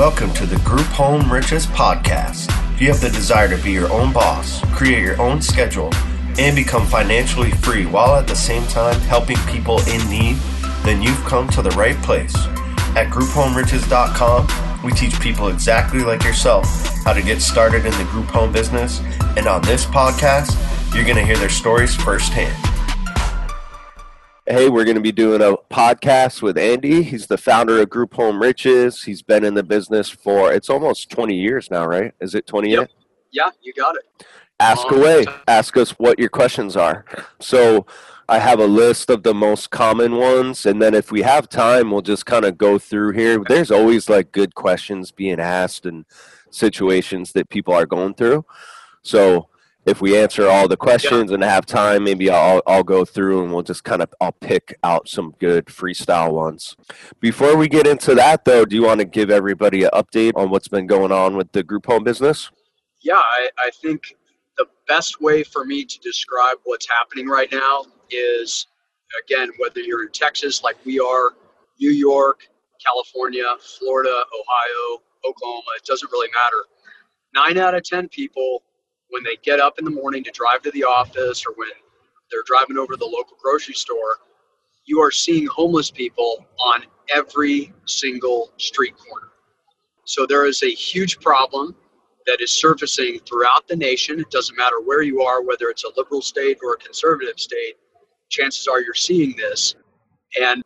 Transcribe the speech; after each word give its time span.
Welcome 0.00 0.32
to 0.32 0.46
the 0.46 0.56
Group 0.60 0.86
Home 0.86 1.30
Riches 1.30 1.66
podcast. 1.66 2.48
If 2.72 2.80
you 2.80 2.88
have 2.88 3.02
the 3.02 3.10
desire 3.10 3.54
to 3.54 3.62
be 3.62 3.70
your 3.70 3.92
own 3.92 4.14
boss, 4.14 4.62
create 4.74 5.02
your 5.02 5.20
own 5.20 5.42
schedule, 5.42 5.90
and 6.38 6.56
become 6.56 6.86
financially 6.86 7.50
free 7.50 7.84
while 7.84 8.14
at 8.14 8.26
the 8.26 8.34
same 8.34 8.66
time 8.68 8.98
helping 9.00 9.36
people 9.40 9.78
in 9.90 10.08
need, 10.08 10.38
then 10.84 11.02
you've 11.02 11.22
come 11.24 11.48
to 11.48 11.60
the 11.60 11.68
right 11.72 11.96
place. 11.96 12.34
At 12.96 13.10
GroupHomeRiches.com, 13.10 14.82
we 14.82 14.92
teach 14.92 15.20
people 15.20 15.48
exactly 15.48 16.00
like 16.00 16.24
yourself 16.24 16.64
how 17.04 17.12
to 17.12 17.20
get 17.20 17.42
started 17.42 17.84
in 17.84 17.92
the 17.98 18.04
group 18.04 18.28
home 18.28 18.52
business. 18.52 19.02
And 19.36 19.46
on 19.46 19.60
this 19.60 19.84
podcast, 19.84 20.56
you're 20.94 21.04
going 21.04 21.16
to 21.16 21.26
hear 21.26 21.36
their 21.36 21.50
stories 21.50 21.94
firsthand. 21.94 22.69
Hey, 24.50 24.68
we're 24.68 24.82
going 24.84 24.96
to 24.96 25.00
be 25.00 25.12
doing 25.12 25.40
a 25.42 25.54
podcast 25.72 26.42
with 26.42 26.58
Andy. 26.58 27.04
He's 27.04 27.28
the 27.28 27.38
founder 27.38 27.80
of 27.80 27.88
Group 27.88 28.14
Home 28.14 28.42
Riches. 28.42 29.04
He's 29.04 29.22
been 29.22 29.44
in 29.44 29.54
the 29.54 29.62
business 29.62 30.10
for 30.10 30.52
it's 30.52 30.68
almost 30.68 31.08
20 31.08 31.36
years 31.36 31.70
now, 31.70 31.86
right? 31.86 32.12
Is 32.20 32.34
it 32.34 32.48
20 32.48 32.68
yep. 32.68 32.90
Yeah, 33.30 33.50
you 33.62 33.72
got 33.72 33.94
it. 33.94 34.26
Ask 34.58 34.90
um, 34.90 34.98
away. 34.98 35.24
Ask 35.46 35.76
us 35.76 35.92
what 36.00 36.18
your 36.18 36.30
questions 36.30 36.76
are. 36.76 37.04
So, 37.38 37.86
I 38.28 38.40
have 38.40 38.58
a 38.58 38.66
list 38.66 39.08
of 39.08 39.22
the 39.22 39.34
most 39.34 39.70
common 39.70 40.16
ones, 40.16 40.66
and 40.66 40.82
then 40.82 40.94
if 40.94 41.12
we 41.12 41.22
have 41.22 41.48
time, 41.48 41.92
we'll 41.92 42.02
just 42.02 42.26
kind 42.26 42.44
of 42.44 42.58
go 42.58 42.76
through 42.76 43.12
here. 43.12 43.40
There's 43.46 43.70
always 43.70 44.10
like 44.10 44.32
good 44.32 44.56
questions 44.56 45.12
being 45.12 45.38
asked 45.38 45.86
and 45.86 46.04
situations 46.50 47.30
that 47.34 47.50
people 47.50 47.72
are 47.72 47.86
going 47.86 48.14
through. 48.14 48.44
So, 49.02 49.48
if 49.86 50.00
we 50.00 50.16
answer 50.16 50.48
all 50.48 50.68
the 50.68 50.76
questions 50.76 51.30
yeah. 51.30 51.34
and 51.34 51.44
have 51.44 51.66
time, 51.66 52.04
maybe 52.04 52.30
I'll 52.30 52.62
I'll 52.66 52.84
go 52.84 53.04
through 53.04 53.42
and 53.42 53.52
we'll 53.52 53.62
just 53.62 53.84
kind 53.84 54.02
of 54.02 54.12
I'll 54.20 54.32
pick 54.32 54.78
out 54.84 55.08
some 55.08 55.34
good 55.38 55.66
freestyle 55.66 56.32
ones. 56.32 56.76
Before 57.20 57.56
we 57.56 57.68
get 57.68 57.86
into 57.86 58.14
that 58.14 58.44
though, 58.44 58.64
do 58.64 58.76
you 58.76 58.82
want 58.82 59.00
to 59.00 59.06
give 59.06 59.30
everybody 59.30 59.84
an 59.84 59.90
update 59.92 60.32
on 60.36 60.50
what's 60.50 60.68
been 60.68 60.86
going 60.86 61.12
on 61.12 61.36
with 61.36 61.52
the 61.52 61.62
group 61.62 61.86
home 61.86 62.04
business? 62.04 62.50
Yeah, 63.00 63.14
I, 63.14 63.48
I 63.58 63.70
think 63.82 64.14
the 64.58 64.66
best 64.86 65.20
way 65.20 65.42
for 65.42 65.64
me 65.64 65.84
to 65.84 65.98
describe 66.00 66.58
what's 66.64 66.86
happening 66.88 67.26
right 67.26 67.50
now 67.50 67.86
is 68.10 68.66
again, 69.24 69.48
whether 69.58 69.80
you're 69.80 70.02
in 70.02 70.12
Texas 70.12 70.62
like 70.62 70.76
we 70.84 71.00
are, 71.00 71.30
New 71.80 71.90
York, 71.90 72.40
California, 72.84 73.44
Florida, 73.78 74.10
Ohio, 74.10 75.02
Oklahoma, 75.26 75.62
it 75.76 75.84
doesn't 75.84 76.10
really 76.12 76.28
matter. 76.28 76.66
Nine 77.34 77.58
out 77.58 77.74
of 77.74 77.82
ten 77.84 78.08
people 78.08 78.62
when 79.10 79.22
they 79.22 79.36
get 79.42 79.60
up 79.60 79.78
in 79.78 79.84
the 79.84 79.90
morning 79.90 80.24
to 80.24 80.30
drive 80.30 80.62
to 80.62 80.70
the 80.72 80.84
office 80.84 81.44
or 81.46 81.52
when 81.56 81.68
they're 82.30 82.42
driving 82.46 82.78
over 82.78 82.94
to 82.94 82.96
the 82.96 83.04
local 83.04 83.36
grocery 83.42 83.74
store, 83.74 84.18
you 84.86 85.00
are 85.00 85.10
seeing 85.10 85.46
homeless 85.46 85.90
people 85.90 86.46
on 86.66 86.84
every 87.14 87.72
single 87.86 88.52
street 88.56 88.94
corner. 88.96 89.28
So 90.04 90.26
there 90.26 90.46
is 90.46 90.62
a 90.62 90.70
huge 90.70 91.20
problem 91.20 91.74
that 92.26 92.40
is 92.40 92.52
surfacing 92.52 93.20
throughout 93.20 93.66
the 93.68 93.76
nation. 93.76 94.20
It 94.20 94.30
doesn't 94.30 94.56
matter 94.56 94.80
where 94.80 95.02
you 95.02 95.22
are, 95.22 95.42
whether 95.42 95.68
it's 95.68 95.84
a 95.84 95.90
liberal 95.96 96.22
state 96.22 96.58
or 96.62 96.74
a 96.74 96.76
conservative 96.76 97.38
state, 97.38 97.76
chances 98.28 98.66
are 98.66 98.80
you're 98.80 98.94
seeing 98.94 99.36
this. 99.36 99.74
And 100.40 100.62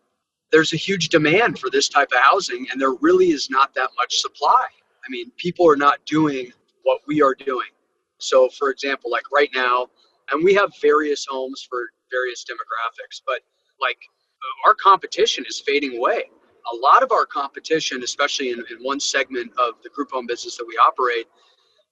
there's 0.53 0.72
a 0.72 0.77
huge 0.77 1.09
demand 1.09 1.59
for 1.59 1.70
this 1.70 1.89
type 1.89 2.12
of 2.12 2.19
housing, 2.20 2.67
and 2.70 2.81
there 2.81 2.95
really 3.00 3.31
is 3.31 3.50
not 3.50 3.75
that 3.75 3.91
much 3.97 4.19
supply. 4.19 4.67
I 5.05 5.11
mean, 5.11 5.31
people 5.37 5.69
are 5.69 5.77
not 5.77 6.05
doing 6.06 6.53
what 6.83 7.00
we 7.06 7.22
are 7.22 7.34
doing. 7.34 7.67
So, 8.25 8.48
for 8.48 8.70
example, 8.70 9.11
like 9.11 9.30
right 9.33 9.50
now, 9.55 9.89
and 10.30 10.42
we 10.44 10.55
have 10.55 10.72
various 10.80 11.27
homes 11.28 11.67
for 11.69 11.91
various 12.11 12.44
demographics, 12.44 13.20
but 13.27 13.41
like 13.81 13.98
uh, 13.98 14.69
our 14.69 14.75
competition 14.75 15.44
is 15.48 15.61
fading 15.61 15.98
away. 15.98 16.25
A 16.72 16.77
lot 16.77 17.03
of 17.03 17.12
our 17.12 17.27
competition, 17.27 18.03
especially 18.03 18.50
in, 18.50 18.61
in 18.70 18.78
one 18.83 18.98
segment 19.00 19.53
of 19.58 19.75
the 19.83 19.91
group 19.91 20.11
home 20.12 20.27
business 20.27 20.56
that 20.56 20.64
we 20.66 20.75
operate, 20.75 21.27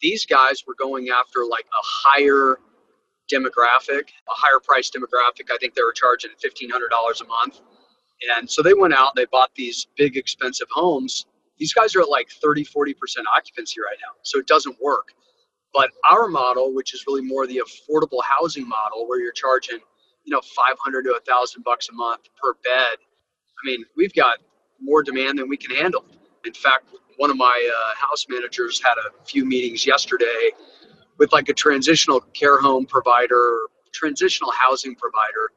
these 0.01 0.25
guys 0.27 0.65
were 0.67 0.75
going 0.79 1.11
after 1.11 1.45
like 1.45 1.67
a 1.67 1.85
higher 1.85 2.59
demographic, 3.33 4.09
a 4.29 4.35
higher 4.35 4.61
price 4.63 4.91
demographic. 4.91 5.51
I 5.53 5.59
think 5.61 5.75
they 5.75 5.83
were 5.83 5.93
charging 5.93 6.31
$1,500 6.43 7.21
a 7.21 7.25
month. 7.27 7.61
And 8.39 8.49
so 8.49 8.63
they 8.63 8.75
went 8.75 8.95
out, 8.95 9.15
they 9.17 9.27
bought 9.27 9.51
these 9.55 9.87
big, 9.97 10.17
expensive 10.17 10.69
homes. 10.73 11.27
These 11.59 11.73
guys 11.73 11.95
are 11.97 12.01
at 12.03 12.09
like 12.09 12.31
30, 12.31 12.65
40% 12.65 12.95
occupancy 13.37 13.81
right 13.81 13.99
now. 14.01 14.15
So 14.23 14.39
it 14.39 14.47
doesn't 14.47 14.77
work. 14.81 15.13
But 15.75 15.91
our 16.11 16.29
model, 16.29 16.75
which 16.75 16.95
is 16.95 17.05
really 17.07 17.23
more 17.23 17.47
the 17.47 17.63
affordable 17.65 18.23
housing 18.25 18.69
model, 18.69 19.09
where 19.09 19.21
you're 19.21 19.33
charging, 19.33 19.79
you 20.25 20.33
know, 20.33 20.41
500 20.41 21.05
to 21.05 21.21
thousand 21.27 21.63
bucks 21.65 21.89
a 21.89 21.93
month 21.93 22.29
per 22.41 22.55
bed. 22.65 22.99
I 22.99 23.67
mean, 23.67 23.85
we've 23.97 24.15
got 24.15 24.39
more 24.81 25.03
demand 25.03 25.39
than 25.39 25.49
we 25.49 25.57
can 25.57 25.75
handle. 25.75 26.05
In 26.45 26.53
fact, 26.53 26.87
one 27.19 27.31
of 27.31 27.37
my 27.37 27.71
uh, 27.77 27.95
house 27.97 28.27
managers 28.29 28.83
had 28.83 28.95
a 28.99 29.25
few 29.25 29.45
meetings 29.45 29.87
yesterday 29.87 30.51
with 31.19 31.33
like 31.33 31.49
a 31.49 31.55
transitional 31.55 32.21
care 32.21 32.61
home 32.61 32.87
provider, 32.87 33.61
transitional 33.93 34.51
housing 34.53 34.95
provider, 34.97 35.51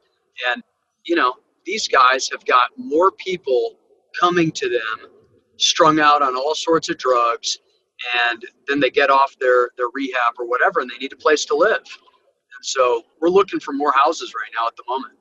and 0.52 0.64
you 1.06 1.16
know, 1.16 1.34
these 1.66 1.88
guys 1.88 2.30
have 2.32 2.46
got 2.46 2.70
more 2.78 3.12
people 3.12 3.78
coming 4.20 4.52
to 4.52 4.70
them 4.70 5.10
strung 5.58 6.00
out 6.00 6.22
on 6.22 6.36
all 6.36 6.56
sorts 6.56 6.90
of 6.90 6.98
drugs 6.98 7.60
and 8.30 8.46
then 8.68 8.80
they 8.80 8.90
get 8.90 9.10
off 9.10 9.36
their 9.40 9.70
their 9.78 9.88
rehab 9.94 10.34
or 10.38 10.48
whatever 10.48 10.80
and 10.80 10.90
they 10.90 10.98
need 10.98 11.14
a 11.14 11.18
place 11.18 11.46
to 11.46 11.56
live. 11.56 11.78
And 11.78 12.64
so 12.64 13.04
we're 13.22 13.30
looking 13.30 13.60
for 13.60 13.74
more 13.74 13.92
houses 13.92 14.34
right 14.34 14.52
now 14.60 14.68
at 14.68 14.76
the 14.76 14.84
moment. 14.88 15.14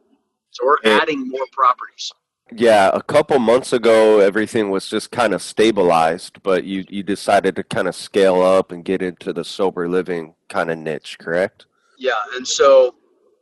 So 0.50 0.64
we're 0.64 0.78
adding 0.84 1.28
more 1.28 1.46
properties. 1.52 2.12
Yeah 2.52 2.90
a 2.92 3.02
couple 3.02 3.38
months 3.38 3.72
ago 3.72 4.20
everything 4.20 4.70
was 4.70 4.88
just 4.88 5.10
kind 5.10 5.32
of 5.32 5.40
stabilized 5.40 6.42
but 6.42 6.64
you 6.64 6.84
you 6.88 7.02
decided 7.02 7.56
to 7.56 7.64
kind 7.64 7.88
of 7.88 7.94
scale 7.94 8.42
up 8.42 8.70
and 8.70 8.84
get 8.84 9.00
into 9.00 9.32
the 9.32 9.44
sober 9.44 9.88
living 9.88 10.34
kind 10.48 10.70
of 10.70 10.78
niche 10.78 11.16
correct? 11.18 11.66
Yeah 11.98 12.12
and 12.36 12.46
so 12.46 12.94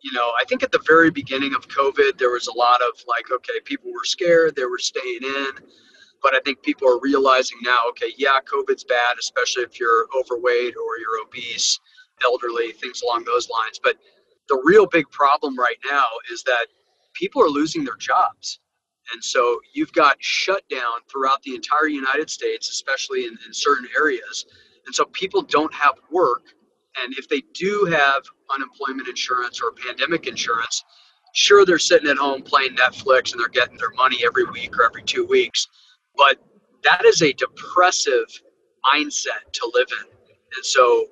you 0.03 0.13
know 0.13 0.33
i 0.41 0.45
think 0.49 0.63
at 0.63 0.71
the 0.71 0.83
very 0.87 1.11
beginning 1.11 1.55
of 1.55 1.67
covid 1.69 2.17
there 2.19 2.31
was 2.31 2.47
a 2.47 2.57
lot 2.57 2.81
of 2.81 3.03
like 3.09 3.31
okay 3.33 3.61
people 3.65 3.91
were 3.93 4.05
scared 4.05 4.55
they 4.55 4.65
were 4.65 4.79
staying 4.79 5.21
in 5.23 5.51
but 6.23 6.35
I 6.35 6.41
think 6.41 6.63
people 6.63 6.89
are 6.89 7.01
realizing 7.01 7.59
now, 7.63 7.79
okay, 7.91 8.13
yeah, 8.17 8.39
COVID's 8.45 8.85
bad, 8.85 9.17
especially 9.19 9.65
if 9.65 9.81
you're 9.81 10.07
overweight 10.17 10.75
or 10.77 10.99
you're 10.99 11.21
obese, 11.25 11.79
elderly, 12.25 12.73
things 12.73 13.03
along 13.03 13.25
those 13.25 13.49
lines. 13.51 13.81
But 13.83 13.97
the 14.49 14.61
real 14.65 14.87
big 14.87 15.11
problem 15.11 15.59
right 15.59 15.79
now 15.91 16.05
is 16.31 16.43
that 16.45 16.67
people 17.15 17.43
are 17.43 17.49
losing 17.49 17.85
their 17.85 17.97
jobs. 17.97 18.61
And 19.13 19.23
so 19.23 19.61
you've 19.75 19.93
got 19.93 20.17
shutdown 20.21 21.01
throughout 21.11 21.43
the 21.43 21.57
entire 21.57 21.89
United 21.89 22.31
States, 22.31 22.71
especially 22.71 23.25
in, 23.25 23.37
in 23.47 23.53
certain 23.53 23.89
areas. 23.99 24.47
And 24.87 24.95
so 24.95 25.05
people 25.07 25.43
don't 25.43 25.75
have 25.75 25.95
work. 26.11 26.43
And 27.03 27.13
if 27.19 27.29
they 27.29 27.43
do 27.55 27.87
have 27.91 28.23
unemployment 28.55 29.09
insurance 29.09 29.61
or 29.61 29.73
pandemic 29.73 30.27
insurance, 30.29 30.85
sure, 31.35 31.65
they're 31.65 31.79
sitting 31.79 32.09
at 32.09 32.17
home 32.17 32.43
playing 32.43 32.77
Netflix 32.77 33.33
and 33.33 33.41
they're 33.41 33.49
getting 33.49 33.79
their 33.79 33.91
money 33.97 34.19
every 34.25 34.45
week 34.45 34.79
or 34.79 34.85
every 34.85 35.03
two 35.03 35.27
weeks 35.27 35.67
but 36.17 36.39
that 36.85 37.05
is 37.05 37.23
a 37.23 37.33
depressive 37.33 38.27
mindset 38.93 39.53
to 39.53 39.71
live 39.75 39.89
in. 40.01 40.07
And 40.55 40.65
so 40.65 41.07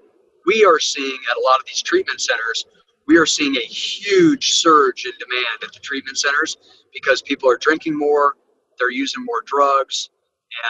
we 0.46 0.64
are 0.64 0.78
seeing 0.78 1.18
at 1.30 1.36
a 1.36 1.40
lot 1.40 1.60
of 1.60 1.66
these 1.66 1.82
treatment 1.82 2.20
centers, 2.20 2.66
we 3.06 3.16
are 3.16 3.26
seeing 3.26 3.56
a 3.56 3.60
huge 3.60 4.52
surge 4.52 5.04
in 5.04 5.12
demand 5.18 5.62
at 5.62 5.72
the 5.72 5.80
treatment 5.80 6.18
centers 6.18 6.56
because 6.92 7.22
people 7.22 7.50
are 7.50 7.56
drinking 7.56 7.96
more, 7.98 8.36
they're 8.78 8.90
using 8.90 9.24
more 9.24 9.42
drugs, 9.46 10.10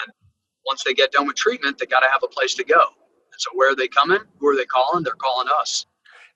and 0.05 0.13
once 0.67 0.85
they 0.85 0.95
get 0.95 1.13
done 1.13 1.27
with 1.27 1.37
treatment, 1.37 1.79
they 1.79 1.87
got 1.87 2.01
to 2.01 2.09
have 2.11 2.23
a 2.23 2.29
place 2.29 2.55
to 2.55 2.65
go. 2.65 2.81
And 2.81 3.39
so 3.39 3.51
where 3.55 3.73
are 3.73 3.77
they 3.77 3.89
coming? 3.89 4.21
Who 4.39 4.49
are 4.49 4.57
they 4.57 4.67
calling? 4.67 5.03
They're 5.03 5.15
calling 5.15 5.49
us. 5.61 5.87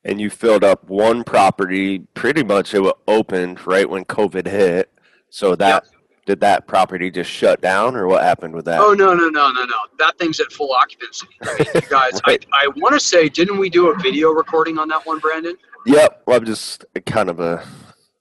And 0.04 0.20
you 0.20 0.30
filled 0.30 0.64
up 0.64 0.84
one 0.84 1.24
property 1.24 2.00
pretty 2.14 2.42
much 2.42 2.74
it 2.74 2.94
opened 3.08 3.66
right 3.66 3.88
when 3.88 4.04
COVID 4.04 4.46
hit. 4.46 4.90
So 5.30 5.56
that 5.56 5.84
yep 5.84 5.93
did 6.26 6.40
that 6.40 6.66
property 6.66 7.10
just 7.10 7.30
shut 7.30 7.60
down 7.60 7.96
or 7.96 8.06
what 8.06 8.22
happened 8.22 8.54
with 8.54 8.64
that? 8.64 8.80
Oh 8.80 8.94
no 8.94 9.14
no 9.14 9.28
no 9.28 9.50
no 9.50 9.64
no! 9.64 9.76
That 9.98 10.18
thing's 10.18 10.40
at 10.40 10.50
full 10.52 10.72
occupancy. 10.72 11.26
I 11.42 11.58
mean, 11.58 11.66
you 11.74 11.80
guys, 11.82 12.20
right. 12.26 12.44
I, 12.52 12.64
I 12.64 12.68
want 12.76 12.94
to 12.94 13.00
say, 13.00 13.28
didn't 13.28 13.58
we 13.58 13.68
do 13.68 13.90
a 13.90 13.98
video 13.98 14.30
recording 14.30 14.78
on 14.78 14.88
that 14.88 15.06
one, 15.06 15.18
Brandon? 15.18 15.56
Yep. 15.86 16.22
Well, 16.26 16.38
I'm 16.38 16.46
just 16.46 16.84
kind 17.06 17.28
of 17.28 17.40
a 17.40 17.62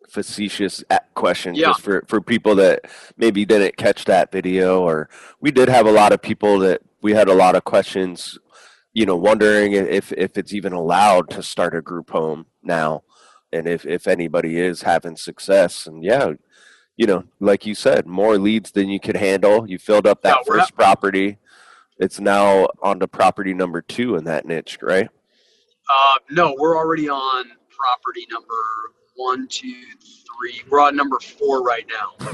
facetious 0.10 0.84
question 1.16 1.56
yeah. 1.56 1.68
just 1.68 1.82
for 1.82 2.04
for 2.08 2.22
people 2.22 2.56
that 2.56 2.82
maybe 3.18 3.46
didn't 3.46 3.78
catch 3.78 4.06
that 4.06 4.32
video, 4.32 4.82
or 4.82 5.10
we 5.40 5.52
did 5.52 5.70
have 5.70 5.86
a 5.86 5.92
lot 5.92 6.12
of 6.12 6.22
people 6.22 6.60
that 6.60 6.82
we 7.02 7.14
had 7.14 7.30
a 7.30 7.34
lot 7.34 7.56
of 7.56 7.64
questions, 7.64 8.38
you 8.92 9.06
know, 9.06 9.16
wondering 9.16 9.74
if 9.74 10.12
if 10.14 10.38
it's 10.38 10.54
even 10.54 10.74
allowed 10.74 11.30
to 11.30 11.42
start 11.42 11.74
a 11.74 11.82
group 11.82 12.10
home 12.10 12.48
now, 12.62 13.04
and 13.54 13.66
if 13.66 13.86
if 13.86 14.08
anybody 14.08 14.60
is 14.60 14.82
having 14.82 15.16
success, 15.16 15.88
and 15.88 16.04
yeah 16.04 16.34
you 16.98 17.08
know, 17.08 17.24
like 17.40 17.66
you 17.66 17.76
said, 17.76 18.06
more 18.06 18.38
leads 18.38 18.72
than 18.72 18.90
you 18.90 19.00
could 19.00 19.18
handle. 19.18 19.70
You 19.70 19.78
filled 19.78 20.08
up 20.08 20.22
that 20.22 20.38
yeah, 20.40 20.54
first 20.54 20.76
property. 20.76 21.38
It's 22.00 22.20
now 22.20 22.68
on 22.82 23.00
to 23.00 23.08
property 23.08 23.54
number 23.54 23.82
two 23.82 24.16
in 24.16 24.24
that 24.26 24.46
niche, 24.46 24.78
right? 24.82 25.10
Uh, 25.94 26.16
no, 26.30 26.56
we're 26.58 26.78
already 26.78 27.10
on 27.10 27.46
property 27.70 28.26
number 28.32 28.56
one, 29.16 29.48
two, 29.48 29.84
three. 30.00 30.62
We're 30.70 30.82
on 30.82 30.96
number 30.96 31.20
four 31.20 31.64
right 31.64 31.86
now. 31.88 32.34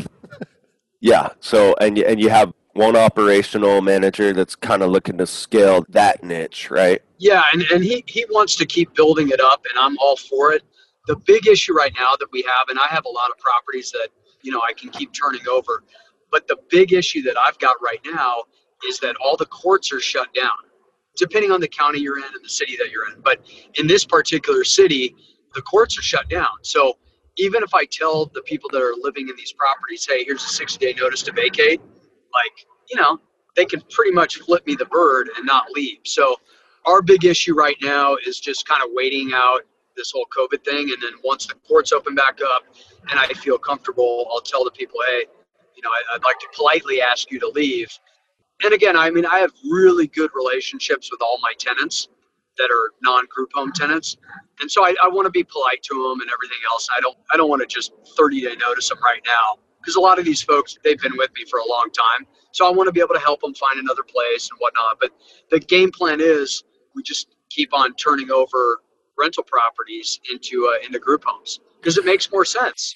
yeah. 0.99 1.29
So, 1.39 1.75
and 1.79 1.97
you, 1.97 2.05
and 2.05 2.19
you 2.19 2.29
have 2.29 2.53
one 2.73 2.95
operational 2.95 3.81
manager 3.81 4.33
that's 4.33 4.55
kind 4.55 4.81
of 4.81 4.91
looking 4.91 5.17
to 5.17 5.27
scale 5.27 5.85
that 5.89 6.23
niche, 6.23 6.69
right? 6.71 7.01
Yeah, 7.17 7.43
and, 7.51 7.63
and 7.63 7.83
he, 7.83 8.03
he 8.07 8.25
wants 8.29 8.55
to 8.57 8.65
keep 8.65 8.93
building 8.93 9.29
it 9.29 9.41
up, 9.41 9.65
and 9.69 9.77
I'm 9.77 9.97
all 9.97 10.15
for 10.15 10.53
it. 10.53 10.63
The 11.07 11.17
big 11.17 11.47
issue 11.47 11.73
right 11.73 11.91
now 11.97 12.11
that 12.19 12.27
we 12.31 12.43
have, 12.43 12.69
and 12.69 12.79
I 12.79 12.87
have 12.87 13.05
a 13.05 13.09
lot 13.09 13.29
of 13.31 13.37
properties 13.39 13.91
that 13.91 14.09
you 14.41 14.51
know 14.51 14.61
I 14.61 14.73
can 14.73 14.89
keep 14.89 15.11
turning 15.13 15.47
over, 15.51 15.83
but 16.31 16.47
the 16.47 16.57
big 16.69 16.93
issue 16.93 17.21
that 17.23 17.37
I've 17.37 17.57
got 17.59 17.75
right 17.81 17.99
now 18.05 18.43
is 18.87 18.99
that 18.99 19.15
all 19.23 19.37
the 19.37 19.45
courts 19.45 19.91
are 19.91 19.99
shut 19.99 20.33
down, 20.33 20.57
depending 21.15 21.51
on 21.51 21.59
the 21.61 21.67
county 21.67 21.99
you're 21.99 22.17
in 22.17 22.23
and 22.23 22.43
the 22.43 22.49
city 22.49 22.75
that 22.77 22.89
you're 22.91 23.09
in. 23.11 23.21
But 23.21 23.41
in 23.75 23.87
this 23.87 24.05
particular 24.05 24.63
city, 24.63 25.15
the 25.53 25.61
courts 25.61 25.97
are 25.97 26.01
shut 26.01 26.29
down. 26.29 26.47
So 26.61 26.97
even 27.37 27.63
if 27.63 27.73
I 27.73 27.85
tell 27.85 28.27
the 28.27 28.41
people 28.41 28.69
that 28.73 28.81
are 28.81 28.93
living 29.01 29.29
in 29.29 29.35
these 29.35 29.53
properties, 29.53 30.05
hey, 30.07 30.23
here's 30.23 30.43
a 30.43 30.49
60 30.49 30.85
day 30.85 30.93
notice 30.99 31.23
to 31.23 31.31
vacate, 31.31 31.81
like, 31.81 32.65
you 32.89 32.99
know, 32.99 33.19
they 33.55 33.65
can 33.65 33.81
pretty 33.89 34.11
much 34.11 34.37
flip 34.37 34.65
me 34.67 34.75
the 34.75 34.85
bird 34.85 35.29
and 35.35 35.45
not 35.45 35.71
leave. 35.71 35.99
So 36.05 36.35
our 36.85 37.01
big 37.01 37.25
issue 37.25 37.53
right 37.53 37.77
now 37.81 38.15
is 38.25 38.39
just 38.39 38.67
kind 38.67 38.81
of 38.83 38.89
waiting 38.93 39.31
out 39.33 39.61
this 39.99 40.11
whole 40.11 40.25
COVID 40.35 40.63
thing. 40.63 40.89
And 40.89 40.97
then 41.03 41.11
once 41.23 41.45
the 41.45 41.55
courts 41.67 41.91
open 41.91 42.15
back 42.15 42.39
up 42.41 42.63
and 43.11 43.19
I 43.19 43.27
feel 43.27 43.59
comfortable, 43.59 44.27
I'll 44.31 44.41
tell 44.41 44.63
the 44.63 44.71
people, 44.71 44.99
hey, 45.07 45.25
you 45.75 45.83
know, 45.83 45.89
I, 45.89 46.15
would 46.15 46.23
like 46.23 46.39
to 46.39 46.47
politely 46.55 47.01
ask 47.01 47.29
you 47.29 47.39
to 47.39 47.49
leave. 47.49 47.89
And 48.63 48.73
again, 48.73 48.97
I 48.97 49.09
mean, 49.09 49.25
I 49.25 49.39
have 49.39 49.51
really 49.69 50.07
good 50.07 50.31
relationships 50.35 51.11
with 51.11 51.21
all 51.21 51.37
my 51.41 51.53
tenants 51.57 52.09
that 52.57 52.69
are 52.69 52.91
non-group 53.01 53.51
home 53.53 53.71
tenants, 53.71 54.17
and 54.59 54.69
so 54.69 54.83
I, 54.83 54.93
I 55.01 55.07
want 55.07 55.25
to 55.27 55.31
be 55.31 55.45
polite 55.45 55.81
to 55.83 55.93
them 55.93 56.19
and 56.19 56.29
everything 56.29 56.57
else. 56.69 56.89
I 56.95 56.99
don't, 56.99 57.17
I 57.33 57.37
don't 57.37 57.49
want 57.49 57.61
to 57.61 57.67
just 57.67 57.93
30-day 58.19 58.57
notice 58.59 58.89
them 58.89 58.97
right 59.01 59.21
now 59.25 59.61
because 59.79 59.95
a 59.95 59.99
lot 60.01 60.19
of 60.19 60.25
these 60.25 60.41
folks 60.41 60.77
they've 60.83 60.99
been 60.99 61.15
with 61.15 61.29
me 61.35 61.45
for 61.49 61.59
a 61.59 61.69
long 61.69 61.89
time, 61.93 62.27
so 62.51 62.67
I 62.67 62.71
want 62.71 62.87
to 62.87 62.91
be 62.91 62.99
able 62.99 63.13
to 63.13 63.21
help 63.21 63.39
them 63.39 63.53
find 63.53 63.79
another 63.79 64.03
place 64.03 64.49
and 64.51 64.59
whatnot. 64.59 64.97
But 64.99 65.11
the 65.51 65.61
game 65.61 65.91
plan 65.91 66.19
is 66.19 66.65
we 66.93 67.01
just 67.01 67.29
keep 67.49 67.73
on 67.73 67.95
turning 67.95 68.29
over 68.29 68.81
rental 69.19 69.43
properties 69.43 70.19
into 70.31 70.71
uh, 70.73 70.85
into 70.85 70.99
group 70.99 71.23
homes 71.25 71.59
because 71.79 71.97
it 71.97 72.05
makes 72.05 72.31
more 72.31 72.45
sense. 72.45 72.95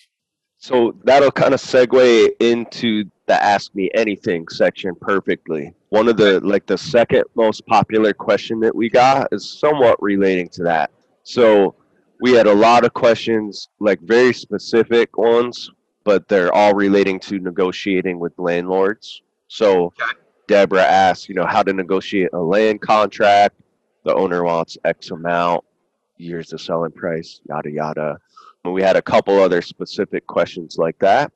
So 0.57 0.95
that'll 1.03 1.31
kind 1.31 1.53
of 1.53 1.61
segue 1.61 2.29
into 2.39 3.03
the 3.25 3.41
ask 3.43 3.75
me 3.75 3.89
anything 3.93 4.47
section 4.47 4.95
perfectly. 4.95 5.73
One 5.89 6.07
of 6.07 6.17
the 6.17 6.39
like 6.39 6.65
the 6.65 6.77
second 6.77 7.25
most 7.35 7.65
popular 7.65 8.13
question 8.13 8.59
that 8.61 8.73
we 8.73 8.89
got 8.89 9.27
is 9.31 9.59
somewhat 9.59 10.01
relating 10.01 10.47
to 10.49 10.63
that. 10.63 10.91
So 11.23 11.75
we 12.21 12.31
had 12.31 12.47
a 12.47 12.53
lot 12.53 12.85
of 12.85 12.93
questions, 12.93 13.67
like 13.79 13.99
very 13.99 14.33
specific 14.33 15.17
ones, 15.17 15.69
but 16.05 16.27
they're 16.29 16.53
all 16.53 16.73
relating 16.73 17.19
to 17.21 17.39
negotiating 17.39 18.19
with 18.19 18.31
landlords. 18.37 19.21
So 19.49 19.87
okay. 19.87 20.05
Deborah 20.47 20.81
asked, 20.81 21.27
you 21.29 21.35
know, 21.35 21.45
how 21.45 21.63
to 21.63 21.73
negotiate 21.73 22.29
a 22.33 22.39
land 22.39 22.81
contract. 22.81 23.55
The 24.05 24.13
owner 24.15 24.43
wants 24.43 24.77
X 24.83 25.11
amount, 25.11 25.63
years 26.17 26.53
of 26.53 26.61
selling 26.61 26.91
price, 26.91 27.41
yada 27.47 27.69
yada. 27.69 28.19
And 28.63 28.73
we 28.73 28.81
had 28.81 28.95
a 28.95 29.01
couple 29.01 29.39
other 29.39 29.61
specific 29.61 30.25
questions 30.27 30.77
like 30.77 30.97
that. 30.99 31.31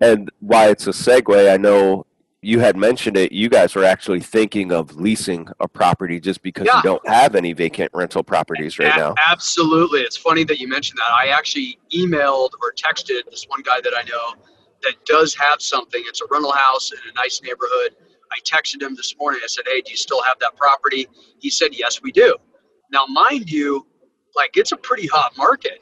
And 0.00 0.30
why 0.40 0.68
it's 0.68 0.86
a 0.86 0.90
segue, 0.90 1.52
I 1.52 1.56
know 1.56 2.06
you 2.40 2.58
had 2.58 2.76
mentioned 2.76 3.16
it. 3.16 3.30
You 3.30 3.48
guys 3.48 3.74
were 3.74 3.84
actually 3.84 4.20
thinking 4.20 4.72
of 4.72 4.96
leasing 4.96 5.48
a 5.60 5.68
property 5.68 6.18
just 6.18 6.42
because 6.42 6.66
yeah. 6.66 6.78
you 6.78 6.82
don't 6.82 7.08
have 7.08 7.36
any 7.36 7.52
vacant 7.52 7.90
rental 7.94 8.24
properties 8.24 8.78
right 8.78 8.94
a- 8.94 8.98
now. 8.98 9.14
Absolutely. 9.24 10.00
It's 10.00 10.16
funny 10.16 10.42
that 10.44 10.58
you 10.58 10.68
mentioned 10.68 10.98
that. 10.98 11.12
I 11.12 11.28
actually 11.28 11.78
emailed 11.94 12.50
or 12.60 12.72
texted 12.72 13.30
this 13.30 13.44
one 13.48 13.62
guy 13.62 13.80
that 13.80 13.92
I 13.96 14.02
know 14.02 14.42
that 14.82 14.94
does 15.06 15.34
have 15.36 15.62
something. 15.62 16.02
It's 16.06 16.20
a 16.20 16.26
rental 16.30 16.52
house 16.52 16.90
in 16.90 16.98
a 16.98 17.14
nice 17.14 17.40
neighborhood. 17.42 17.94
I 18.32 18.40
texted 18.40 18.82
him 18.82 18.96
this 18.96 19.14
morning. 19.18 19.40
I 19.44 19.46
said, 19.46 19.64
Hey, 19.66 19.80
do 19.80 19.92
you 19.92 19.96
still 19.96 20.22
have 20.22 20.38
that 20.40 20.56
property? 20.56 21.06
He 21.38 21.50
said, 21.50 21.70
Yes, 21.72 22.02
we 22.02 22.10
do. 22.10 22.36
Now, 22.90 23.06
mind 23.06 23.50
you, 23.50 23.86
like 24.36 24.56
it's 24.56 24.72
a 24.72 24.76
pretty 24.76 25.06
hot 25.06 25.36
market, 25.36 25.80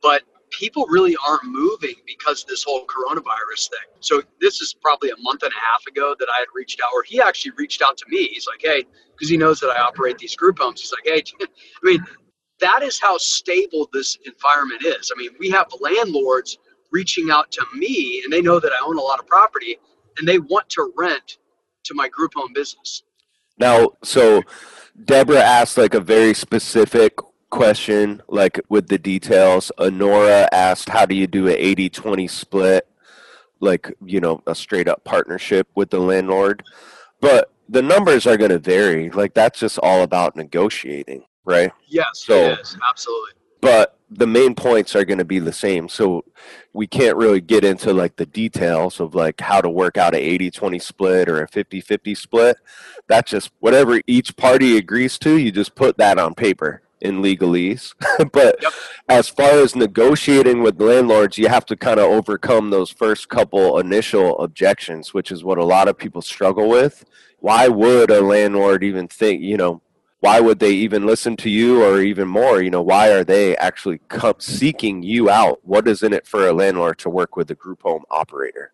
but 0.00 0.22
people 0.50 0.86
really 0.86 1.16
aren't 1.26 1.44
moving 1.44 1.94
because 2.06 2.42
of 2.42 2.48
this 2.48 2.62
whole 2.62 2.86
coronavirus 2.86 3.70
thing. 3.70 3.88
So 4.00 4.22
this 4.40 4.60
is 4.60 4.74
probably 4.74 5.10
a 5.10 5.16
month 5.18 5.42
and 5.42 5.52
a 5.52 5.72
half 5.72 5.86
ago 5.86 6.14
that 6.18 6.28
I 6.34 6.38
had 6.40 6.48
reached 6.54 6.80
out, 6.80 6.92
or 6.94 7.02
he 7.02 7.20
actually 7.20 7.52
reached 7.56 7.82
out 7.82 7.96
to 7.98 8.04
me. 8.08 8.28
He's 8.28 8.46
like, 8.46 8.60
hey, 8.60 8.84
because 9.12 9.28
he 9.28 9.36
knows 9.36 9.60
that 9.60 9.70
I 9.70 9.80
operate 9.80 10.18
these 10.18 10.36
group 10.36 10.58
homes. 10.58 10.80
He's 10.80 10.92
like, 10.92 11.04
hey, 11.04 11.22
I 11.46 11.46
mean, 11.82 12.04
that 12.60 12.82
is 12.82 13.00
how 13.00 13.18
stable 13.18 13.88
this 13.92 14.18
environment 14.24 14.84
is. 14.84 15.10
I 15.14 15.18
mean, 15.18 15.30
we 15.38 15.50
have 15.50 15.66
landlords 15.80 16.58
reaching 16.90 17.30
out 17.30 17.50
to 17.52 17.64
me, 17.74 18.20
and 18.22 18.32
they 18.32 18.42
know 18.42 18.60
that 18.60 18.72
I 18.72 18.84
own 18.86 18.98
a 18.98 19.02
lot 19.02 19.18
of 19.18 19.26
property, 19.26 19.78
and 20.18 20.28
they 20.28 20.38
want 20.38 20.68
to 20.70 20.92
rent 20.96 21.38
to 21.84 21.94
my 21.94 22.08
group 22.08 22.34
home 22.34 22.52
business. 22.52 23.02
Now, 23.58 23.90
so 24.02 24.42
Deborah 25.04 25.38
asked 25.38 25.78
like 25.78 25.94
a 25.94 26.00
very 26.00 26.34
specific 26.34 27.14
question, 27.52 28.20
like 28.26 28.60
with 28.68 28.88
the 28.88 28.98
details. 28.98 29.70
Honora 29.78 30.48
asked, 30.50 30.88
"How 30.88 31.06
do 31.06 31.14
you 31.14 31.28
do 31.28 31.46
an 31.46 31.54
80-20 31.54 32.28
split, 32.28 32.88
like 33.60 33.94
you 34.04 34.20
know, 34.20 34.42
a 34.48 34.54
straight 34.56 34.88
up 34.88 35.04
partnership 35.04 35.68
with 35.76 35.90
the 35.90 36.00
landlord?" 36.00 36.64
But 37.20 37.52
the 37.68 37.82
numbers 37.82 38.26
are 38.26 38.36
going 38.36 38.50
to 38.50 38.58
vary. 38.58 39.10
Like 39.10 39.34
that's 39.34 39.60
just 39.60 39.78
all 39.78 40.02
about 40.02 40.34
negotiating, 40.34 41.24
right? 41.44 41.70
Yes, 41.86 42.06
so, 42.14 42.34
it 42.34 42.60
is 42.60 42.76
absolutely. 42.90 43.32
But 43.60 43.96
the 44.10 44.26
main 44.26 44.54
points 44.54 44.96
are 44.96 45.04
going 45.04 45.18
to 45.18 45.24
be 45.24 45.38
the 45.38 45.52
same. 45.52 45.88
So 45.88 46.24
we 46.72 46.86
can't 46.86 47.16
really 47.16 47.40
get 47.40 47.64
into 47.64 47.92
like 47.92 48.16
the 48.16 48.26
details 48.26 48.98
of 49.00 49.14
like 49.14 49.40
how 49.40 49.60
to 49.60 49.70
work 49.70 49.96
out 49.96 50.14
a 50.14 50.38
80-20 50.38 50.82
split 50.82 51.28
or 51.28 51.42
a 51.42 51.48
50-50 51.48 52.16
split. 52.16 52.56
That's 53.08 53.30
just 53.30 53.52
whatever 53.60 54.02
each 54.06 54.36
party 54.36 54.76
agrees 54.76 55.16
to, 55.20 55.38
you 55.38 55.52
just 55.52 55.74
put 55.74 55.96
that 55.96 56.18
on 56.18 56.34
paper 56.34 56.82
in 57.02 57.20
legalese. 57.20 57.94
but 58.32 58.56
yep. 58.62 58.72
as 59.08 59.28
far 59.28 59.50
as 59.50 59.76
negotiating 59.76 60.62
with 60.62 60.80
landlords, 60.80 61.36
you 61.36 61.48
have 61.48 61.66
to 61.66 61.76
kind 61.76 62.00
of 62.00 62.06
overcome 62.10 62.70
those 62.70 62.90
first 62.90 63.28
couple 63.28 63.78
initial 63.78 64.38
objections, 64.40 65.12
which 65.12 65.30
is 65.30 65.44
what 65.44 65.58
a 65.58 65.64
lot 65.64 65.88
of 65.88 65.98
people 65.98 66.22
struggle 66.22 66.68
with. 66.68 67.04
Why 67.40 67.68
would 67.68 68.10
a 68.10 68.22
landlord 68.22 68.84
even 68.84 69.08
think, 69.08 69.42
you 69.42 69.56
know, 69.56 69.82
why 70.20 70.38
would 70.38 70.60
they 70.60 70.70
even 70.70 71.04
listen 71.04 71.36
to 71.38 71.50
you 71.50 71.82
or 71.82 72.00
even 72.00 72.28
more, 72.28 72.62
you 72.62 72.70
know, 72.70 72.82
why 72.82 73.10
are 73.10 73.24
they 73.24 73.56
actually 73.56 73.98
come 74.06 74.36
seeking 74.38 75.02
you 75.02 75.28
out? 75.28 75.58
What 75.64 75.88
is 75.88 76.04
in 76.04 76.12
it 76.12 76.28
for 76.28 76.46
a 76.46 76.52
landlord 76.52 76.98
to 76.98 77.10
work 77.10 77.36
with 77.36 77.50
a 77.50 77.56
group 77.56 77.82
home 77.82 78.04
operator? 78.08 78.72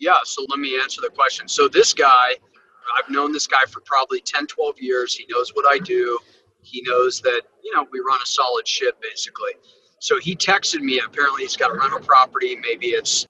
Yeah, 0.00 0.16
so 0.24 0.44
let 0.48 0.58
me 0.58 0.76
answer 0.80 1.00
the 1.00 1.10
question. 1.10 1.46
So 1.46 1.68
this 1.68 1.94
guy, 1.94 2.34
I've 2.98 3.10
known 3.10 3.30
this 3.30 3.46
guy 3.46 3.64
for 3.68 3.80
probably 3.82 4.20
10, 4.20 4.48
12 4.48 4.80
years. 4.80 5.14
He 5.14 5.24
knows 5.30 5.50
what 5.54 5.66
I 5.72 5.78
do 5.78 6.18
he 6.68 6.82
knows 6.86 7.20
that 7.22 7.42
you 7.64 7.74
know 7.74 7.86
we 7.92 8.00
run 8.00 8.20
a 8.22 8.26
solid 8.26 8.68
ship 8.68 9.00
basically. 9.02 9.52
So 10.00 10.20
he 10.20 10.36
texted 10.36 10.80
me. 10.80 11.00
Apparently, 11.04 11.42
he's 11.42 11.56
got 11.56 11.70
a 11.70 11.74
rental 11.74 12.00
property. 12.00 12.56
Maybe 12.56 12.88
it's 12.88 13.26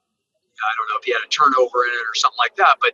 I 0.59 0.71
don't 0.77 0.87
know 0.89 0.99
if 0.99 1.05
he 1.05 1.13
had 1.13 1.23
a 1.25 1.29
turnover 1.29 1.85
in 1.85 1.91
it 1.91 2.05
or 2.07 2.15
something 2.15 2.37
like 2.39 2.55
that. 2.57 2.77
But 2.81 2.93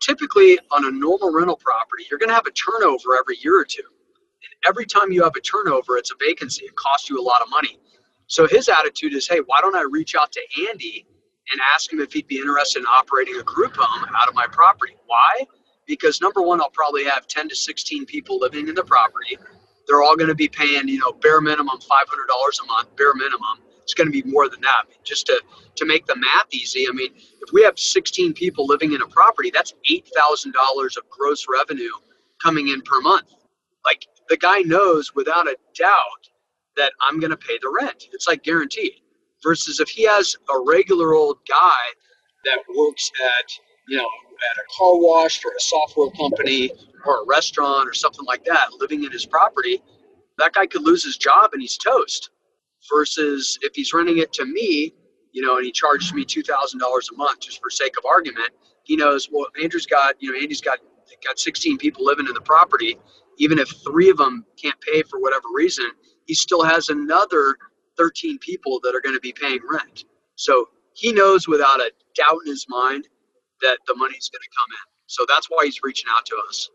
typically, 0.00 0.58
on 0.72 0.86
a 0.86 0.90
normal 0.90 1.32
rental 1.32 1.56
property, 1.56 2.04
you're 2.10 2.18
going 2.18 2.30
to 2.30 2.34
have 2.34 2.46
a 2.46 2.52
turnover 2.52 3.16
every 3.18 3.38
year 3.42 3.58
or 3.58 3.64
two. 3.64 3.82
And 3.84 4.52
every 4.68 4.86
time 4.86 5.12
you 5.12 5.22
have 5.24 5.36
a 5.36 5.40
turnover, 5.40 5.96
it's 5.96 6.10
a 6.10 6.16
vacancy. 6.20 6.66
It 6.66 6.76
costs 6.76 7.10
you 7.10 7.20
a 7.20 7.22
lot 7.22 7.42
of 7.42 7.50
money. 7.50 7.78
So 8.26 8.46
his 8.46 8.68
attitude 8.68 9.14
is, 9.14 9.28
hey, 9.28 9.40
why 9.46 9.60
don't 9.60 9.76
I 9.76 9.82
reach 9.90 10.14
out 10.14 10.32
to 10.32 10.40
Andy 10.70 11.06
and 11.52 11.60
ask 11.74 11.92
him 11.92 12.00
if 12.00 12.12
he'd 12.12 12.28
be 12.28 12.36
interested 12.38 12.80
in 12.80 12.86
operating 12.86 13.36
a 13.36 13.42
group 13.42 13.76
home 13.76 14.06
out 14.16 14.28
of 14.28 14.34
my 14.34 14.46
property? 14.52 14.96
Why? 15.06 15.46
Because 15.86 16.20
number 16.20 16.42
one, 16.42 16.60
I'll 16.60 16.70
probably 16.70 17.04
have 17.04 17.26
10 17.26 17.48
to 17.48 17.56
16 17.56 18.06
people 18.06 18.38
living 18.38 18.68
in 18.68 18.74
the 18.74 18.84
property 18.84 19.38
they're 19.88 20.02
all 20.02 20.16
going 20.16 20.28
to 20.28 20.34
be 20.34 20.48
paying, 20.48 20.86
you 20.88 20.98
know, 20.98 21.12
bare 21.12 21.40
minimum 21.40 21.78
$500 21.78 21.80
a 21.80 22.66
month, 22.66 22.94
bare 22.96 23.14
minimum. 23.14 23.58
It's 23.82 23.94
going 23.94 24.06
to 24.06 24.12
be 24.12 24.28
more 24.30 24.48
than 24.48 24.60
that. 24.60 24.84
Just 25.02 25.26
to, 25.26 25.42
to 25.76 25.86
make 25.86 26.06
the 26.06 26.16
math 26.16 26.52
easy, 26.52 26.86
I 26.88 26.92
mean, 26.92 27.10
if 27.16 27.52
we 27.52 27.62
have 27.62 27.78
16 27.78 28.34
people 28.34 28.66
living 28.66 28.92
in 28.92 29.00
a 29.00 29.06
property, 29.06 29.50
that's 29.50 29.74
$8,000 29.90 30.96
of 30.96 31.08
gross 31.08 31.46
revenue 31.50 31.92
coming 32.42 32.68
in 32.68 32.82
per 32.82 33.00
month. 33.00 33.32
Like 33.86 34.06
the 34.28 34.36
guy 34.36 34.58
knows 34.58 35.14
without 35.14 35.48
a 35.48 35.56
doubt 35.74 36.28
that 36.76 36.92
I'm 37.08 37.18
going 37.18 37.30
to 37.30 37.36
pay 37.36 37.58
the 37.62 37.74
rent. 37.80 38.08
It's 38.12 38.28
like 38.28 38.42
guaranteed. 38.44 38.92
Versus 39.42 39.80
if 39.80 39.88
he 39.88 40.02
has 40.04 40.36
a 40.50 40.60
regular 40.66 41.14
old 41.14 41.38
guy 41.48 41.84
that 42.44 42.58
works 42.76 43.10
at, 43.40 43.50
you 43.88 43.96
know, 43.96 44.08
at 44.38 44.58
a 44.58 44.66
car 44.78 44.98
wash 45.00 45.44
or 45.44 45.52
a 45.52 45.60
software 45.60 46.10
company 46.12 46.72
or 47.06 47.22
a 47.22 47.26
restaurant 47.26 47.88
or 47.88 47.94
something 47.94 48.26
like 48.26 48.44
that 48.44 48.68
living 48.78 49.04
in 49.04 49.12
his 49.12 49.26
property, 49.26 49.82
that 50.38 50.54
guy 50.54 50.66
could 50.66 50.82
lose 50.84 51.04
his 51.04 51.16
job 51.16 51.50
and 51.52 51.62
he's 51.62 51.78
toast. 51.78 52.30
Versus 52.92 53.58
if 53.62 53.72
he's 53.74 53.92
renting 53.94 54.18
it 54.18 54.32
to 54.34 54.44
me, 54.46 54.94
you 55.32 55.42
know, 55.42 55.56
and 55.56 55.66
he 55.66 55.72
charges 55.72 56.14
me 56.14 56.24
two 56.24 56.42
thousand 56.42 56.80
dollars 56.80 57.10
a 57.12 57.16
month 57.16 57.40
just 57.40 57.60
for 57.62 57.70
sake 57.70 57.94
of 57.98 58.04
argument, 58.06 58.50
he 58.84 58.96
knows 58.96 59.28
well 59.32 59.46
Andrew's 59.62 59.86
got 59.86 60.16
you 60.20 60.32
know 60.32 60.38
Andy's 60.40 60.60
got 60.60 60.78
got 61.26 61.38
16 61.38 61.78
people 61.78 62.04
living 62.04 62.26
in 62.28 62.34
the 62.34 62.40
property. 62.42 62.98
Even 63.38 63.58
if 63.58 63.68
three 63.84 64.10
of 64.10 64.18
them 64.18 64.46
can't 64.62 64.80
pay 64.80 65.02
for 65.02 65.20
whatever 65.20 65.46
reason, 65.54 65.86
he 66.26 66.34
still 66.34 66.62
has 66.64 66.90
another 66.90 67.56
13 67.98 68.38
people 68.38 68.80
that 68.82 68.94
are 68.94 69.00
going 69.00 69.14
to 69.16 69.20
be 69.20 69.32
paying 69.32 69.60
rent. 69.70 70.04
So 70.36 70.68
he 70.94 71.12
knows 71.12 71.48
without 71.48 71.80
a 71.80 71.92
doubt 72.16 72.40
in 72.46 72.52
his 72.52 72.66
mind 72.68 73.08
that 73.62 73.78
the 73.86 73.94
money's 73.94 74.28
going 74.28 74.40
to 74.42 74.48
come 74.58 74.70
in. 74.72 74.86
So 75.06 75.24
that's 75.28 75.46
why 75.48 75.64
he's 75.64 75.80
reaching 75.82 76.08
out 76.14 76.24
to 76.26 76.36
us. 76.48 76.70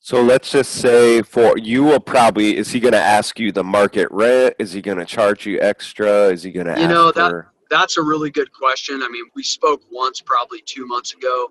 So 0.00 0.22
let's 0.22 0.50
just 0.50 0.72
say 0.72 1.22
for 1.22 1.58
you 1.58 1.82
will 1.84 2.00
probably 2.00 2.56
is 2.56 2.70
he 2.70 2.80
going 2.80 2.92
to 2.92 3.00
ask 3.00 3.38
you 3.38 3.52
the 3.52 3.64
market 3.64 4.08
rent? 4.10 4.54
Is 4.58 4.72
he 4.72 4.80
going 4.80 4.98
to 4.98 5.04
charge 5.04 5.44
you 5.44 5.60
extra? 5.60 6.28
Is 6.28 6.42
he 6.42 6.50
going 6.52 6.66
to 6.66 6.80
You 6.80 6.88
know, 6.88 7.10
that- 7.12 7.30
for 7.30 7.52
That's 7.70 7.98
a 7.98 8.02
really 8.02 8.30
good 8.30 8.50
question. 8.52 9.02
I 9.02 9.08
mean, 9.08 9.24
we 9.34 9.42
spoke 9.42 9.82
once, 9.90 10.20
probably 10.22 10.62
two 10.64 10.86
months 10.86 11.12
ago. 11.12 11.48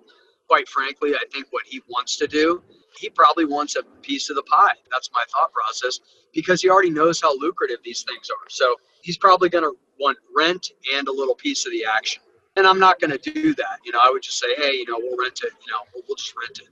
Quite 0.48 0.68
frankly, 0.68 1.14
I 1.14 1.22
think 1.32 1.46
what 1.50 1.64
he 1.66 1.82
wants 1.88 2.16
to 2.16 2.26
do, 2.26 2.62
he 2.98 3.10
probably 3.10 3.44
wants 3.44 3.76
a 3.76 3.82
piece 4.00 4.30
of 4.30 4.36
the 4.36 4.42
pie. 4.44 4.72
That's 4.90 5.10
my 5.12 5.22
thought 5.30 5.52
process 5.52 6.00
because 6.32 6.62
he 6.62 6.70
already 6.70 6.90
knows 6.90 7.20
how 7.20 7.38
lucrative 7.38 7.78
these 7.84 8.02
things 8.02 8.28
are. 8.30 8.48
So 8.48 8.76
he's 9.02 9.18
probably 9.18 9.50
going 9.50 9.64
to 9.64 9.74
want 10.00 10.16
rent 10.34 10.70
and 10.94 11.06
a 11.06 11.12
little 11.12 11.34
piece 11.34 11.66
of 11.66 11.72
the 11.72 11.84
action. 11.84 12.22
And 12.58 12.66
I'm 12.66 12.80
not 12.80 13.00
going 13.00 13.16
to 13.16 13.18
do 13.18 13.54
that. 13.54 13.78
You 13.84 13.92
know, 13.92 14.00
I 14.04 14.10
would 14.10 14.22
just 14.22 14.38
say, 14.38 14.54
hey, 14.56 14.72
you 14.72 14.84
know, 14.86 14.98
we'll 14.98 15.16
rent 15.16 15.40
it. 15.44 15.52
You 15.64 15.72
know, 15.72 15.78
we'll, 15.94 16.02
we'll 16.08 16.16
just 16.16 16.34
rent 16.36 16.58
it. 16.58 16.68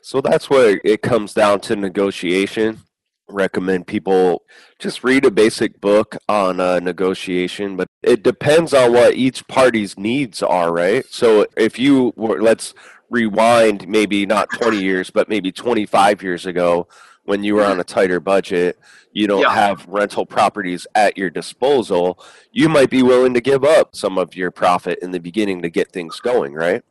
So 0.00 0.20
that's 0.20 0.48
where 0.50 0.80
it 0.82 1.02
comes 1.02 1.34
down 1.34 1.60
to 1.60 1.76
negotiation. 1.76 2.80
Recommend 3.28 3.86
people 3.86 4.42
just 4.78 5.04
read 5.04 5.24
a 5.24 5.30
basic 5.30 5.80
book 5.80 6.16
on 6.28 6.58
uh, 6.58 6.78
negotiation, 6.80 7.76
but 7.76 7.86
it 8.02 8.22
depends 8.22 8.74
on 8.74 8.92
what 8.92 9.14
each 9.14 9.46
party's 9.46 9.98
needs 9.98 10.42
are, 10.42 10.72
right? 10.72 11.04
So 11.10 11.46
if 11.56 11.78
you 11.78 12.12
were, 12.16 12.42
let's 12.42 12.74
rewind 13.10 13.86
maybe 13.88 14.26
not 14.26 14.50
20 14.50 14.78
years, 14.78 15.10
but 15.10 15.28
maybe 15.28 15.52
25 15.52 16.22
years 16.22 16.46
ago 16.46 16.88
when 17.24 17.42
you 17.42 17.54
were 17.54 17.64
on 17.64 17.80
a 17.80 17.84
tighter 17.84 18.20
budget, 18.20 18.78
you 19.14 19.26
don't 19.26 19.40
Yeah. 19.40 19.54
have 19.54 19.86
rental 19.88 20.26
properties 20.26 20.86
at 20.94 21.16
your 21.16 21.30
disposal, 21.30 22.18
you 22.52 22.68
might 22.68 22.90
be 22.90 23.02
willing 23.02 23.32
to 23.34 23.40
give 23.40 23.64
up 23.64 23.96
some 23.96 24.18
of 24.18 24.34
your 24.36 24.50
profit 24.50 24.98
in 25.00 25.12
the 25.12 25.20
beginning 25.20 25.62
to 25.62 25.70
get 25.70 25.90
things 25.92 26.20
going, 26.20 26.52
right? 26.52 26.82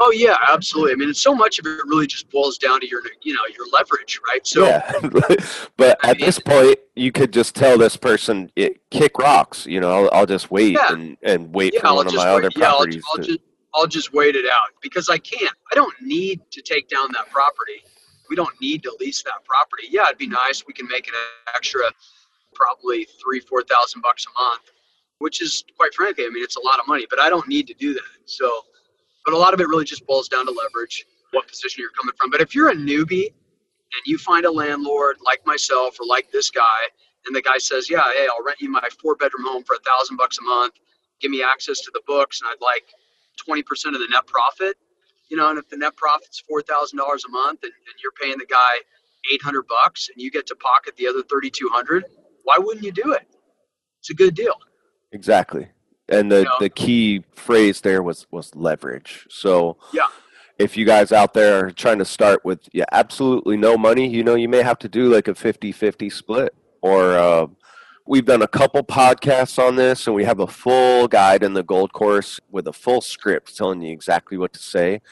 Oh 0.00 0.12
yeah, 0.12 0.36
absolutely. 0.48 0.92
I 0.92 0.94
mean, 0.96 1.12
so 1.14 1.34
much 1.34 1.58
of 1.58 1.66
it 1.66 1.70
really 1.86 2.06
just 2.06 2.30
boils 2.30 2.56
down 2.58 2.80
to 2.80 2.86
your, 2.88 3.00
you 3.22 3.32
know, 3.34 3.40
your 3.56 3.66
leverage, 3.72 4.20
right? 4.28 4.46
So 4.46 4.64
yeah, 4.66 4.92
but 5.76 5.98
I 6.04 6.10
at 6.10 6.16
mean- 6.18 6.26
this 6.26 6.38
point, 6.38 6.78
you 6.94 7.10
could 7.10 7.32
just 7.32 7.54
tell 7.56 7.78
this 7.78 7.96
person, 7.96 8.50
it, 8.54 8.80
"Kick 8.90 9.18
rocks." 9.18 9.66
You 9.66 9.80
know, 9.80 9.90
I'll, 10.04 10.10
I'll 10.12 10.26
just 10.26 10.50
wait 10.52 10.74
Yeah. 10.74 10.92
and, 10.92 11.16
and 11.24 11.52
wait 11.52 11.74
yeah, 11.74 11.80
for 11.80 11.86
I'll 11.88 11.96
one 11.96 12.06
of 12.06 12.14
my 12.14 12.26
wait. 12.32 12.44
other 12.44 12.50
yeah, 12.56 12.66
I'll, 12.66 12.76
properties. 12.76 13.02
I'll 13.12 13.22
just 13.24 13.38
I'll 13.74 13.86
just 13.88 14.12
wait 14.12 14.36
it 14.36 14.46
out 14.46 14.70
because 14.82 15.08
I 15.08 15.18
can't. 15.18 15.54
I 15.72 15.74
don't 15.74 15.94
need 16.00 16.40
to 16.52 16.62
take 16.62 16.88
down 16.88 17.08
that 17.12 17.28
property. 17.30 17.82
We 18.28 18.36
don't 18.36 18.60
need 18.60 18.82
to 18.84 18.96
lease 19.00 19.22
that 19.22 19.44
property. 19.44 19.88
Yeah, 19.90 20.06
it'd 20.06 20.18
be 20.18 20.26
nice. 20.28 20.64
We 20.66 20.72
can 20.72 20.86
make 20.88 21.08
an 21.08 21.14
extra, 21.54 21.82
probably 22.54 23.06
three, 23.22 23.40
four 23.40 23.62
thousand 23.62 24.02
bucks 24.02 24.26
a 24.26 24.42
month, 24.42 24.70
which 25.18 25.42
is 25.42 25.64
quite 25.76 25.94
frankly, 25.94 26.24
I 26.24 26.30
mean, 26.30 26.42
it's 26.42 26.56
a 26.56 26.60
lot 26.60 26.78
of 26.78 26.86
money. 26.86 27.06
But 27.08 27.20
I 27.20 27.30
don't 27.30 27.48
need 27.48 27.66
to 27.68 27.74
do 27.74 27.94
that. 27.94 28.02
So, 28.26 28.50
but 29.24 29.34
a 29.34 29.38
lot 29.38 29.54
of 29.54 29.60
it 29.60 29.68
really 29.68 29.84
just 29.84 30.06
boils 30.06 30.28
down 30.28 30.46
to 30.46 30.52
leverage, 30.52 31.04
what 31.32 31.48
position 31.48 31.80
you're 31.80 31.90
coming 31.90 32.14
from. 32.18 32.30
But 32.30 32.40
if 32.40 32.54
you're 32.54 32.70
a 32.70 32.76
newbie 32.76 33.26
and 33.26 34.02
you 34.06 34.18
find 34.18 34.44
a 34.44 34.50
landlord 34.50 35.16
like 35.24 35.44
myself 35.46 35.98
or 36.00 36.06
like 36.06 36.30
this 36.30 36.50
guy, 36.50 36.80
and 37.26 37.34
the 37.34 37.42
guy 37.42 37.58
says, 37.58 37.90
"Yeah, 37.90 38.02
hey, 38.14 38.28
I'll 38.30 38.44
rent 38.44 38.60
you 38.60 38.70
my 38.70 38.88
four 39.00 39.16
bedroom 39.16 39.44
home 39.46 39.64
for 39.64 39.74
a 39.74 39.80
thousand 39.80 40.16
bucks 40.16 40.38
a 40.38 40.42
month." 40.42 40.74
give 41.20 41.30
me 41.30 41.42
access 41.42 41.80
to 41.80 41.90
the 41.92 42.00
books 42.06 42.40
and 42.40 42.50
I'd 42.50 42.64
like 42.64 42.84
20% 43.48 43.62
of 43.94 44.00
the 44.00 44.08
net 44.10 44.26
profit, 44.26 44.76
you 45.28 45.36
know, 45.36 45.50
and 45.50 45.58
if 45.58 45.68
the 45.68 45.76
net 45.76 45.96
profit's 45.96 46.42
$4,000 46.50 46.94
a 46.94 47.30
month 47.30 47.62
and, 47.62 47.72
and 47.72 47.94
you're 48.02 48.12
paying 48.20 48.38
the 48.38 48.46
guy 48.46 48.76
800 49.32 49.62
bucks 49.68 50.08
and 50.14 50.22
you 50.22 50.30
get 50.30 50.46
to 50.46 50.56
pocket 50.56 50.96
the 50.96 51.06
other 51.06 51.22
3,200, 51.22 52.04
why 52.44 52.56
wouldn't 52.58 52.84
you 52.84 52.92
do 52.92 53.12
it? 53.12 53.26
It's 54.00 54.10
a 54.10 54.14
good 54.14 54.34
deal. 54.34 54.54
exactly, 55.12 55.68
and 56.08 56.30
the 56.30 56.38
You 56.38 56.44
know? 56.44 56.50
the 56.60 56.68
key 56.70 57.24
phrase 57.34 57.80
there 57.80 58.02
was 58.02 58.26
was 58.30 58.54
leverage. 58.54 59.26
So 59.28 59.76
Yeah. 59.92 60.06
if 60.58 60.76
you 60.76 60.84
guys 60.86 61.12
out 61.12 61.34
there 61.34 61.66
are 61.66 61.70
trying 61.70 61.98
to 61.98 62.04
start 62.04 62.44
with 62.44 62.60
yeah, 62.72 62.84
absolutely 62.92 63.56
no 63.56 63.76
money, 63.76 64.08
you 64.08 64.22
know, 64.24 64.34
you 64.36 64.48
may 64.48 64.62
have 64.62 64.78
to 64.80 64.88
do 64.88 65.12
like 65.12 65.28
a 65.28 65.34
50-50 65.34 66.10
split 66.12 66.54
or. 66.80 67.16
Uh, 67.18 67.46
We've 68.10 68.24
done 68.24 68.40
a 68.40 68.48
couple 68.48 68.82
podcasts 68.82 69.62
on 69.62 69.76
this, 69.76 70.06
and 70.06 70.16
we 70.16 70.24
have 70.24 70.40
a 70.40 70.46
full 70.46 71.08
guide 71.08 71.42
in 71.42 71.52
the 71.52 71.62
Gold 71.62 71.92
Course 71.92 72.40
with 72.50 72.66
a 72.66 72.72
full 72.72 73.02
script 73.02 73.54
telling 73.54 73.82
you 73.82 73.92
exactly 73.92 74.38
what 74.38 74.54
to 74.54 74.58
say. 74.58 75.02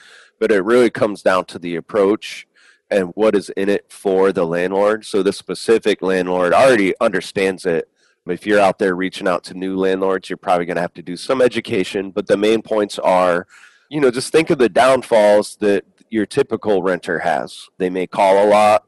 But 0.41 0.50
it 0.50 0.65
really 0.65 0.88
comes 0.88 1.21
down 1.21 1.45
to 1.47 1.59
the 1.59 1.76
approach 1.76 2.49
and 2.91 3.11
what 3.15 3.35
is 3.35 3.50
in 3.50 3.69
it 3.69 3.93
for 3.93 4.33
the 4.33 4.47
landlord. 4.47 5.05
So 5.05 5.23
the 5.23 5.35
specific 5.35 6.00
landlord 6.00 6.55
already 6.55 6.95
understands 6.99 7.67
it. 7.67 7.91
If 8.26 8.47
you're 8.47 8.61
out 8.61 8.79
there 8.79 8.97
reaching 8.97 9.29
out 9.29 9.45
to 9.45 9.55
new 9.55 9.76
landlords, 9.76 10.31
you're 10.31 10.38
probably 10.38 10.65
going 10.65 10.76
to 10.76 10.81
have 10.81 10.95
to 10.95 11.03
do 11.03 11.19
some 11.19 11.43
education. 11.43 12.12
But 12.12 12.29
the 12.29 12.38
main 12.38 12.62
points 12.62 12.99
are, 12.99 13.47
you 13.91 14.00
know, 14.00 14.11
just 14.11 14.33
think 14.33 14.49
of 14.49 14.57
the 14.57 14.71
downfalls 14.71 15.57
that 15.57 15.85
your 16.09 16.25
typical 16.25 16.83
renter 16.83 17.19
has. 17.19 17.69
They 17.76 17.91
may 17.91 18.07
call 18.07 18.43
a 18.43 18.49
lot. 18.49 18.87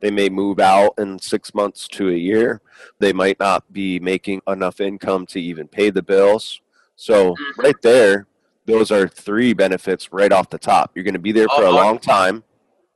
They 0.00 0.10
may 0.10 0.28
move 0.28 0.60
out 0.60 0.94
in 0.98 1.18
six 1.18 1.54
months 1.54 1.88
to 1.88 2.10
a 2.10 2.14
year. 2.14 2.60
They 2.98 3.12
might 3.12 3.38
not 3.40 3.70
be 3.72 3.98
making 4.00 4.42
enough 4.46 4.80
income 4.80 5.26
to 5.26 5.40
even 5.40 5.66
pay 5.68 5.90
the 5.90 6.02
bills. 6.02 6.60
So, 6.96 7.34
Mhm. 7.34 7.56
right 7.56 7.82
there, 7.82 8.26
those 8.66 8.90
are 8.90 9.08
three 9.08 9.52
benefits 9.52 10.12
right 10.12 10.32
off 10.32 10.50
the 10.50 10.58
top. 10.58 10.92
You're 10.94 11.04
going 11.04 11.14
to 11.14 11.20
be 11.20 11.32
there 11.32 11.48
for 11.48 11.62
a 11.64 11.68
Oh, 11.70 11.74
long 11.74 11.98
time. 11.98 12.44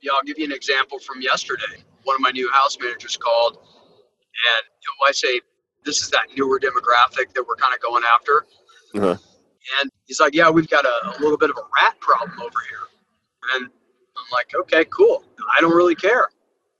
Yeah, 0.01 0.11
I'll 0.13 0.23
give 0.23 0.37
you 0.37 0.45
an 0.45 0.51
example 0.51 0.99
from 0.99 1.21
yesterday. 1.21 1.83
One 2.03 2.15
of 2.15 2.21
my 2.21 2.31
new 2.31 2.49
house 2.51 2.77
managers 2.79 3.17
called, 3.17 3.57
and 3.57 4.65
you 4.81 4.87
know, 4.87 5.07
I 5.07 5.11
say 5.11 5.41
this 5.83 6.01
is 6.01 6.09
that 6.11 6.27
newer 6.37 6.59
demographic 6.59 7.33
that 7.33 7.43
we're 7.45 7.55
kind 7.55 7.73
of 7.73 7.81
going 7.81 8.03
after. 8.03 8.45
Uh-huh. 8.95 9.17
And 9.81 9.91
he's 10.05 10.19
like, 10.19 10.33
"Yeah, 10.33 10.49
we've 10.49 10.69
got 10.69 10.85
a, 10.85 11.07
a 11.09 11.19
little 11.19 11.37
bit 11.37 11.49
of 11.49 11.57
a 11.57 11.63
rat 11.81 11.99
problem 11.99 12.39
over 12.39 12.59
here." 12.69 12.87
And 13.55 13.65
I'm 13.65 14.25
like, 14.31 14.53
"Okay, 14.55 14.85
cool. 14.85 15.23
I 15.55 15.59
don't 15.61 15.75
really 15.75 15.95
care. 15.95 16.29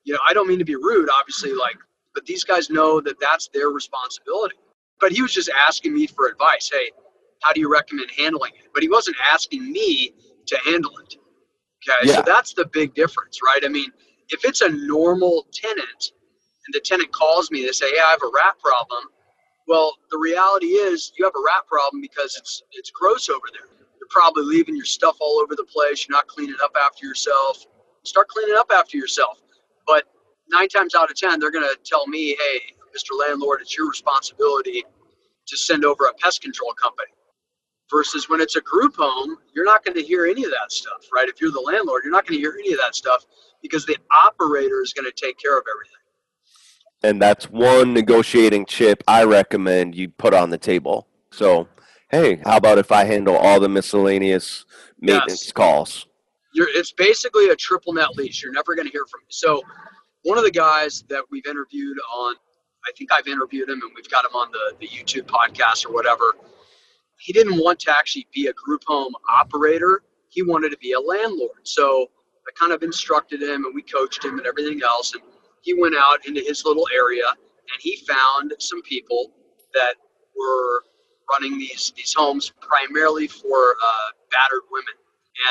You 0.03 0.13
know, 0.13 0.19
I 0.27 0.33
don't 0.33 0.47
mean 0.47 0.59
to 0.59 0.65
be 0.65 0.75
rude, 0.75 1.09
obviously, 1.09 1.53
like, 1.53 1.77
but 2.13 2.25
these 2.25 2.43
guys 2.43 2.69
know 2.69 3.01
that 3.01 3.19
that's 3.19 3.49
their 3.49 3.69
responsibility." 3.69 4.55
But 4.99 5.11
he 5.11 5.21
was 5.21 5.33
just 5.33 5.49
asking 5.49 5.93
me 5.93 6.07
for 6.07 6.27
advice. 6.27 6.69
Hey, 6.71 6.91
how 7.41 7.53
do 7.53 7.61
you 7.61 7.71
recommend 7.71 8.11
handling 8.11 8.53
it? 8.55 8.69
But 8.73 8.83
he 8.83 8.89
wasn't 8.89 9.17
asking 9.31 9.71
me 9.71 10.13
to 10.47 10.57
handle 10.65 10.97
it. 10.99 11.15
Okay, 11.87 12.09
Yeah. 12.09 12.15
so 12.17 12.21
that's 12.23 12.53
the 12.53 12.65
big 12.65 12.93
difference, 12.93 13.41
right? 13.43 13.63
I 13.63 13.69
mean, 13.69 13.91
if 14.29 14.45
it's 14.45 14.61
a 14.61 14.69
normal 14.69 15.47
tenant 15.53 16.11
and 16.65 16.73
the 16.73 16.81
tenant 16.81 17.11
calls 17.11 17.51
me, 17.51 17.65
they 17.65 17.71
say, 17.71 17.89
"Hey, 17.91 17.99
I 17.99 18.11
have 18.11 18.23
a 18.23 18.27
rat 18.33 18.59
problem." 18.59 19.09
Well, 19.67 19.97
the 20.11 20.17
reality 20.17 20.75
is 20.75 21.13
you 21.17 21.25
have 21.25 21.35
a 21.35 21.41
rat 21.45 21.67
problem 21.67 22.01
because 22.01 22.35
it's 22.37 22.63
it's 22.73 22.91
gross 22.91 23.29
over 23.29 23.47
there. 23.53 23.67
You're 23.99 24.09
probably 24.09 24.43
leaving 24.43 24.75
your 24.75 24.85
stuff 24.85 25.17
all 25.21 25.39
over 25.39 25.55
the 25.55 25.63
place. 25.65 26.07
You're 26.07 26.17
not 26.17 26.27
cleaning 26.27 26.57
up 26.63 26.75
after 26.85 27.05
yourself. 27.05 27.65
Start 28.03 28.27
cleaning 28.29 28.55
up 28.57 28.71
after 28.71 28.97
yourself. 28.97 29.39
But 29.89 30.05
nine 30.51 30.69
times 30.69 30.95
out 30.95 31.11
of 31.11 31.17
ten, 31.17 31.41
they're 31.41 31.51
gonna 31.51 31.75
tell 31.85 32.07
me, 32.07 32.37
"Hey, 32.37 32.61
Mr. 32.95 33.19
Landlord, 33.19 33.61
it's 33.63 33.77
your 33.77 33.89
responsibility 33.89 34.85
to 35.47 35.57
send 35.57 35.85
over 35.85 36.05
a 36.05 36.15
pest 36.15 36.43
control 36.43 36.73
company." 36.75 37.11
Versus 37.91 38.29
when 38.29 38.41
it's 38.41 38.57
a 38.57 38.61
group 38.61 38.95
home, 38.97 39.37
you're 39.55 39.65
not 39.65 39.85
going 39.85 39.95
to 39.95 40.03
hear 40.03 40.25
any 40.25 40.43
of 40.45 40.51
that 40.51 40.71
stuff, 40.71 41.07
right? 41.13 41.29
If 41.29 41.41
you're 41.41 41.51
the 41.51 41.61
landlord, 41.61 42.03
you're 42.03 42.13
not 42.13 42.27
going 42.27 42.37
to 42.37 42.41
hear 42.41 42.57
any 42.59 42.73
of 42.73 42.79
that 42.79 42.95
stuff 42.95 43.25
because 43.63 43.85
the 43.85 43.97
operator 44.25 44.81
is 44.81 44.93
going 44.93 45.05
to 45.05 45.13
take 45.13 45.39
care 45.39 45.57
of 45.57 45.65
everything. 45.69 45.95
And 47.03 47.21
that's 47.21 47.49
one 47.49 47.93
negotiating 47.93 48.67
chip 48.67 49.03
I 49.07 49.23
recommend 49.25 49.95
you 49.95 50.09
put 50.09 50.35
on 50.35 50.51
the 50.51 50.59
table. 50.59 51.07
So, 51.31 51.69
hey, 52.11 52.41
how 52.45 52.57
about 52.57 52.79
if 52.79 52.91
I 52.91 53.05
handle 53.05 53.37
all 53.37 53.61
the 53.61 53.69
miscellaneous 53.69 54.65
maintenance 55.01 55.47
Yes. 55.47 55.53
calls? 55.53 56.07
You're, 56.53 56.69
it's 56.69 56.91
basically 56.91 57.49
a 57.49 57.55
triple 57.55 57.93
net 57.93 58.15
lease. 58.15 58.41
You're 58.41 58.53
never 58.53 58.75
going 58.75 58.87
to 58.87 58.91
hear 58.91 59.05
from 59.09 59.21
me. 59.21 59.27
So, 59.29 59.61
one 60.23 60.37
of 60.37 60.43
the 60.43 60.51
guys 60.51 61.03
that 61.09 61.23
we've 61.31 61.45
interviewed 61.45 61.97
on, 62.13 62.35
I 62.85 62.91
think 62.97 63.11
I've 63.11 63.27
interviewed 63.27 63.69
him 63.69 63.81
and 63.81 63.91
we've 63.95 64.09
got 64.09 64.25
him 64.25 64.31
on 64.35 64.51
the, 64.51 64.75
the 64.79 64.87
YouTube 64.87 65.27
podcast 65.27 65.85
or 65.85 65.93
whatever. 65.93 66.35
He 67.19 67.33
didn't 67.33 67.57
want 67.57 67.79
to 67.81 67.91
actually 67.91 68.27
be 68.33 68.47
a 68.47 68.53
group 68.53 68.83
home 68.87 69.13
operator. 69.29 70.03
He 70.29 70.43
wanted 70.43 70.69
to 70.71 70.77
be 70.77 70.93
a 70.93 70.99
landlord. 70.99 71.59
So, 71.63 72.07
I 72.47 72.51
kind 72.59 72.71
of 72.71 72.83
instructed 72.83 73.41
him 73.41 73.65
and 73.65 73.75
we 73.75 73.83
coached 73.83 74.23
him 74.25 74.39
and 74.39 74.47
everything 74.47 74.81
else. 74.83 75.13
And 75.13 75.21
he 75.61 75.73
went 75.73 75.95
out 75.95 76.25
into 76.25 76.41
his 76.41 76.65
little 76.65 76.87
area 76.93 77.27
and 77.29 77.81
he 77.81 77.97
found 78.07 78.53
some 78.59 78.81
people 78.81 79.31
that 79.73 79.95
were 80.35 80.83
running 81.31 81.59
these 81.59 81.93
these 81.95 82.13
homes 82.13 82.51
primarily 82.61 83.27
for 83.27 83.75
uh, 83.83 84.09
battered 84.31 84.63
women. 84.71 84.93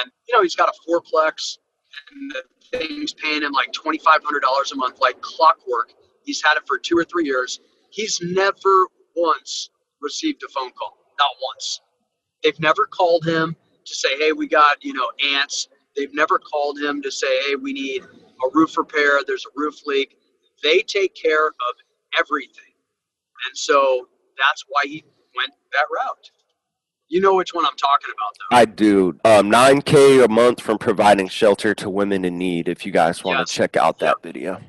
And 0.02 0.12
you 0.28 0.37
know, 0.37 0.42
he's 0.42 0.57
got 0.57 0.68
a 0.68 0.90
fourplex, 0.90 1.59
and 2.12 2.30
the 2.33 2.78
thing's 2.78 3.14
paying 3.14 3.42
him 3.42 3.52
like 3.52 3.73
twenty 3.73 3.99
five 3.99 4.23
hundred 4.25 4.40
dollars 4.40 4.73
a 4.73 4.76
month, 4.76 4.99
like 5.00 5.21
clockwork. 5.23 5.92
He's 6.25 6.42
had 6.42 6.57
it 6.57 6.64
for 6.66 6.78
two 6.78 6.97
or 6.99 7.04
three 7.04 7.25
years. 7.25 7.61
He's 7.90 8.21
never 8.23 8.87
once 9.16 9.71
received 10.02 10.42
a 10.45 10.49
phone 10.52 10.71
call, 10.73 10.99
not 11.18 11.30
once. 11.42 11.80
They've 12.42 12.59
never 12.61 12.87
called 12.87 13.26
him 13.26 13.57
to 13.87 13.95
say, 13.95 14.18
"Hey, 14.18 14.33
we 14.33 14.47
got 14.49 14.85
you 14.85 14.92
know 14.95 15.11
ants." 15.35 15.68
They've 15.97 16.14
never 16.14 16.38
called 16.38 16.78
him 16.80 17.02
to 17.02 17.11
say, 17.11 17.42
"Hey, 17.49 17.57
we 17.57 17.73
need 17.73 18.04
a 18.04 18.49
roof 18.52 18.76
repair. 18.78 19.21
There's 19.26 19.47
a 19.47 19.50
roof 19.57 19.87
leak." 19.87 20.18
They 20.62 20.80
take 20.83 21.14
care 21.14 21.49
of 21.49 21.75
everything, 22.18 22.75
and 23.49 23.57
so 23.59 24.09
that's 24.38 24.64
why 24.68 24.83
he 24.87 25.04
went 25.37 25.52
that 25.73 25.87
route. 25.95 26.30
You 27.09 27.21
know 27.21 27.35
which 27.35 27.55
one 27.55 27.65
I'm 27.65 27.77
talking 27.77 28.12
about, 28.15 28.37
though. 28.50 28.57
I 28.57 28.65
do. 28.65 29.09
Um, 29.25 29.50
9K 29.50 30.25
a 30.25 30.29
month 30.29 30.61
from 30.61 30.79
providing 30.79 31.29
shelter 31.29 31.75
to 31.77 31.88
women 31.88 32.25
in 32.25 32.37
need. 32.38 32.69
If 32.69 32.85
you 32.85 32.93
guys 32.93 33.25
want 33.25 33.38
Yes. 33.38 33.49
to 33.49 33.55
check 33.55 33.77
out 33.77 33.99
that 34.00 34.23
video. 34.23 34.61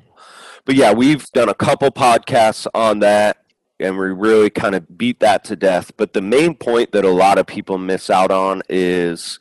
But 0.64 0.74
yeah, 0.76 0.92
we've 0.92 1.24
done 1.32 1.48
a 1.48 1.54
couple 1.54 1.90
podcasts 1.90 2.66
on 2.74 3.00
that 3.00 3.38
and 3.78 3.98
we 3.98 4.06
really 4.08 4.50
kind 4.50 4.74
of 4.74 4.96
beat 4.98 5.20
that 5.20 5.42
to 5.44 5.56
death. 5.56 5.92
But 5.96 6.12
the 6.12 6.20
main 6.22 6.54
point 6.54 6.92
that 6.92 7.04
a 7.04 7.10
lot 7.10 7.38
of 7.38 7.46
people 7.46 7.78
miss 7.78 8.10
out 8.10 8.30
on 8.30 8.62
is 8.68 9.38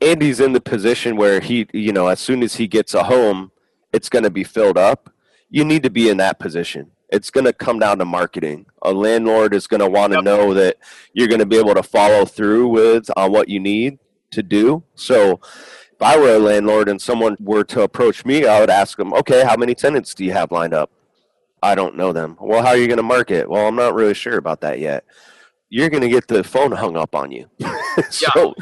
Andy's 0.00 0.40
in 0.40 0.52
the 0.52 0.60
position 0.60 1.16
where 1.16 1.40
he, 1.40 1.66
you 1.72 1.92
know, 1.92 2.06
as 2.08 2.20
soon 2.20 2.42
as 2.42 2.54
he 2.56 2.66
gets 2.68 2.94
a 2.94 3.04
home, 3.04 3.50
it's 3.92 4.08
going 4.08 4.22
to 4.24 4.30
be 4.30 4.44
filled 4.44 4.78
up. 4.78 5.12
You 5.50 5.64
need 5.64 5.82
to 5.84 5.90
be 5.90 6.08
in 6.08 6.16
that 6.18 6.38
position. 6.38 6.90
It's 7.14 7.30
going 7.30 7.44
to 7.44 7.52
come 7.52 7.78
down 7.78 7.98
to 7.98 8.04
marketing. 8.04 8.66
A 8.82 8.92
landlord 8.92 9.54
is 9.54 9.66
going 9.66 9.80
to 9.80 9.88
want 9.88 10.12
to 10.12 10.18
Yep. 10.18 10.24
know 10.24 10.54
that 10.54 10.76
you're 11.12 11.28
going 11.28 11.38
to 11.40 11.46
be 11.46 11.56
able 11.58 11.74
to 11.74 11.82
follow 11.82 12.24
through 12.24 12.68
with 12.68 13.08
on 13.16 13.30
what 13.32 13.48
you 13.48 13.60
need 13.60 13.98
to 14.32 14.42
do. 14.42 14.82
So, 14.96 15.40
if 15.92 16.02
I 16.02 16.18
were 16.18 16.34
a 16.34 16.38
landlord 16.40 16.88
and 16.88 17.00
someone 17.00 17.36
were 17.38 17.62
to 17.64 17.82
approach 17.82 18.24
me, 18.24 18.46
I 18.46 18.58
would 18.60 18.70
ask 18.70 18.98
them, 18.98 19.12
"Okay, 19.14 19.44
how 19.44 19.56
many 19.56 19.74
tenants 19.74 20.12
do 20.14 20.24
you 20.24 20.32
have 20.32 20.50
lined 20.50 20.74
up?" 20.74 20.90
I 21.62 21.74
don't 21.76 21.96
know 21.96 22.12
them. 22.12 22.36
Well, 22.40 22.62
how 22.62 22.70
are 22.70 22.76
you 22.76 22.88
going 22.88 22.98
to 22.98 23.02
market? 23.04 23.48
Well, 23.48 23.66
I'm 23.68 23.76
not 23.76 23.94
really 23.94 24.12
sure 24.14 24.36
about 24.36 24.60
that 24.62 24.80
yet. 24.80 25.04
You're 25.70 25.88
going 25.88 26.02
to 26.02 26.08
get 26.08 26.26
the 26.28 26.42
phone 26.44 26.72
hung 26.72 26.96
up 26.96 27.14
on 27.14 27.30
you. 27.30 27.48
so, 28.10 28.54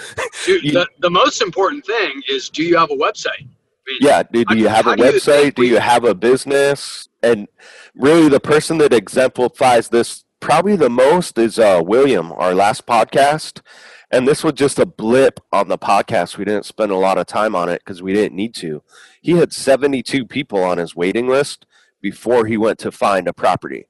Dude, 0.45 0.63
You- 0.63 0.73
the, 0.73 0.87
the 1.01 1.11
most 1.11 1.43
important 1.43 1.85
thing 1.87 2.23
is 2.29 2.49
do 2.51 2.63
you 2.63 2.77
have 2.77 2.91
a 2.91 2.97
website? 2.97 3.41
I 3.41 3.85
mean, 3.89 3.99
yeah, 4.01 4.23
do, 4.31 4.45
do 4.45 4.57
you 4.57 4.69
have 4.69 4.87
a 4.87 4.91
How 4.91 4.97
do 4.97 5.05
you 5.05 5.11
website? 5.13 5.55
Do 5.55 5.63
you 5.65 5.79
have 5.79 6.05
a 6.05 6.15
business? 6.15 7.09
And 7.23 7.49
really, 7.95 8.29
the 8.29 8.41
person 8.41 8.79
that 8.79 8.93
exemplifies 8.93 9.89
this 9.89 10.25
probably 10.41 10.77
the 10.77 10.91
most 10.91 11.39
is 11.39 11.59
uh, 11.59 11.81
William, 11.85 12.33
our 12.33 12.55
last 12.55 12.87
podcast. 12.87 13.61
And 14.11 14.29
this 14.29 14.45
was 14.45 14.55
just 14.55 14.79
a 14.79 14.85
blip 14.85 15.41
on 15.53 15.69
the 15.69 15.79
podcast. 15.79 16.37
We 16.37 16.45
didn't 16.45 16.67
spend 16.67 16.93
a 16.93 16.97
lot 16.97 17.17
of 17.17 17.27
time 17.27 17.55
on 17.55 17.69
it 17.69 17.81
because 17.85 18.03
we 18.03 18.13
didn't 18.13 18.37
need 18.37 18.55
to. 18.57 18.83
He 19.23 19.33
had 19.33 19.53
72 19.53 20.27
people 20.27 20.63
on 20.63 20.79
his 20.79 20.95
waiting 20.95 21.29
list 21.29 21.65
before 22.03 22.47
he 22.47 22.59
went 22.59 22.79
to 22.81 22.93
find 22.93 23.27
a 23.27 23.33
property. 23.33 23.87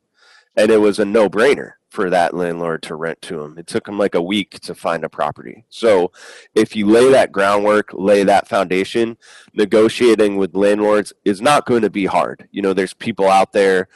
And 0.57 0.71
it 0.71 0.79
was 0.79 0.99
a 0.99 1.05
no 1.05 1.29
brainer 1.29 1.73
for 1.93 2.09
that 2.09 2.33
landlord 2.33 2.83
to 2.83 2.95
rent 2.95 3.21
to 3.21 3.43
him. 3.43 3.59
It 3.59 3.67
took 3.67 3.87
him 3.87 3.99
like 3.99 4.15
a 4.15 4.23
week 4.23 4.59
to 4.61 4.75
find 4.75 5.05
a 5.05 5.11
property. 5.11 5.67
So 5.69 6.11
if 6.55 6.75
you 6.75 6.87
lay 6.87 7.11
that 7.11 7.33
groundwork, 7.33 7.91
lay 7.93 8.25
that 8.25 8.49
foundation, 8.49 9.19
negotiating 9.53 10.39
with 10.39 10.57
landlords 10.57 11.13
is 11.27 11.43
not 11.43 11.67
going 11.67 11.83
to 11.83 11.91
be 11.91 12.07
hard. 12.07 12.49
You 12.51 12.63
know, 12.63 12.73
there's 12.73 12.95
people 12.95 13.29
out 13.29 13.53
there. 13.53 13.89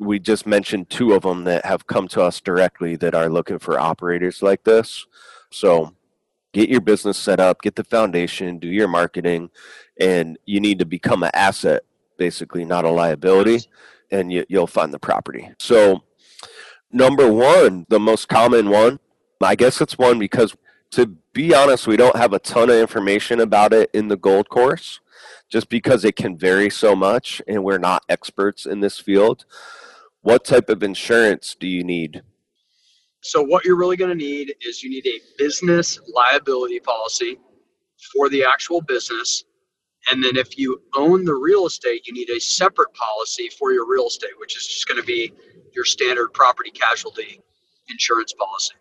We 0.00 0.18
just 0.18 0.44
mentioned 0.44 0.90
two 0.90 1.12
of 1.12 1.22
them 1.22 1.44
that 1.44 1.64
have 1.64 1.86
come 1.86 2.08
to 2.08 2.22
us 2.22 2.40
directly 2.40 2.96
that 2.96 3.14
are 3.14 3.28
looking 3.28 3.60
for 3.60 3.78
operators 3.78 4.42
like 4.42 4.64
this. 4.64 5.06
So 5.52 5.94
get 6.52 6.68
your 6.68 6.80
business 6.80 7.16
set 7.16 7.38
up, 7.38 7.62
get 7.62 7.76
the 7.76 7.84
foundation, 7.84 8.58
do 8.58 8.66
your 8.66 8.88
marketing, 8.88 9.50
and 10.00 10.36
you 10.46 10.58
need 10.58 10.80
to 10.80 10.84
become 10.84 11.22
an 11.22 11.30
asset, 11.32 11.84
basically, 12.18 12.64
not 12.64 12.84
a 12.84 12.90
liability, 12.90 13.60
and 14.10 14.32
you, 14.32 14.44
you'll 14.48 14.66
find 14.66 14.92
the 14.92 14.98
property. 14.98 15.48
So, 15.60 16.02
number 16.96 17.30
one, 17.30 17.84
the 17.88 18.00
most 18.00 18.26
common 18.28 18.70
one, 18.70 18.98
I 19.40 19.54
guess 19.54 19.80
it's 19.80 19.98
one 19.98 20.18
because 20.18 20.56
to 20.92 21.06
be 21.34 21.54
honest, 21.54 21.86
we 21.86 21.96
don't 21.96 22.16
have 22.16 22.32
a 22.32 22.38
ton 22.38 22.70
of 22.70 22.76
information 22.76 23.40
about 23.40 23.74
it 23.74 23.90
in 23.92 24.08
the 24.08 24.16
gold 24.16 24.48
course 24.48 25.00
just 25.50 25.68
because 25.68 26.04
it 26.04 26.16
can 26.16 26.38
vary 26.38 26.70
so 26.70 26.96
much 26.96 27.42
and 27.46 27.62
we're 27.62 27.78
not 27.78 28.02
experts 28.08 28.64
in 28.64 28.80
this 28.80 28.98
field. 28.98 29.44
What 30.22 30.44
type 30.44 30.70
of 30.70 30.82
insurance 30.82 31.54
do 31.58 31.66
you 31.66 31.84
need? 31.84 32.22
So 33.20 33.42
what 33.42 33.64
you're 33.64 33.76
really 33.76 33.96
going 33.96 34.10
to 34.10 34.16
need 34.16 34.54
is 34.62 34.82
you 34.82 34.88
need 34.88 35.06
a 35.06 35.20
business 35.36 36.00
liability 36.14 36.80
policy 36.80 37.38
for 38.12 38.30
the 38.30 38.44
actual 38.44 38.80
business. 38.80 39.44
And 40.10 40.24
then 40.24 40.36
if 40.36 40.56
you 40.56 40.80
own 40.96 41.24
the 41.24 41.34
real 41.34 41.66
estate, 41.66 42.06
you 42.06 42.14
need 42.14 42.30
a 42.30 42.40
separate 42.40 42.94
policy 42.94 43.50
for 43.58 43.72
your 43.72 43.86
real 43.86 44.06
estate, 44.06 44.30
which 44.38 44.56
is 44.56 44.66
just 44.66 44.88
going 44.88 45.00
to 45.00 45.06
be 45.06 45.32
your 45.76 45.84
standard 45.84 46.32
property 46.32 46.70
casualty 46.70 47.40
insurance 47.88 48.32
policy. 48.32 48.74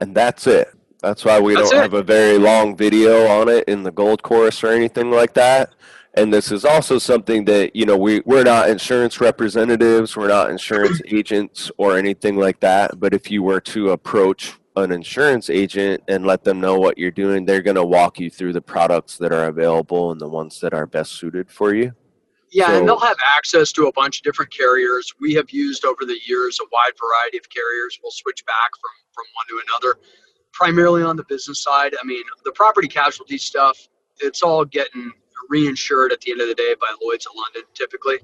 And 0.00 0.14
that's 0.14 0.46
it. 0.46 0.68
That's 1.00 1.24
why 1.24 1.40
we 1.40 1.54
That's 1.54 1.70
don't 1.70 1.78
it. 1.78 1.82
have 1.82 1.94
a 1.94 2.02
very 2.02 2.36
long 2.36 2.76
video 2.76 3.26
on 3.26 3.48
it 3.48 3.64
in 3.68 3.82
the 3.82 3.90
gold 3.90 4.22
course 4.22 4.62
or 4.62 4.68
anything 4.68 5.10
like 5.10 5.32
that. 5.34 5.74
And 6.14 6.34
this 6.34 6.50
is 6.50 6.64
also 6.64 6.98
something 6.98 7.44
that, 7.46 7.74
you 7.74 7.86
know, 7.86 7.96
we, 7.96 8.20
we're 8.26 8.42
not 8.42 8.68
insurance 8.68 9.20
representatives, 9.20 10.16
we're 10.16 10.28
not 10.28 10.50
insurance 10.50 11.00
agents 11.06 11.70
or 11.78 11.96
anything 11.96 12.36
like 12.36 12.60
that. 12.60 12.98
But 12.98 13.14
if 13.14 13.30
you 13.30 13.42
were 13.42 13.60
to 13.60 13.90
approach 13.90 14.58
an 14.76 14.92
insurance 14.92 15.48
agent 15.48 16.02
and 16.08 16.26
let 16.26 16.44
them 16.44 16.60
know 16.60 16.78
what 16.78 16.98
you're 16.98 17.10
doing, 17.10 17.44
they're 17.44 17.62
going 17.62 17.76
to 17.76 17.84
walk 17.84 18.18
you 18.18 18.28
through 18.28 18.52
the 18.52 18.60
products 18.60 19.16
that 19.18 19.32
are 19.32 19.46
available 19.46 20.10
and 20.10 20.20
the 20.20 20.28
ones 20.28 20.60
that 20.60 20.74
are 20.74 20.86
best 20.86 21.12
suited 21.12 21.50
for 21.50 21.74
you. 21.74 21.94
Yeah, 22.50 22.66
So- 22.68 22.74
and 22.78 22.88
they'll 22.88 22.98
have 22.98 23.18
access 23.36 23.72
to 23.72 23.86
a 23.86 23.92
bunch 23.92 24.18
of 24.18 24.22
different 24.24 24.52
carriers. 24.52 25.12
We 25.20 25.34
have 25.34 25.50
used 25.50 25.84
over 25.84 26.04
the 26.04 26.18
years 26.26 26.58
a 26.60 26.64
wide 26.72 26.92
variety 26.98 27.38
of 27.38 27.48
carriers. 27.48 27.98
We'll 28.02 28.12
switch 28.12 28.44
back 28.46 28.70
from 28.80 28.90
from 29.12 29.24
one 29.34 29.46
to 29.48 29.62
another, 29.68 29.98
primarily 30.52 31.02
on 31.02 31.16
the 31.16 31.24
business 31.24 31.62
side. 31.62 31.94
I 32.00 32.04
mean, 32.04 32.22
the 32.44 32.52
property 32.52 32.88
casualty 32.88 33.38
stuff, 33.38 33.88
it's 34.20 34.42
all 34.42 34.64
getting 34.64 35.12
reinsured 35.50 36.12
at 36.12 36.20
the 36.20 36.30
end 36.32 36.40
of 36.40 36.48
the 36.48 36.54
day 36.54 36.74
by 36.80 36.86
Lloyd's 37.02 37.26
of 37.26 37.32
London 37.36 37.62
typically. 37.74 38.18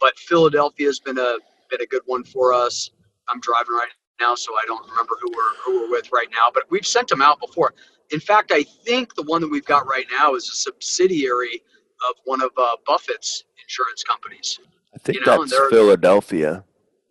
But 0.00 0.18
Philadelphia 0.18 0.86
has 0.86 0.98
been 1.00 1.18
a 1.18 1.36
been 1.70 1.82
a 1.82 1.86
good 1.86 2.02
one 2.06 2.24
for 2.24 2.52
us. 2.52 2.90
I'm 3.28 3.40
driving 3.40 3.74
right 3.74 3.90
now, 4.20 4.34
so 4.34 4.54
I 4.54 4.64
don't 4.66 4.88
remember 4.88 5.16
who 5.20 5.30
we're 5.34 5.54
who 5.64 5.80
we're 5.82 5.90
with 5.90 6.10
right 6.12 6.28
now. 6.30 6.50
But 6.52 6.64
we've 6.70 6.86
sent 6.86 7.08
them 7.08 7.22
out 7.22 7.38
before. 7.40 7.74
In 8.10 8.20
fact, 8.20 8.50
I 8.52 8.62
think 8.62 9.14
the 9.14 9.22
one 9.22 9.40
that 9.40 9.48
we've 9.50 9.64
got 9.64 9.86
right 9.86 10.06
now 10.10 10.34
is 10.34 10.48
a 10.48 10.54
subsidiary 10.56 11.62
of 12.08 12.16
one 12.24 12.40
of 12.42 12.50
uh, 12.56 12.76
Buffett's 12.86 13.44
insurance 13.70 14.02
companies. 14.02 14.58
I 14.94 14.98
think 14.98 15.18
You 15.20 15.24
know, 15.26 15.44
that's 15.44 15.56
Philadelphia. 15.70 16.64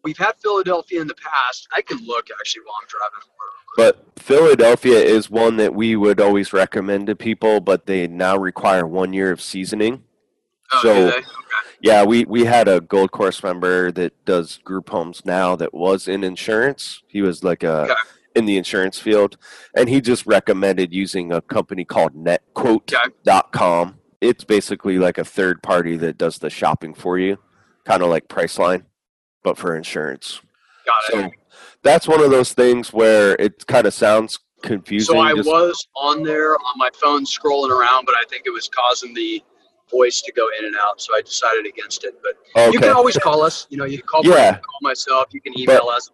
We've 0.04 0.18
had 0.18 0.34
Philadelphia 0.38 1.02
in 1.02 1.08
the 1.08 1.16
past. 1.16 1.68
I 1.76 1.82
can 1.82 2.06
look 2.06 2.28
actually 2.38 2.64
while 2.66 2.76
I'm 2.82 2.88
driving. 2.88 3.28
But 3.78 4.06
Philadelphia 4.22 4.98
is 5.00 5.30
one 5.30 5.58
that 5.58 5.74
we 5.74 5.96
would 5.96 6.20
always 6.20 6.52
recommend 6.52 7.08
to 7.08 7.16
people, 7.16 7.60
but 7.62 7.86
they 7.86 8.08
now 8.08 8.36
require 8.36 8.86
one 8.86 9.14
year 9.14 9.32
of 9.32 9.42
seasoning. 9.42 10.04
Oh, 10.72 10.80
So- 10.82 11.08
Okay. 11.10 11.22
Yeah, 11.82 12.04
we, 12.04 12.26
we 12.26 12.44
had 12.44 12.68
a 12.68 12.82
gold 12.82 13.12
course 13.12 13.42
member 13.42 13.90
that 13.94 14.26
does 14.26 14.58
group 14.66 14.90
homes 14.90 15.22
now 15.24 15.56
that 15.56 15.74
was 15.74 16.10
in 16.10 16.26
insurance. 16.26 17.02
He 17.08 17.22
was 17.22 17.42
like 17.42 17.64
a 17.64 17.84
Okay. 17.84 17.94
in 18.36 18.46
the 18.46 18.58
insurance 18.58 19.00
field, 19.00 19.38
and 19.74 19.88
he 19.88 20.02
just 20.02 20.26
recommended 20.26 20.94
using 20.94 21.32
a 21.32 21.40
company 21.42 21.86
called 21.86 22.16
netquote.com. 22.16 23.99
It's 24.22 24.44
basically 24.44 24.98
like 24.98 25.18
a 25.18 25.24
third 25.24 25.64
party 25.64 25.96
that 25.98 26.18
does 26.18 26.38
the 26.38 26.50
shopping 26.50 26.94
for 26.94 27.18
you, 27.18 27.38
kind 27.86 28.04
of 28.04 28.10
like 28.10 28.28
Priceline, 28.28 28.84
but 29.44 29.58
for 29.58 29.76
insurance. 29.76 30.42
Got 30.86 31.20
it. 31.20 31.32
So 31.32 31.32
that's 31.84 32.08
one 32.08 32.22
of 32.22 32.30
those 32.30 32.54
things 32.54 32.92
where 32.92 33.36
it 33.36 33.66
kind 33.68 33.88
of 33.88 33.94
sounds 33.94 34.40
confusing. 34.62 35.16
So 35.16 35.20
I 35.20 35.34
just- 35.34 35.48
was 35.48 35.88
on 35.96 36.24
there 36.24 36.54
on 36.54 36.78
my 36.78 36.90
phone 37.02 37.26
scrolling 37.26 37.72
around, 37.72 38.06
but 38.06 38.16
I 38.16 38.24
think 38.30 38.44
it 38.46 38.52
was 38.52 38.68
causing 38.68 39.14
the 39.14 39.42
voice 39.90 40.22
to 40.22 40.32
go 40.34 40.48
in 40.60 40.66
and 40.66 40.76
out, 40.76 41.02
so 41.02 41.16
I 41.16 41.22
decided 41.22 41.66
against 41.66 42.04
it. 42.04 42.20
But 42.22 42.38
okay. 42.56 42.72
you 42.72 42.80
can 42.80 42.92
always 42.92 43.18
call 43.18 43.42
us. 43.42 43.68
You 43.70 43.78
know, 43.78 43.86
you 43.86 43.98
can 44.00 44.08
call 44.08 44.26
Yeah. 44.26 44.52
Call 44.58 44.80
myself. 44.82 45.28
You 45.32 45.42
can 45.42 45.58
email 45.58 45.88
us, 45.88 46.10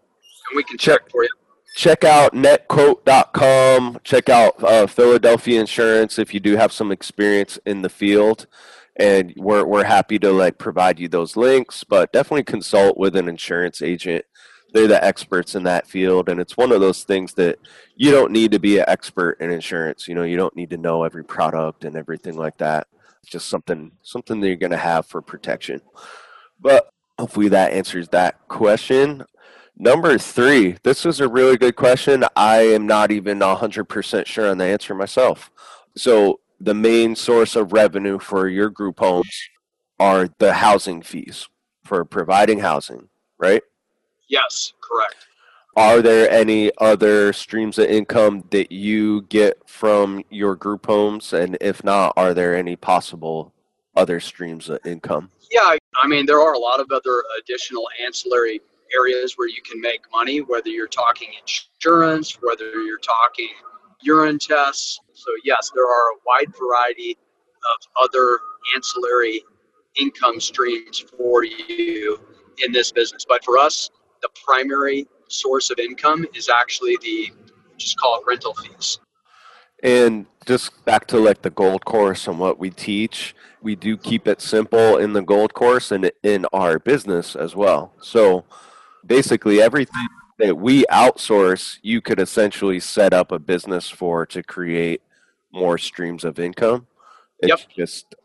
and 0.50 0.56
we 0.56 0.64
can 0.64 0.78
check 0.78 1.10
for 1.10 1.24
you. 1.24 1.30
Check 1.76 2.06
out 2.06 2.32
netquote.com 2.34 4.00
check 4.06 4.30
out 4.30 4.64
uh, 4.64 4.88
philadelphia 4.88 5.60
insurance 5.60 6.18
if 6.18 6.34
you 6.34 6.40
do 6.40 6.56
have 6.56 6.72
some 6.72 6.92
experience 6.92 7.60
in 7.66 7.82
the 7.82 7.90
field. 7.90 8.48
And 8.98 9.34
we're, 9.36 9.66
we're 9.66 9.84
happy 9.84 10.18
to 10.20 10.32
like 10.32 10.58
provide 10.58 11.00
you 11.00 11.10
those 11.10 11.36
links 11.36 11.84
but 11.84 12.14
definitely 12.14 12.46
consult 12.46 12.98
with 12.98 13.18
an 13.18 13.28
insurance 13.28 13.82
agent. 13.82 14.24
They're 14.72 14.88
the 14.88 15.04
experts 15.04 15.54
in 15.54 15.64
that 15.64 15.86
field 15.86 16.30
and 16.30 16.40
it's 16.40 16.56
one 16.56 16.72
of 16.72 16.80
those 16.80 17.04
things 17.04 17.34
that 17.34 17.60
you 17.98 18.10
don't 18.10 18.32
need 18.32 18.54
to 18.54 18.60
be 18.60 18.80
an 18.80 18.86
expert 18.88 19.38
in 19.42 19.52
insurance. 19.52 20.08
You 20.08 20.16
know 20.16 20.24
you 20.24 20.38
don't 20.38 20.56
need 20.56 20.70
to 20.70 20.78
know 20.78 21.04
every 21.04 21.26
product 21.26 21.84
and 21.84 21.98
everything 21.98 22.38
like 22.38 22.58
that. 22.60 22.88
It's 23.22 23.32
just 23.32 23.50
something 23.50 23.92
something 24.02 24.40
that 24.40 24.48
you're 24.48 24.56
going 24.56 24.72
to 24.72 24.78
have 24.78 25.08
for 25.08 25.22
protection. 25.22 25.82
But 26.58 26.90
hopefully 27.20 27.50
that 27.50 27.74
answers 27.74 28.08
that 28.10 28.48
question 28.48 29.26
Number 29.78 30.18
three, 30.18 30.78
this 30.84 31.04
was 31.04 31.20
a 31.20 31.28
really 31.28 31.58
good 31.58 31.76
question. 31.76 32.24
I 32.36 32.60
am 32.60 32.88
not 32.88 33.12
even 33.12 33.40
100% 33.40 34.26
sure 34.26 34.50
on 34.50 34.58
the 34.58 34.66
answer 34.66 34.96
myself. 34.96 35.52
So, 35.98 36.40
the 36.62 36.74
main 36.74 37.16
source 37.16 37.58
of 37.58 37.74
revenue 37.74 38.18
for 38.18 38.48
your 38.48 38.70
group 38.70 39.00
homes 39.00 39.50
are 40.00 40.30
the 40.40 40.54
housing 40.54 41.02
fees 41.02 41.50
for 41.84 42.06
providing 42.06 42.60
housing, 42.60 43.10
right? 43.38 43.62
Yes, 44.30 44.74
correct. 44.82 45.28
Are 45.76 46.02
there 46.02 46.30
any 46.32 46.72
other 46.78 47.34
streams 47.34 47.78
of 47.78 47.88
income 47.88 48.46
that 48.52 48.72
you 48.72 49.24
get 49.24 49.58
from 49.68 50.24
your 50.30 50.56
group 50.56 50.86
homes? 50.86 51.34
And 51.34 51.58
if 51.60 51.84
not, 51.84 52.14
are 52.16 52.34
there 52.34 52.56
any 52.56 52.78
possible 52.78 53.54
other 53.98 54.22
streams 54.22 54.70
of 54.70 54.80
income? 54.86 55.30
Yeah, 55.52 55.62
I- 55.64 55.80
I 56.02 56.08
mean, 56.08 56.26
there 56.26 56.40
are 56.42 56.54
a 56.54 56.58
lot 56.60 56.80
of 56.80 56.90
other 56.92 57.24
additional 57.38 57.90
ancillary 58.02 58.62
areas 58.96 59.34
where 59.38 59.48
you 59.48 59.62
can 59.70 59.80
make 59.82 60.02
money, 60.12 60.40
whether 60.40 60.70
you're 60.70 60.88
talking 60.88 61.30
insurance, 61.42 62.38
whether 62.42 62.72
you're 62.82 63.00
talking 63.00 63.50
urine 64.02 64.40
tests. 64.40 65.00
So, 65.14 65.32
yes, 65.44 65.72
there 65.74 65.86
are 65.86 66.12
a 66.12 66.18
wide 66.26 66.54
variety 66.58 67.12
of 67.12 68.04
other 68.04 68.40
ancillary 68.76 69.44
income 70.00 70.40
streams 70.40 71.00
for 71.18 71.44
you 71.44 72.20
in 72.64 72.72
this 72.72 72.92
business. 72.92 73.26
But 73.28 73.44
for 73.44 73.58
us, 73.58 73.90
the 74.22 74.30
primary 74.46 75.08
source 75.28 75.70
of 75.70 75.80
income 75.80 76.26
is 76.34 76.50
actually 76.50 76.98
the 77.02 77.32
just 77.78 78.00
call 78.00 78.20
it 78.20 78.24
rental 78.28 78.54
fees. 78.54 79.00
And 79.84 80.26
just 80.46 80.86
back 80.86 81.08
to 81.08 81.18
like 81.18 81.42
the 81.42 81.50
gold 81.50 81.86
course 81.86 82.28
and 82.28 82.40
what 82.40 82.58
we 82.58 82.70
teach, 82.70 83.36
we 83.62 83.76
do 83.76 83.98
keep 83.98 84.28
it 84.28 84.42
simple 84.42 84.98
in 84.98 85.14
the 85.14 85.22
gold 85.22 85.54
course 85.54 85.92
and 85.92 86.12
in 86.24 86.46
our 86.54 86.80
business 86.80 87.36
as 87.36 87.56
well. 87.56 87.94
So 88.00 88.46
basically 89.06 89.62
everything 89.62 90.08
that 90.40 90.58
we 90.58 90.86
outsource, 90.92 91.78
you 91.82 92.02
could 92.02 92.20
essentially 92.20 92.80
set 92.80 93.14
up 93.14 93.32
a 93.32 93.40
business 93.40 93.90
for 93.90 94.26
to 94.28 94.44
create 94.44 95.02
more 95.52 95.78
streams 95.78 96.24
of 96.24 96.40
income. 96.40 96.88
It's 97.40 97.62
yep. 97.62 97.70
just 97.76 98.16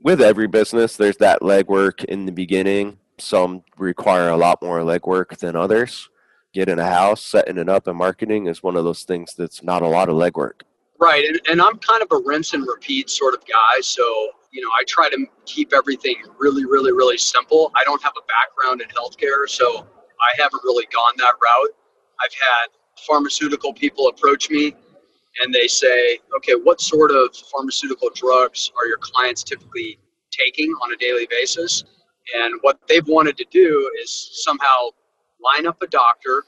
with 0.00 0.20
every 0.20 0.46
business, 0.46 0.96
there's 0.96 1.16
that 1.18 1.40
legwork 1.40 2.04
in 2.04 2.26
the 2.26 2.32
beginning. 2.32 2.98
Some 3.18 3.64
require 3.76 4.28
a 4.28 4.36
lot 4.36 4.62
more 4.62 4.80
legwork 4.80 5.38
than 5.38 5.56
others. 5.56 6.08
Getting 6.54 6.78
a 6.78 6.84
house, 6.84 7.24
setting 7.24 7.58
it 7.58 7.68
up, 7.68 7.86
and 7.86 7.98
marketing 7.98 8.46
is 8.46 8.62
one 8.62 8.76
of 8.76 8.84
those 8.84 9.02
things 9.02 9.34
that's 9.34 9.62
not 9.62 9.82
a 9.82 9.88
lot 9.88 10.08
of 10.08 10.14
legwork. 10.14 10.62
Right, 11.00 11.24
and, 11.24 11.40
and 11.48 11.62
I'm 11.62 11.78
kind 11.78 12.02
of 12.02 12.08
a 12.10 12.22
rinse 12.24 12.54
and 12.54 12.66
repeat 12.66 13.10
sort 13.10 13.34
of 13.34 13.40
guy. 13.46 13.80
So 13.80 14.02
you 14.50 14.62
know, 14.62 14.68
I 14.80 14.84
try 14.84 15.10
to 15.10 15.26
keep 15.44 15.72
everything 15.72 16.16
really, 16.38 16.64
really, 16.64 16.92
really 16.92 17.18
simple. 17.18 17.70
I 17.74 17.84
don't 17.84 18.02
have 18.02 18.14
a 18.16 18.24
background 18.26 18.80
in 18.80 18.88
healthcare, 18.88 19.48
so 19.48 19.86
I 20.20 20.42
haven't 20.42 20.62
really 20.64 20.86
gone 20.92 21.14
that 21.18 21.34
route. 21.42 21.74
I've 22.24 22.34
had 22.34 22.68
pharmaceutical 23.06 23.72
people 23.72 24.08
approach 24.08 24.50
me 24.50 24.74
and 25.42 25.54
they 25.54 25.68
say, 25.68 26.18
okay, 26.36 26.54
what 26.54 26.80
sort 26.80 27.10
of 27.10 27.34
pharmaceutical 27.52 28.10
drugs 28.14 28.72
are 28.76 28.86
your 28.86 28.98
clients 28.98 29.42
typically 29.44 29.98
taking 30.30 30.70
on 30.82 30.92
a 30.92 30.96
daily 30.96 31.26
basis? 31.30 31.84
And 32.42 32.54
what 32.62 32.80
they've 32.88 33.06
wanted 33.06 33.36
to 33.38 33.46
do 33.50 33.90
is 34.02 34.30
somehow 34.44 34.90
line 35.42 35.66
up 35.66 35.80
a 35.82 35.86
doctor 35.86 36.44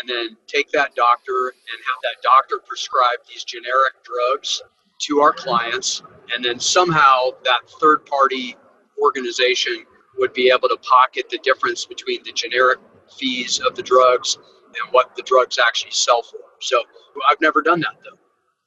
and 0.00 0.08
then 0.08 0.36
take 0.46 0.70
that 0.72 0.94
doctor 0.94 1.48
and 1.48 1.78
have 1.92 2.00
that 2.02 2.22
doctor 2.22 2.58
prescribe 2.66 3.18
these 3.28 3.44
generic 3.44 3.92
drugs 4.02 4.62
to 5.06 5.20
our 5.20 5.32
clients. 5.32 6.02
And 6.32 6.42
then 6.44 6.58
somehow 6.58 7.30
that 7.44 7.60
third 7.80 8.06
party 8.06 8.56
organization 9.02 9.84
would 10.18 10.32
be 10.32 10.50
able 10.50 10.68
to 10.68 10.76
pocket 10.78 11.28
the 11.30 11.38
difference 11.38 11.84
between 11.84 12.22
the 12.24 12.32
generic 12.32 12.78
fees 13.18 13.60
of 13.60 13.74
the 13.74 13.82
drugs 13.82 14.38
and 14.66 14.92
what 14.92 15.14
the 15.16 15.22
drugs 15.22 15.58
actually 15.58 15.92
sell 15.92 16.22
for. 16.22 16.40
So 16.60 16.82
I've 17.30 17.40
never 17.40 17.62
done 17.62 17.80
that 17.80 17.96
though. 18.04 18.18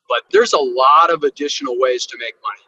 But 0.08 0.24
there's 0.32 0.54
a 0.54 0.60
lot 0.60 1.12
of 1.12 1.24
additional 1.24 1.80
ways 1.80 2.06
to 2.08 2.18
make 2.18 2.36
money. 2.44 2.62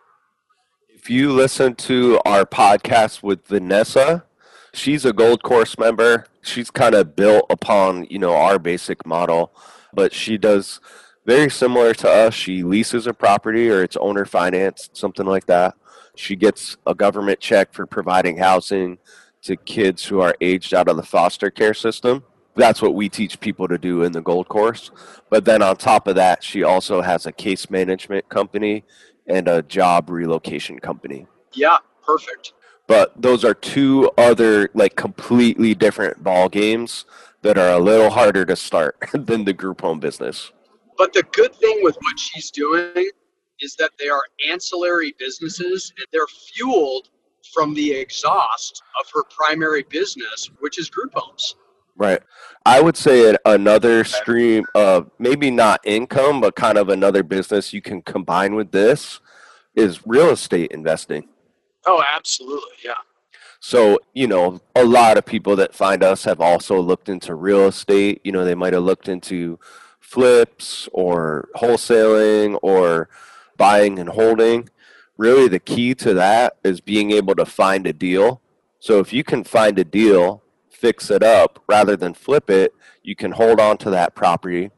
If 0.89 1.09
you 1.09 1.31
listen 1.31 1.75
to 1.75 2.19
our 2.25 2.45
podcast 2.45 3.21
with 3.21 3.45
Vanessa, 3.45 4.25
she's 4.73 5.05
a 5.05 5.13
gold 5.13 5.43
course 5.43 5.77
member. 5.77 6.25
She's 6.41 6.71
kind 6.71 6.95
of 6.95 7.15
built 7.15 7.45
upon, 7.49 8.07
you 8.09 8.17
know, 8.17 8.35
our 8.35 8.57
basic 8.57 9.05
model, 9.05 9.53
but 9.93 10.13
she 10.13 10.37
does 10.37 10.79
very 11.25 11.49
similar 11.51 11.93
to 11.93 12.09
us. 12.09 12.33
She 12.33 12.63
leases 12.63 13.05
a 13.05 13.13
property 13.13 13.69
or 13.69 13.83
it's 13.83 13.97
owner 13.97 14.25
financed, 14.25 14.97
something 14.97 15.25
like 15.25 15.45
that. 15.45 15.75
She 16.15 16.35
gets 16.35 16.77
a 16.87 16.95
government 16.95 17.39
check 17.39 17.73
for 17.73 17.85
providing 17.85 18.37
housing 18.37 18.97
to 19.47 19.57
kids 19.57 20.05
who 20.05 20.21
are 20.21 20.35
aged 20.39 20.73
out 20.73 20.87
of 20.87 20.95
the 20.95 21.03
foster 21.03 21.49
care 21.49 21.73
system. 21.73 22.23
That's 22.55 22.81
what 22.81 22.95
we 22.95 23.09
teach 23.09 23.39
people 23.39 23.67
to 23.67 23.77
do 23.77 24.03
in 24.03 24.11
the 24.11 24.21
gold 24.21 24.47
course. 24.47 24.91
But 25.29 25.45
then 25.45 25.61
on 25.61 25.75
top 25.77 26.07
of 26.07 26.15
that 26.15 26.43
she 26.43 26.63
also 26.63 27.01
has 27.01 27.25
a 27.25 27.31
case 27.31 27.69
management 27.69 28.29
company 28.29 28.83
and 29.27 29.47
a 29.47 29.61
job 29.61 30.09
relocation 30.09 30.79
company. 30.79 31.27
Yeah 31.53 31.77
perfect. 32.07 32.53
But 32.87 33.21
those 33.21 33.43
are 33.43 33.53
two 33.53 34.09
other 34.17 34.69
like 34.73 34.95
completely 34.95 35.75
different 35.75 36.23
ball 36.23 36.47
games 36.47 37.05
that 37.41 37.57
are 37.57 37.71
a 37.71 37.79
little 37.79 38.09
harder 38.09 38.45
to 38.45 38.55
start 38.55 38.97
than 39.13 39.43
the 39.43 39.53
group 39.53 39.81
home 39.81 39.99
business. 39.99 40.51
But 40.97 41.13
the 41.13 41.23
good 41.31 41.53
thing 41.53 41.79
with 41.83 41.95
what 41.95 42.19
she's 42.19 42.49
doing 42.49 43.09
is 43.59 43.75
that 43.75 43.91
they 43.99 44.07
are 44.07 44.21
ancillary 44.49 45.13
businesses 45.19 45.93
and 45.97 46.07
they're 46.11 46.27
fueled 46.27 47.09
from 47.53 47.73
the 47.73 47.91
exhaust 47.91 48.81
of 49.01 49.09
her 49.13 49.23
primary 49.29 49.83
business 49.89 50.49
which 50.59 50.79
is 50.79 50.89
group 50.89 51.11
homes 51.13 51.55
Right. 51.97 52.21
I 52.63 52.79
would 52.79 52.95
say 52.95 53.35
another 53.45 54.03
stream 54.03 54.65
of 54.75 55.09
maybe 55.17 55.49
not 55.49 55.79
income, 55.83 56.41
but 56.41 56.55
kind 56.55 56.77
of 56.77 56.89
another 56.89 57.23
business 57.23 57.73
you 57.73 57.81
can 57.81 58.03
combine 58.03 58.53
with 58.53 58.71
this 58.71 59.19
is 59.75 60.05
real 60.05 60.29
estate 60.29 60.71
investing. 60.71 61.27
Oh, 61.87 62.03
absolutely. 62.15 62.75
Yeah. 62.85 62.93
So, 63.59 63.99
you 64.13 64.27
know, 64.27 64.61
a 64.75 64.85
lot 64.85 65.17
of 65.17 65.25
people 65.25 65.55
that 65.55 65.73
find 65.73 66.03
us 66.03 66.23
have 66.25 66.39
also 66.39 66.79
looked 66.79 67.09
into 67.09 67.33
real 67.33 67.65
estate. 67.65 68.21
You 68.23 68.31
know, 68.31 68.45
they 68.45 68.53
might 68.53 68.73
have 68.73 68.83
looked 68.83 69.09
into 69.09 69.57
flips 69.99 70.87
or 70.93 71.49
wholesaling 71.55 72.59
or 72.61 73.09
buying 73.57 73.97
and 73.97 74.09
holding. 74.09 74.69
Really, 75.17 75.47
the 75.47 75.59
key 75.59 75.95
to 75.95 76.13
that 76.13 76.57
is 76.63 76.79
being 76.79 77.11
able 77.11 77.35
to 77.35 77.45
find 77.45 77.87
a 77.87 77.93
deal. 77.93 78.41
So, 78.79 78.99
if 78.99 79.11
you 79.11 79.23
can 79.23 79.43
find 79.43 79.77
a 79.79 79.83
deal 79.83 80.43
fix 80.77 81.09
it 81.09 81.23
up 81.23 81.63
rather 81.67 81.97
than 81.97 82.13
flip 82.13 82.49
it, 82.49 82.73
you 83.03 83.15
can 83.15 83.31
hold 83.31 83.59
on 83.59 83.77
to 83.77 83.89
that 83.89 84.15
property, 84.15 84.69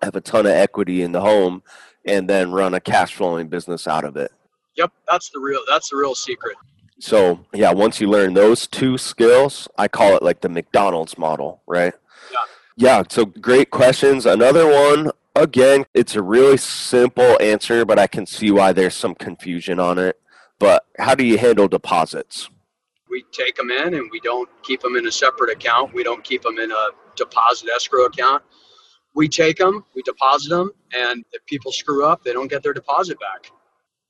have 0.00 0.14
a 0.14 0.20
ton 0.20 0.46
of 0.46 0.52
equity 0.52 1.02
in 1.02 1.12
the 1.12 1.20
home, 1.20 1.62
and 2.04 2.28
then 2.28 2.52
run 2.52 2.74
a 2.74 2.80
cash 2.80 3.14
flowing 3.14 3.48
business 3.48 3.86
out 3.88 4.04
of 4.04 4.16
it. 4.16 4.32
Yep, 4.76 4.92
that's 5.10 5.30
the 5.30 5.40
real 5.40 5.60
that's 5.66 5.90
the 5.90 5.96
real 5.96 6.14
secret. 6.14 6.56
So 7.00 7.44
yeah, 7.52 7.72
once 7.72 8.00
you 8.00 8.08
learn 8.08 8.34
those 8.34 8.66
two 8.66 8.96
skills, 8.96 9.68
I 9.76 9.88
call 9.88 10.16
it 10.16 10.22
like 10.22 10.40
the 10.40 10.48
McDonald's 10.48 11.18
model, 11.18 11.62
right? 11.66 11.92
Yeah. 12.30 12.38
Yeah. 12.76 13.02
So 13.08 13.26
great 13.26 13.70
questions. 13.70 14.26
Another 14.26 14.66
one. 14.66 15.10
Again, 15.38 15.86
it's 15.94 16.16
a 16.16 16.22
really 16.22 16.56
simple 16.56 17.40
answer, 17.40 17.84
but 17.84 17.98
I 17.98 18.06
can 18.06 18.26
see 18.26 18.50
why 18.50 18.72
there's 18.72 18.94
some 18.94 19.14
confusion 19.14 19.78
on 19.78 19.98
it. 19.98 20.20
But 20.58 20.84
how 20.98 21.14
do 21.14 21.24
you 21.24 21.38
handle 21.38 21.68
deposits? 21.68 22.50
we 23.10 23.24
take 23.32 23.56
them 23.56 23.70
in 23.70 23.94
and 23.94 24.10
we 24.10 24.20
don't 24.20 24.48
keep 24.62 24.80
them 24.80 24.96
in 24.96 25.06
a 25.06 25.12
separate 25.12 25.50
account. 25.50 25.94
We 25.94 26.04
don't 26.04 26.22
keep 26.22 26.42
them 26.42 26.58
in 26.58 26.70
a 26.70 26.88
deposit 27.16 27.68
escrow 27.74 28.04
account. 28.04 28.42
We 29.14 29.28
take 29.28 29.56
them, 29.56 29.84
we 29.94 30.02
deposit 30.02 30.50
them, 30.50 30.70
and 30.96 31.24
if 31.32 31.44
people 31.46 31.72
screw 31.72 32.04
up, 32.04 32.22
they 32.22 32.32
don't 32.32 32.48
get 32.48 32.62
their 32.62 32.74
deposit 32.74 33.18
back. 33.18 33.50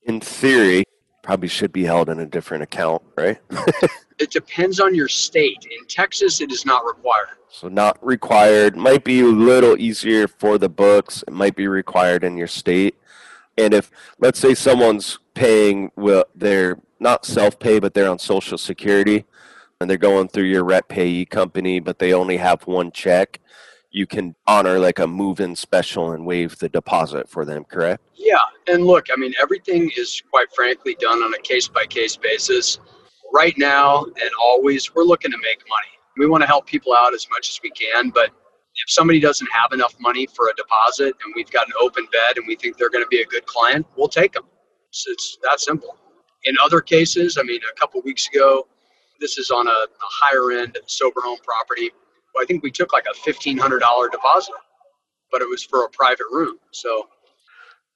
In 0.03 0.21
theory, 0.21 0.85
probably 1.23 1.49
should 1.49 1.73
be 1.73 1.85
held 1.85 2.09
in 2.09 2.19
a 2.19 2.27
different 2.27 2.63
account, 2.63 3.03
right? 3.17 3.39
it 4.19 4.31
depends 4.31 4.81
on 4.81 4.95
your 4.95 5.09
state. 5.09 5.67
In 5.71 5.87
Texas, 5.87 6.41
it 6.41 6.51
is 6.51 6.67
not 6.67 6.85
required. 6.85 7.39
So 7.51 7.69
not 7.69 8.05
required. 8.05 8.77
Might 8.77 9.05
be 9.05 9.21
a 9.21 9.27
little 9.27 9.79
easier 9.79 10.29
for 10.29 10.59
the 10.59 10.69
books. 10.69 11.25
It 11.27 11.33
might 11.33 11.57
be 11.57 11.69
required 11.69 12.25
in 12.25 12.37
your 12.37 12.47
state. 12.47 12.97
And 13.57 13.75
if 13.75 13.91
let's 14.19 14.39
say 14.39 14.55
someone's 14.55 15.19
paying 15.35 15.91
well, 15.97 16.25
their 16.35 16.79
not 17.01 17.25
self 17.25 17.59
pay, 17.59 17.79
but 17.79 17.95
they're 17.95 18.11
on 18.11 18.19
Social 18.19 18.59
Security 18.59 19.25
and 19.81 19.89
they're 19.89 19.97
going 19.97 20.29
through 20.29 20.45
your 20.45 20.65
rep 20.65 20.89
payee 20.89 21.25
company, 21.25 21.81
but 21.81 21.99
they 21.99 22.13
only 22.13 22.37
have 22.37 22.67
one 22.67 22.91
check, 22.91 23.41
you 23.91 24.07
can 24.07 24.35
honor 24.47 24.79
like 24.79 24.99
a 24.99 25.07
move 25.07 25.41
in 25.41 25.55
special 25.55 26.13
and 26.13 26.27
waive 26.27 26.59
the 26.59 26.69
deposit 26.69 27.29
for 27.29 27.45
them, 27.45 27.65
correct? 27.65 28.03
Yeah. 28.15 28.37
And 28.67 28.85
look, 28.85 29.07
I 29.13 29.17
mean, 29.17 29.35
everything 29.41 29.91
is 29.97 30.23
quite 30.31 30.53
frankly 30.55 30.97
done 31.01 31.19
on 31.19 31.33
a 31.35 31.39
case 31.39 31.69
by 31.69 31.87
case 31.87 32.17
basis. 32.17 32.79
Right 33.33 33.57
now 33.59 34.05
and 34.05 34.31
always, 34.43 34.95
we're 34.95 35.05
looking 35.05 35.31
to 35.33 35.39
make 35.39 35.59
money. 35.69 35.89
We 36.17 36.27
want 36.27 36.43
to 36.43 36.47
help 36.47 36.67
people 36.67 36.95
out 36.95 37.15
as 37.15 37.27
much 37.31 37.51
as 37.51 37.61
we 37.63 37.71
can, 37.71 38.11
but 38.11 38.27
if 38.29 38.91
somebody 38.91 39.21
doesn't 39.21 39.49
have 39.53 39.73
enough 39.73 39.95
money 40.01 40.27
for 40.27 40.49
a 40.49 40.55
deposit 40.57 41.15
and 41.25 41.35
we've 41.37 41.51
got 41.51 41.67
an 41.67 41.75
open 41.81 42.07
bed 42.13 42.39
and 42.39 42.47
we 42.47 42.57
think 42.57 42.77
they're 42.79 42.91
going 42.91 43.05
to 43.05 43.09
be 43.09 43.21
a 43.23 43.27
good 43.27 43.47
client, 43.47 43.87
we'll 43.97 44.09
take 44.09 44.33
them. 44.33 44.45
It's, 44.91 45.07
it's 45.09 45.39
that 45.43 45.61
simple. 45.61 45.97
In 46.45 46.55
other 46.65 46.81
cases, 46.81 47.39
I 47.39 47.43
mean, 47.45 47.61
a 47.71 47.79
couple 47.79 48.01
weeks 48.03 48.29
ago, 48.29 48.67
this 49.21 49.39
is 49.39 49.51
on 49.51 49.67
a, 49.67 49.71
a 49.71 49.89
higher 50.03 50.61
end 50.61 50.79
sober 50.87 51.21
home 51.23 51.39
property. 51.45 51.91
I 52.41 52.45
think 52.47 52.63
we 52.63 52.71
took 52.71 52.93
like 52.93 53.07
a 53.11 53.15
fifteen 53.15 53.59
hundred 53.59 53.81
dollar 53.81 54.09
deposit, 54.09 54.55
but 55.33 55.43
it 55.43 55.49
was 55.49 55.65
for 55.65 55.85
a 55.85 55.91
private 55.91 56.27
room. 56.31 56.57
So 56.73 57.09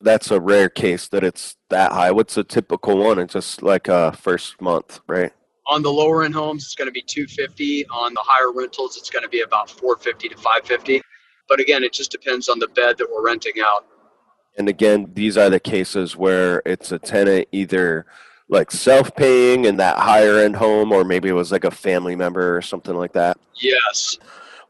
that's 0.02 0.30
a 0.30 0.40
rare 0.40 0.68
case 0.68 1.08
that 1.08 1.24
it's 1.24 1.56
that 1.70 1.92
high. 1.92 2.10
What's 2.10 2.36
a 2.36 2.44
typical 2.44 2.98
one? 2.98 3.18
It's 3.18 3.32
just 3.32 3.62
like 3.62 3.88
a 3.88 4.12
first 4.12 4.60
month, 4.60 5.00
right? 5.06 5.32
On 5.68 5.82
the 5.82 5.92
lower 5.92 6.24
end 6.24 6.34
homes, 6.34 6.64
it's 6.64 6.74
going 6.74 6.88
to 6.88 6.92
be 6.92 7.02
250. 7.02 7.86
On 7.88 8.12
the 8.12 8.22
higher 8.22 8.52
rentals, 8.52 8.96
it's 8.96 9.10
going 9.10 9.22
to 9.22 9.28
be 9.28 9.42
about 9.42 9.70
450 9.70 10.28
to 10.28 10.34
550. 10.36 11.02
But 11.48 11.60
again, 11.60 11.82
it 11.82 11.92
just 11.92 12.10
depends 12.10 12.48
on 12.48 12.58
the 12.58 12.68
bed 12.68 12.98
that 12.98 13.08
we're 13.10 13.24
renting 13.24 13.54
out. 13.60 13.86
And 14.58 14.68
again, 14.68 15.10
these 15.14 15.36
are 15.38 15.48
the 15.48 15.60
cases 15.60 16.16
where 16.16 16.62
it's 16.66 16.92
a 16.92 16.98
tenant 16.98 17.48
either 17.52 18.06
like 18.48 18.70
self-paying 18.70 19.64
in 19.64 19.78
that 19.78 19.96
higher 19.96 20.38
end 20.38 20.56
home 20.56 20.92
or 20.92 21.04
maybe 21.04 21.28
it 21.28 21.32
was 21.32 21.50
like 21.50 21.64
a 21.64 21.70
family 21.70 22.14
member 22.14 22.54
or 22.54 22.60
something 22.60 22.94
like 22.94 23.12
that 23.14 23.38
Yes. 23.62 24.18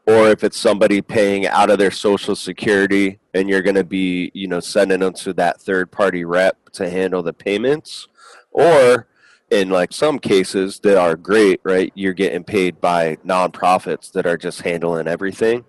Or 0.05 0.29
if 0.29 0.43
it's 0.43 0.57
somebody 0.57 1.01
paying 1.01 1.47
out 1.47 1.69
of 1.69 1.77
their 1.77 1.91
social 1.91 2.35
security 2.35 3.19
and 3.33 3.49
you're 3.49 3.61
going 3.61 3.75
to 3.75 3.83
be 3.83 4.31
you 4.33 4.47
know 4.47 4.59
sending 4.59 4.99
them 4.99 5.13
to 5.13 5.33
that 5.33 5.61
third 5.61 5.91
party 5.91 6.25
rep 6.25 6.69
to 6.71 6.89
handle 6.89 7.23
the 7.23 7.33
payments 7.33 8.07
or 8.51 9.07
in 9.51 9.69
like 9.69 9.93
some 9.93 10.19
cases 10.19 10.79
that 10.79 10.97
are 10.97 11.15
great 11.15 11.59
right 11.63 11.91
you're 11.95 12.13
getting 12.13 12.43
paid 12.43 12.79
by 12.81 13.15
nonprofits 13.25 14.11
that 14.11 14.25
are 14.25 14.37
just 14.37 14.61
handling 14.61 15.07
everything 15.07 15.63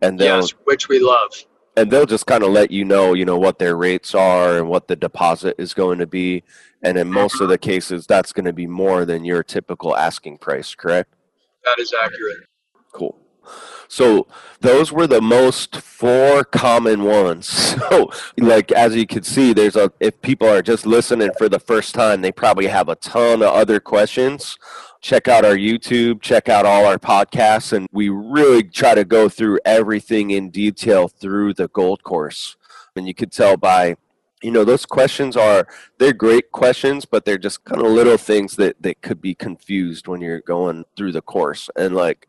and 0.00 0.18
they'll 0.18 0.40
Yes, 0.40 0.50
which 0.64 0.88
we 0.88 0.98
love. 1.00 1.32
and 1.76 1.90
they'll 1.90 2.06
just 2.06 2.26
kind 2.26 2.42
of 2.42 2.50
let 2.50 2.70
you 2.70 2.84
know 2.84 3.14
you 3.14 3.24
know 3.24 3.38
what 3.38 3.58
their 3.58 3.76
rates 3.76 4.14
are 4.14 4.58
and 4.58 4.68
what 4.68 4.88
the 4.88 4.96
deposit 4.96 5.54
is 5.58 5.72
going 5.74 5.98
to 5.98 6.06
be 6.06 6.42
and 6.82 6.98
in 6.98 7.10
most 7.10 7.34
of 7.34 7.42
mm-hmm. 7.42 7.50
the 7.52 7.58
cases 7.58 8.06
that's 8.06 8.32
going 8.32 8.44
to 8.44 8.52
be 8.52 8.66
more 8.66 9.04
than 9.04 9.24
your 9.24 9.42
typical 9.42 9.96
asking 9.96 10.38
price 10.38 10.74
correct 10.74 11.14
That 11.64 11.80
is 11.80 11.92
accurate. 12.02 12.46
Cool. 12.92 13.18
So 13.88 14.26
those 14.60 14.92
were 14.92 15.06
the 15.06 15.20
most 15.20 15.76
four 15.76 16.44
common 16.44 17.04
ones. 17.04 17.74
So 17.88 18.10
like 18.36 18.70
as 18.72 18.94
you 18.94 19.06
can 19.06 19.22
see, 19.22 19.52
there's 19.54 19.74
a 19.74 19.90
if 19.98 20.20
people 20.20 20.46
are 20.46 20.60
just 20.60 20.84
listening 20.84 21.30
for 21.38 21.48
the 21.48 21.58
first 21.58 21.94
time, 21.94 22.20
they 22.20 22.30
probably 22.30 22.66
have 22.66 22.88
a 22.88 22.96
ton 22.96 23.42
of 23.42 23.48
other 23.48 23.80
questions. 23.80 24.58
Check 25.00 25.26
out 25.26 25.44
our 25.44 25.56
YouTube, 25.56 26.20
check 26.20 26.48
out 26.48 26.66
all 26.66 26.84
our 26.84 26.98
podcasts, 26.98 27.72
and 27.72 27.88
we 27.90 28.10
really 28.10 28.62
try 28.62 28.94
to 28.94 29.04
go 29.04 29.28
through 29.28 29.60
everything 29.64 30.30
in 30.30 30.50
detail 30.50 31.08
through 31.08 31.54
the 31.54 31.68
gold 31.68 32.02
course. 32.02 32.56
And 32.94 33.06
you 33.06 33.14
could 33.14 33.32
tell 33.32 33.56
by 33.56 33.96
you 34.42 34.50
know 34.50 34.64
those 34.64 34.86
questions 34.86 35.36
are 35.36 35.66
they're 35.98 36.12
great 36.12 36.52
questions 36.52 37.04
but 37.04 37.24
they're 37.24 37.38
just 37.38 37.64
kind 37.64 37.80
of 37.80 37.90
little 37.90 38.16
things 38.16 38.54
that 38.56 38.80
that 38.80 39.00
could 39.02 39.20
be 39.20 39.34
confused 39.34 40.06
when 40.06 40.20
you're 40.20 40.42
going 40.42 40.84
through 40.96 41.10
the 41.10 41.22
course 41.22 41.68
and 41.76 41.94
like 41.94 42.27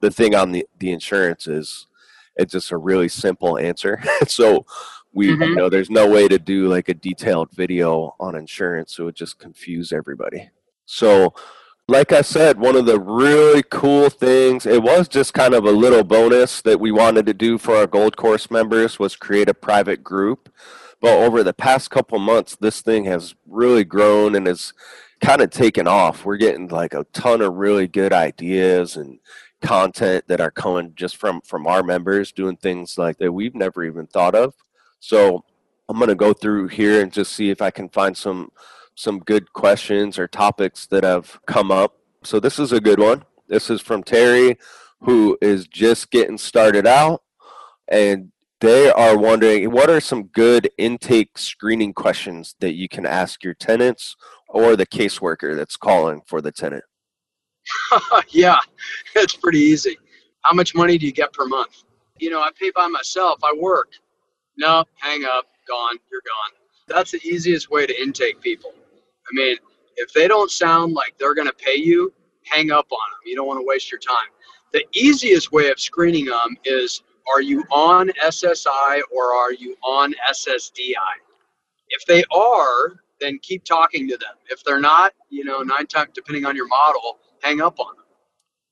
the 0.00 0.10
thing 0.10 0.34
on 0.34 0.52
the 0.52 0.66
the 0.78 0.90
insurance 0.90 1.46
is 1.46 1.86
it's 2.36 2.52
just 2.52 2.70
a 2.70 2.76
really 2.76 3.08
simple 3.08 3.58
answer 3.58 4.00
so 4.26 4.64
we 5.12 5.28
you 5.28 5.36
Mhm. 5.36 5.56
know 5.56 5.68
there's 5.68 5.90
no 5.90 6.08
way 6.08 6.28
to 6.28 6.38
do 6.38 6.68
like 6.68 6.88
a 6.88 6.94
detailed 6.94 7.50
video 7.52 8.14
on 8.20 8.34
insurance 8.36 8.94
so 8.94 9.02
it 9.02 9.06
would 9.06 9.16
just 9.16 9.38
confuse 9.38 9.92
everybody 9.92 10.50
so 10.86 11.34
like 11.90 12.12
I 12.12 12.20
said, 12.20 12.58
one 12.60 12.76
of 12.76 12.84
the 12.84 13.00
really 13.00 13.62
cool 13.70 14.10
things, 14.10 14.66
it 14.66 14.82
was 14.82 15.08
just 15.08 15.32
kind 15.32 15.54
of 15.54 15.64
a 15.64 15.70
little 15.70 16.04
bonus 16.04 16.60
that 16.60 16.78
we 16.78 16.92
wanted 16.92 17.24
to 17.24 17.32
do 17.32 17.56
for 17.56 17.76
our 17.76 17.86
Gold 17.86 18.14
Course 18.14 18.50
members 18.50 18.98
was 18.98 19.16
create 19.16 19.48
a 19.48 19.54
private 19.54 20.04
group. 20.04 20.50
But 21.00 21.12
over 21.16 21.42
the 21.42 21.54
past 21.54 21.90
couple 21.90 22.18
months, 22.18 22.56
this 22.56 22.82
thing 22.82 23.06
has 23.06 23.34
really 23.46 23.84
grown 23.84 24.34
and 24.34 24.46
has 24.46 24.74
kind 25.22 25.40
of 25.40 25.48
taken 25.48 25.88
off. 25.88 26.26
We're 26.26 26.36
getting 26.36 26.68
like 26.68 26.92
a 26.92 27.06
ton 27.14 27.40
of 27.40 27.54
really 27.54 27.86
good 27.88 28.12
ideas 28.12 28.94
and 28.98 29.18
content 29.60 30.24
that 30.28 30.40
are 30.40 30.50
coming 30.50 30.92
just 30.94 31.16
from 31.16 31.40
from 31.40 31.66
our 31.66 31.82
members 31.82 32.32
doing 32.32 32.56
things 32.56 32.96
like 32.96 33.18
that 33.18 33.32
we've 33.32 33.54
never 33.54 33.84
even 33.84 34.06
thought 34.06 34.34
of. 34.34 34.54
So 35.00 35.44
I'm 35.88 35.96
going 35.96 36.08
to 36.08 36.14
go 36.14 36.32
through 36.32 36.68
here 36.68 37.00
and 37.00 37.12
just 37.12 37.32
see 37.32 37.50
if 37.50 37.62
I 37.62 37.70
can 37.70 37.88
find 37.88 38.16
some 38.16 38.50
some 38.94 39.20
good 39.20 39.52
questions 39.52 40.18
or 40.18 40.26
topics 40.26 40.86
that 40.86 41.04
have 41.04 41.38
come 41.46 41.70
up. 41.70 41.96
So 42.24 42.40
this 42.40 42.58
is 42.58 42.72
a 42.72 42.80
good 42.80 42.98
one. 42.98 43.24
This 43.46 43.70
is 43.70 43.80
from 43.80 44.02
Terry, 44.02 44.58
who 45.00 45.38
is 45.40 45.66
just 45.66 46.10
getting 46.10 46.36
started 46.36 46.86
out, 46.86 47.22
and 47.86 48.32
they 48.60 48.90
are 48.90 49.16
wondering 49.16 49.70
what 49.70 49.88
are 49.88 50.00
some 50.00 50.24
good 50.24 50.68
intake 50.78 51.38
screening 51.38 51.94
questions 51.94 52.56
that 52.58 52.74
you 52.74 52.88
can 52.88 53.06
ask 53.06 53.44
your 53.44 53.54
tenants 53.54 54.16
or 54.48 54.74
the 54.74 54.86
caseworker 54.86 55.54
that's 55.54 55.76
calling 55.76 56.22
for 56.26 56.40
the 56.40 56.50
tenant. 56.50 56.84
yeah, 58.30 58.58
it's 59.16 59.34
pretty 59.36 59.58
easy. 59.58 59.96
How 60.42 60.54
much 60.54 60.74
money 60.74 60.98
do 60.98 61.06
you 61.06 61.12
get 61.12 61.32
per 61.32 61.46
month? 61.46 61.84
You 62.18 62.30
know, 62.30 62.40
I 62.40 62.50
pay 62.58 62.70
by 62.74 62.86
myself. 62.88 63.38
I 63.44 63.54
work. 63.58 63.90
No, 64.56 64.84
hang 64.96 65.24
up, 65.24 65.46
gone. 65.68 65.98
You're 66.10 66.22
gone. 66.22 66.58
That's 66.88 67.12
the 67.12 67.20
easiest 67.22 67.70
way 67.70 67.86
to 67.86 68.02
intake 68.02 68.40
people. 68.40 68.72
I 68.74 69.30
mean, 69.32 69.56
if 69.96 70.12
they 70.12 70.26
don't 70.26 70.50
sound 70.50 70.94
like 70.94 71.14
they're 71.18 71.34
going 71.34 71.48
to 71.48 71.54
pay 71.54 71.76
you, 71.76 72.12
hang 72.44 72.70
up 72.70 72.86
on 72.90 73.10
them. 73.10 73.20
You 73.26 73.36
don't 73.36 73.46
want 73.46 73.60
to 73.60 73.66
waste 73.66 73.90
your 73.90 74.00
time. 74.00 74.28
The 74.72 74.84
easiest 74.94 75.52
way 75.52 75.70
of 75.70 75.78
screening 75.80 76.26
them 76.26 76.56
is 76.64 77.02
are 77.32 77.42
you 77.42 77.62
on 77.70 78.10
SSI 78.24 79.00
or 79.14 79.34
are 79.34 79.52
you 79.52 79.76
on 79.84 80.14
SSDI? 80.30 80.94
If 81.90 82.06
they 82.06 82.24
are, 82.30 83.00
then 83.20 83.38
keep 83.42 83.64
talking 83.64 84.08
to 84.08 84.16
them. 84.16 84.34
If 84.48 84.64
they're 84.64 84.80
not, 84.80 85.12
you 85.28 85.44
know, 85.44 85.60
nine 85.60 85.86
times, 85.86 86.10
depending 86.14 86.46
on 86.46 86.56
your 86.56 86.68
model, 86.68 87.18
hang 87.42 87.60
up 87.60 87.78
on 87.78 87.96
them. 87.96 88.04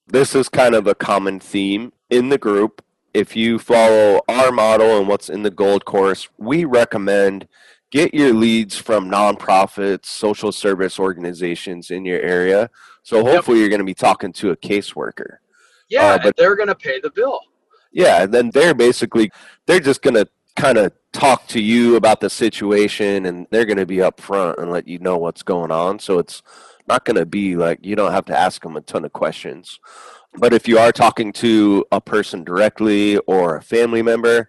This 0.09 0.35
is 0.35 0.49
kind 0.49 0.75
of 0.75 0.87
a 0.87 0.95
common 0.95 1.41
theme 1.41 1.93
in 2.11 2.29
the 2.29 2.39
group. 2.39 2.83
If 3.15 3.35
you 3.35 3.59
follow 3.59 4.21
our 4.29 4.53
model 4.53 4.99
and 4.99 5.09
what's 5.09 5.29
in 5.29 5.43
the 5.43 5.51
gold 5.51 5.85
course, 5.85 6.29
we 6.39 6.65
recommend 6.65 7.49
get 7.91 8.13
your 8.15 8.35
leads 8.35 8.77
from 8.77 9.11
nonprofits, 9.11 10.07
social 10.07 10.53
service 10.53 10.99
organizations 10.99 11.91
in 11.91 12.05
your 12.05 12.21
area. 12.21 12.69
So 13.03 13.25
hopefully 13.25 13.61
you're 13.61 13.69
going 13.69 13.79
to 13.81 13.85
be 13.87 13.95
talking 13.95 14.33
to 14.35 14.51
a 14.51 14.57
caseworker. 14.57 15.39
Yeah, 15.89 16.15
Uh, 16.15 16.19
but- 16.23 16.37
they're 16.37 16.57
going 16.57 16.69
to 16.69 16.75
pay 16.75 17.01
the 17.01 17.11
bill. 17.11 17.41
Yeah, 17.93 18.25
and 18.25 18.35
then 18.35 18.51
they're 18.51 18.75
basically 18.75 19.31
they're 19.67 19.81
just 19.81 20.03
going 20.03 20.15
to 20.15 20.29
kind 20.57 20.77
of 20.77 20.93
talk 21.13 21.47
to 21.49 21.61
you 21.61 21.97
about 21.97 22.21
the 22.21 22.29
situation 22.29 23.25
and 23.25 23.47
they're 23.51 23.65
going 23.65 23.79
to 23.79 23.87
be 23.87 23.97
upfront 23.99 24.59
and 24.59 24.71
let 24.71 24.87
you 24.87 24.99
know 24.99 25.17
what's 25.17 25.43
going 25.43 25.71
on. 25.71 25.99
So 25.99 26.19
it's 26.19 26.43
not 26.89 27.05
going 27.05 27.17
to 27.17 27.27
be 27.27 27.57
like 27.57 27.85
you 27.85 27.97
don't 27.97 28.13
have 28.13 28.25
to 28.27 28.39
ask 28.39 28.63
them 28.63 28.77
a 28.77 28.81
ton 28.81 29.05
of 29.05 29.13
questions. 29.13 29.79
But 30.39 30.53
if 30.53 30.69
you 30.69 30.79
are 30.79 30.93
talking 30.93 31.33
to 31.35 31.85
a 31.93 32.01
person 32.01 32.45
directly 32.45 33.17
or 33.19 33.57
a 33.57 33.63
family 33.63 34.03
member, 34.03 34.49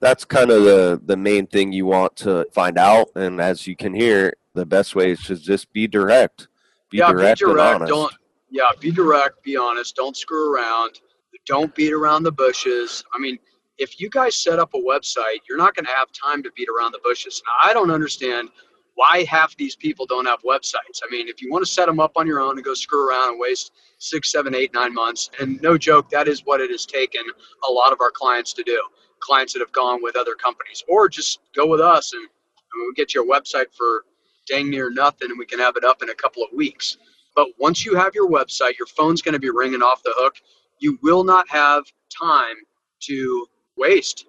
that's 0.00 0.24
kind 0.24 0.50
of 0.50 0.64
the 0.64 1.00
the 1.04 1.16
main 1.16 1.46
thing 1.46 1.72
you 1.72 1.86
want 1.86 2.16
to 2.16 2.46
find 2.52 2.78
out. 2.78 3.08
And 3.14 3.40
as 3.40 3.66
you 3.66 3.76
can 3.76 3.94
hear, 3.94 4.34
the 4.54 4.66
best 4.66 4.94
way 4.94 5.12
is 5.12 5.22
to 5.24 5.36
just 5.36 5.72
be 5.72 5.86
direct. 5.86 6.48
Be 6.90 6.98
yeah, 6.98 7.10
direct, 7.10 7.40
be 7.40 7.46
direct. 7.46 7.86
Don't. 7.86 8.12
Yeah, 8.50 8.70
be 8.78 8.90
direct. 8.90 9.42
Be 9.42 9.56
honest. 9.56 9.96
Don't 9.96 10.16
screw 10.16 10.54
around. 10.54 11.00
Don't 11.46 11.74
beat 11.74 11.92
around 11.92 12.22
the 12.22 12.32
bushes. 12.32 13.02
I 13.14 13.18
mean, 13.18 13.38
if 13.78 13.98
you 13.98 14.10
guys 14.10 14.36
set 14.36 14.58
up 14.58 14.74
a 14.74 14.78
website, 14.78 15.40
you're 15.48 15.58
not 15.58 15.74
going 15.74 15.86
to 15.86 15.92
have 15.92 16.08
time 16.12 16.42
to 16.42 16.50
beat 16.54 16.68
around 16.68 16.92
the 16.92 17.00
bushes. 17.02 17.42
Now, 17.46 17.70
I 17.70 17.72
don't 17.72 17.90
understand 17.90 18.50
why 18.94 19.24
half 19.28 19.56
these 19.56 19.76
people 19.76 20.06
don't 20.06 20.26
have 20.26 20.42
websites. 20.42 21.00
I 21.02 21.10
mean, 21.10 21.28
if 21.28 21.40
you 21.42 21.50
want 21.50 21.64
to 21.64 21.70
set 21.70 21.86
them 21.86 22.00
up 22.00 22.12
on 22.16 22.26
your 22.26 22.40
own 22.40 22.56
and 22.56 22.64
go 22.64 22.74
screw 22.74 23.08
around 23.08 23.32
and 23.32 23.40
waste 23.40 23.72
six, 23.98 24.30
seven, 24.30 24.54
eight, 24.54 24.72
nine 24.74 24.92
months, 24.92 25.30
and 25.40 25.60
no 25.62 25.78
joke, 25.78 26.10
that 26.10 26.28
is 26.28 26.44
what 26.44 26.60
it 26.60 26.70
has 26.70 26.86
taken 26.86 27.22
a 27.68 27.72
lot 27.72 27.92
of 27.92 28.00
our 28.00 28.10
clients 28.10 28.52
to 28.54 28.62
do. 28.62 28.82
Clients 29.20 29.52
that 29.52 29.60
have 29.60 29.72
gone 29.72 30.02
with 30.02 30.16
other 30.16 30.34
companies, 30.34 30.84
or 30.88 31.08
just 31.08 31.40
go 31.54 31.66
with 31.66 31.80
us 31.80 32.12
and, 32.12 32.22
and 32.22 32.30
we'll 32.76 32.92
get 32.92 33.14
you 33.14 33.22
a 33.22 33.26
website 33.40 33.72
for 33.76 34.04
dang 34.46 34.68
near 34.70 34.90
nothing, 34.90 35.30
and 35.30 35.38
we 35.38 35.46
can 35.46 35.58
have 35.58 35.76
it 35.76 35.84
up 35.84 36.02
in 36.02 36.10
a 36.10 36.14
couple 36.14 36.42
of 36.42 36.50
weeks. 36.54 36.98
But 37.34 37.48
once 37.58 37.84
you 37.84 37.94
have 37.96 38.14
your 38.14 38.28
website, 38.28 38.76
your 38.78 38.86
phone's 38.86 39.22
going 39.22 39.34
to 39.34 39.38
be 39.40 39.50
ringing 39.50 39.82
off 39.82 40.02
the 40.02 40.12
hook. 40.16 40.34
You 40.80 40.98
will 41.02 41.24
not 41.24 41.48
have 41.48 41.84
time 42.10 42.56
to 43.00 43.46
waste. 43.76 44.26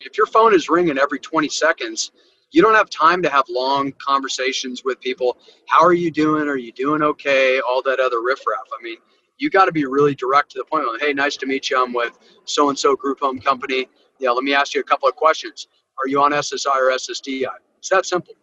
If 0.00 0.16
your 0.16 0.26
phone 0.26 0.54
is 0.54 0.70
ringing 0.70 0.98
every 0.98 1.18
20 1.18 1.48
seconds, 1.48 2.12
you 2.50 2.62
don't 2.62 2.74
have 2.74 2.90
time 2.90 3.22
to 3.22 3.30
have 3.30 3.44
long 3.48 3.92
conversations 3.92 4.82
with 4.84 5.00
people. 5.00 5.38
How 5.66 5.84
are 5.84 5.92
you 5.92 6.10
doing? 6.10 6.48
Are 6.48 6.56
you 6.56 6.72
doing 6.72 7.02
okay? 7.02 7.60
All 7.60 7.82
that 7.82 8.00
other 8.00 8.20
riffraff. 8.22 8.66
I 8.78 8.82
mean, 8.82 8.96
you 9.38 9.50
got 9.50 9.66
to 9.66 9.72
be 9.72 9.86
really 9.86 10.14
direct 10.14 10.50
to 10.52 10.58
the 10.58 10.64
point. 10.64 10.86
Like, 10.86 11.00
hey, 11.00 11.12
nice 11.12 11.36
to 11.38 11.46
meet 11.46 11.70
you. 11.70 11.82
I'm 11.82 11.92
with 11.92 12.18
so 12.44 12.68
and 12.68 12.78
so 12.78 12.94
group 12.96 13.20
home 13.20 13.40
company. 13.40 13.88
Yeah, 14.18 14.30
let 14.30 14.44
me 14.44 14.54
ask 14.54 14.74
you 14.74 14.80
a 14.80 14.84
couple 14.84 15.08
of 15.08 15.16
questions. 15.16 15.68
Are 16.02 16.08
you 16.08 16.20
on 16.22 16.32
SSI 16.32 16.74
or 16.74 16.90
SSDI? 16.92 17.46
It's 17.78 17.88
that 17.88 18.06
simple. 18.06 18.34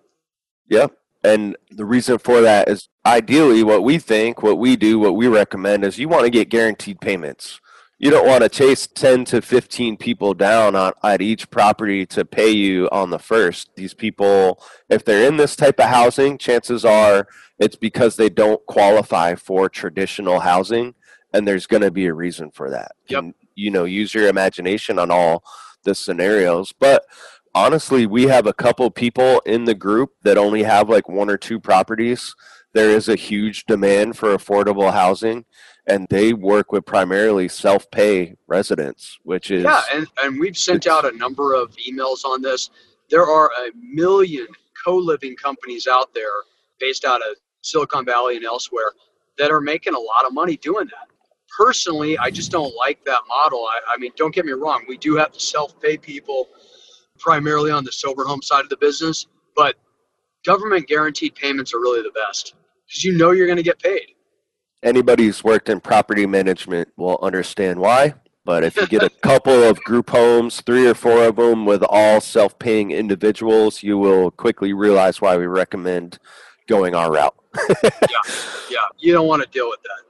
Yep. 0.70 0.94
And 1.24 1.58
the 1.72 1.86
reason 1.86 2.18
for 2.18 2.42
that 2.42 2.70
is 2.70 2.90
ideally 3.06 3.64
what 3.64 3.84
we 3.84 3.98
think, 3.98 4.42
what 4.42 4.58
we 4.58 4.76
do, 4.76 5.00
what 5.00 5.16
we 5.16 5.28
recommend 5.28 5.84
is 5.84 5.98
you 5.98 6.08
want 6.08 6.24
to 6.24 6.30
get 6.30 6.50
guaranteed 6.50 7.02
payments. 7.02 7.60
You 8.00 8.12
don't 8.12 8.28
want 8.28 8.44
to 8.44 8.50
chase 8.50 8.86
10 8.86 9.26
to 9.26 9.42
15 9.42 9.98
people 9.98 10.36
down 10.36 10.76
on, 10.76 10.94
at 11.04 11.22
each 11.22 11.50
property 11.50 12.06
to 12.08 12.26
pay 12.26 12.52
you 12.52 12.88
on 12.92 13.10
the 13.10 13.18
first. 13.18 13.72
These 13.76 13.96
people, 13.96 14.62
if 14.88 15.04
they're 15.04 15.28
in 15.28 15.38
this 15.38 15.56
type 15.56 15.80
of 15.80 15.88
housing, 15.88 16.38
chances 16.38 16.86
are 16.86 17.28
it's 17.60 17.76
because 17.76 18.16
they 18.16 18.30
don't 18.30 18.64
qualify 18.68 19.34
for 19.34 19.68
traditional 19.68 20.42
housing, 20.42 20.94
and 21.34 21.48
there's 21.48 21.66
going 21.66 21.82
to 21.82 21.92
be 21.92 22.06
a 22.06 22.14
reason 22.14 22.52
for 22.52 22.70
that. 22.70 22.92
Yep. 23.08 23.24
And, 23.24 23.34
you 23.56 23.72
know, 23.72 23.86
use 23.86 24.14
your 24.14 24.28
imagination 24.28 25.00
on 25.00 25.10
all 25.10 25.44
the 25.84 25.96
scenarios. 25.96 26.74
But 26.80 27.04
honestly, 27.56 28.06
we 28.06 28.24
have 28.24 28.46
a 28.46 28.54
couple 28.54 28.92
people 28.92 29.40
in 29.46 29.66
the 29.66 29.74
group 29.74 30.12
that 30.22 30.38
only 30.38 30.62
have 30.64 30.88
like 30.88 31.10
one 31.10 31.32
or 31.32 31.38
two 31.38 31.60
properties. 31.60 32.36
There 32.74 32.92
is 32.92 33.10
a 33.10 33.16
huge 33.16 33.66
demand 33.66 34.18
for 34.18 34.36
affordable 34.38 34.94
housing, 34.94 35.46
and 35.88 36.06
they 36.10 36.34
work 36.34 36.72
with 36.72 36.86
primarily 36.86 37.48
self 37.48 37.90
pay 37.92 38.36
residents, 38.48 39.18
which 39.24 39.52
is 39.52 39.64
Yeah, 39.64 39.82
and, 39.94 40.08
and 40.22 40.40
we've 40.40 40.58
sent 40.58 40.86
out 40.86 41.06
a 41.06 41.18
number 41.18 41.54
of 41.54 41.76
emails 41.78 42.26
on 42.26 42.42
this. 42.42 42.70
There 43.10 43.26
are 43.26 43.48
a 43.48 43.72
million 43.82 44.48
co 44.86 44.96
living 44.96 45.36
companies 45.36 45.88
out 45.88 46.14
there 46.14 46.26
based 46.80 47.06
out 47.06 47.22
of 47.22 47.38
Silicon 47.62 48.06
Valley 48.06 48.36
and 48.36 48.46
elsewhere 48.46 48.92
that 49.38 49.50
are 49.50 49.62
making 49.62 49.94
a 49.94 50.00
lot 50.00 50.26
of 50.26 50.34
money 50.34 50.58
doing 50.58 50.86
that. 50.88 51.08
Personally, 51.58 52.18
I 52.18 52.30
just 52.30 52.52
don't 52.52 52.76
like 52.76 53.04
that 53.06 53.22
model. 53.28 53.66
I, 53.66 53.80
I 53.96 53.98
mean, 53.98 54.12
don't 54.16 54.36
get 54.36 54.46
me 54.46 54.52
wrong, 54.52 54.84
we 54.88 54.98
do 54.98 55.16
have 55.16 55.32
to 55.32 55.40
self 55.40 55.80
pay 55.82 55.98
people 55.98 56.50
primarily 57.18 57.72
on 57.72 57.84
the 57.84 57.92
sober 57.92 58.26
home 58.26 58.42
side 58.42 58.64
of 58.64 58.70
the 58.70 58.78
business, 58.78 59.26
but 59.56 59.76
government 60.46 60.88
guaranteed 60.88 61.34
payments 61.34 61.74
are 61.74 61.80
really 61.80 62.04
the 62.04 62.12
best 62.12 62.54
because 62.86 63.04
you 63.04 63.18
know 63.18 63.32
you're 63.32 63.48
going 63.48 63.58
to 63.58 63.64
get 63.64 63.80
paid. 63.80 64.14
Anybody 64.84 65.26
who's 65.26 65.44
worked 65.44 65.70
in 65.70 65.80
property 65.80 66.26
management 66.26 66.90
will 66.98 67.20
understand 67.22 67.80
why. 67.80 68.14
But 68.46 68.64
if 68.64 68.78
you 68.78 68.88
get 68.88 69.04
a 69.04 69.10
couple 69.10 69.62
of 69.64 69.78
group 69.84 70.10
homes, 70.10 70.62
three 70.62 70.88
or 70.88 70.94
four 70.94 71.26
of 71.26 71.36
them 71.36 71.66
with 71.66 71.84
all 71.84 72.22
self 72.22 72.58
paying 72.58 72.92
individuals, 72.92 73.84
you 73.84 73.98
will 73.98 74.32
quickly 74.32 74.72
realize 74.72 75.20
why 75.20 75.36
we 75.36 75.48
recommend 75.48 76.18
going 76.68 76.96
our 76.96 77.12
route. 77.12 77.36
yeah, 77.84 78.20
yeah, 78.70 78.78
you 79.00 79.12
don't 79.12 79.28
want 79.28 79.44
to 79.44 79.50
deal 79.50 79.68
with 79.68 79.82
that. 79.84 80.04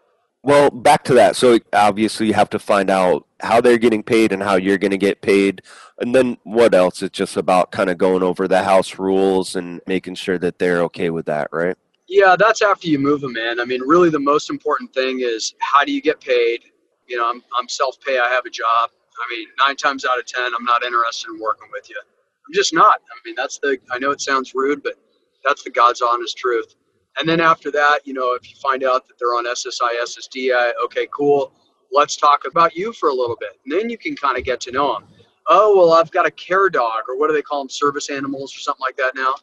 Well, 0.44 0.70
back 0.70 1.04
to 1.06 1.16
that. 1.16 1.36
So 1.36 1.58
obviously, 1.74 2.28
you 2.28 2.34
have 2.36 2.50
to 2.52 2.60
find 2.60 2.92
out 2.92 3.26
how 3.40 3.60
they're 3.60 3.80
getting 3.80 4.04
paid 4.04 4.32
and 4.32 4.44
how 4.44 4.56
you're 4.56 4.78
going 4.78 4.92
to 4.92 4.98
get 4.98 5.22
paid. 5.22 5.64
And 6.00 6.14
then 6.14 6.38
what 6.44 6.76
else? 6.76 7.02
It's 7.02 7.18
just 7.18 7.38
about 7.38 7.72
kind 7.72 7.90
of 7.90 7.98
going 7.98 8.22
over 8.22 8.48
the 8.48 8.64
house 8.64 9.00
rules 9.00 9.56
and 9.56 9.82
making 9.88 10.16
sure 10.16 10.38
that 10.38 10.60
they're 10.60 10.84
okay 10.84 11.10
with 11.10 11.26
that, 11.26 11.50
right? 11.52 11.76
Yeah, 12.08 12.36
that's 12.38 12.62
after 12.62 12.88
you 12.88 13.00
move 13.00 13.22
them 13.22 13.36
in. 13.36 13.60
I 13.60 13.66
mean, 13.66 13.82
really, 13.82 14.10
the 14.10 14.20
most 14.20 14.50
important 14.50 14.94
thing 14.94 15.20
is 15.22 15.54
how 15.60 15.84
do 15.84 15.92
you 15.92 16.02
get 16.02 16.22
paid? 16.22 16.64
You 17.08 17.18
know, 17.18 17.30
I'm, 17.30 17.44
I'm 17.58 17.68
self 17.68 17.98
pay, 18.06 18.18
I 18.18 18.30
have 18.30 18.46
a 18.46 18.50
job. 18.50 18.90
I 18.90 19.36
mean, 19.36 19.48
nine 19.66 19.76
times 19.76 20.06
out 20.06 20.20
of 20.20 20.26
10, 20.26 20.54
I'm 20.58 20.64
not 20.64 20.84
interested 20.84 21.32
in 21.32 21.40
working 21.40 21.68
with 21.72 21.90
you. 21.90 22.00
I'm 22.00 22.54
just 22.54 22.74
not. 22.74 23.02
I 23.12 23.16
mean, 23.26 23.36
that's 23.36 23.60
the, 23.60 23.78
I 23.92 24.00
know 24.00 24.12
it 24.12 24.22
sounds 24.22 24.54
rude, 24.54 24.84
but 24.84 24.94
that's 25.44 25.64
the 25.64 25.70
God's 25.70 26.02
honest 26.02 26.38
truth. 26.38 26.76
And 27.20 27.28
then 27.28 27.40
after 27.42 27.72
that, 27.72 28.02
you 28.06 28.14
know, 28.14 28.36
if 28.36 28.50
you 28.50 28.56
find 28.62 28.84
out 28.84 29.08
that 29.08 29.16
they're 29.20 29.30
on 29.36 29.46
SSI, 29.46 29.90
SSDI, 30.04 30.72
okay, 30.86 31.08
cool. 31.12 31.52
Let's 31.92 32.16
talk 32.16 32.44
about 32.46 32.76
you 32.76 32.94
for 32.94 33.10
a 33.10 33.14
little 33.14 33.38
bit. 33.40 33.60
And 33.66 33.74
then 33.74 33.90
you 33.90 33.98
can 33.98 34.16
kind 34.16 34.38
of 34.38 34.44
get 34.44 34.62
to 34.62 34.72
know 34.72 34.94
them. 34.94 35.06
Oh, 35.48 35.76
well, 35.76 35.94
I've 35.94 36.12
got 36.12 36.26
a 36.26 36.32
care 36.32 36.70
dog, 36.70 37.04
or 37.08 37.18
what 37.18 37.28
do 37.28 37.34
they 37.34 37.42
call 37.42 37.62
them, 37.62 37.70
service 37.70 38.10
animals 38.10 38.56
or 38.56 38.60
something 38.60 38.82
like 38.82 38.98
that 38.98 39.16
now. 39.16 39.34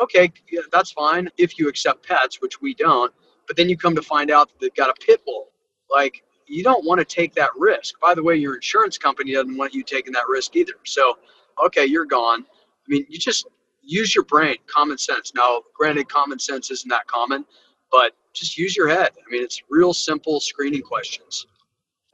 Okay, 0.00 0.32
yeah, 0.50 0.60
that's 0.72 0.92
fine 0.92 1.28
if 1.36 1.58
you 1.58 1.68
accept 1.68 2.06
pets, 2.06 2.40
which 2.40 2.60
we 2.60 2.74
don't. 2.74 3.12
But 3.46 3.56
then 3.56 3.68
you 3.68 3.76
come 3.76 3.94
to 3.94 4.02
find 4.02 4.30
out 4.30 4.48
that 4.48 4.60
they've 4.60 4.74
got 4.74 4.90
a 4.90 4.94
pit 5.04 5.20
bull. 5.26 5.48
Like, 5.90 6.22
you 6.46 6.62
don't 6.62 6.84
want 6.84 6.98
to 7.00 7.04
take 7.04 7.34
that 7.34 7.50
risk. 7.56 8.00
By 8.00 8.14
the 8.14 8.22
way, 8.22 8.36
your 8.36 8.54
insurance 8.54 8.98
company 8.98 9.32
doesn't 9.32 9.56
want 9.56 9.74
you 9.74 9.82
taking 9.82 10.12
that 10.12 10.28
risk 10.28 10.56
either. 10.56 10.74
So, 10.84 11.18
okay, 11.66 11.84
you're 11.84 12.06
gone. 12.06 12.44
I 12.44 12.86
mean, 12.88 13.06
you 13.08 13.18
just 13.18 13.46
use 13.82 14.14
your 14.14 14.24
brain, 14.24 14.56
common 14.66 14.98
sense. 14.98 15.32
Now, 15.34 15.62
granted, 15.74 16.08
common 16.08 16.38
sense 16.38 16.70
isn't 16.70 16.88
that 16.88 17.06
common, 17.06 17.44
but 17.90 18.12
just 18.32 18.56
use 18.56 18.76
your 18.76 18.88
head. 18.88 19.10
I 19.16 19.30
mean, 19.30 19.42
it's 19.42 19.62
real 19.70 19.92
simple 19.92 20.40
screening 20.40 20.82
questions. 20.82 21.46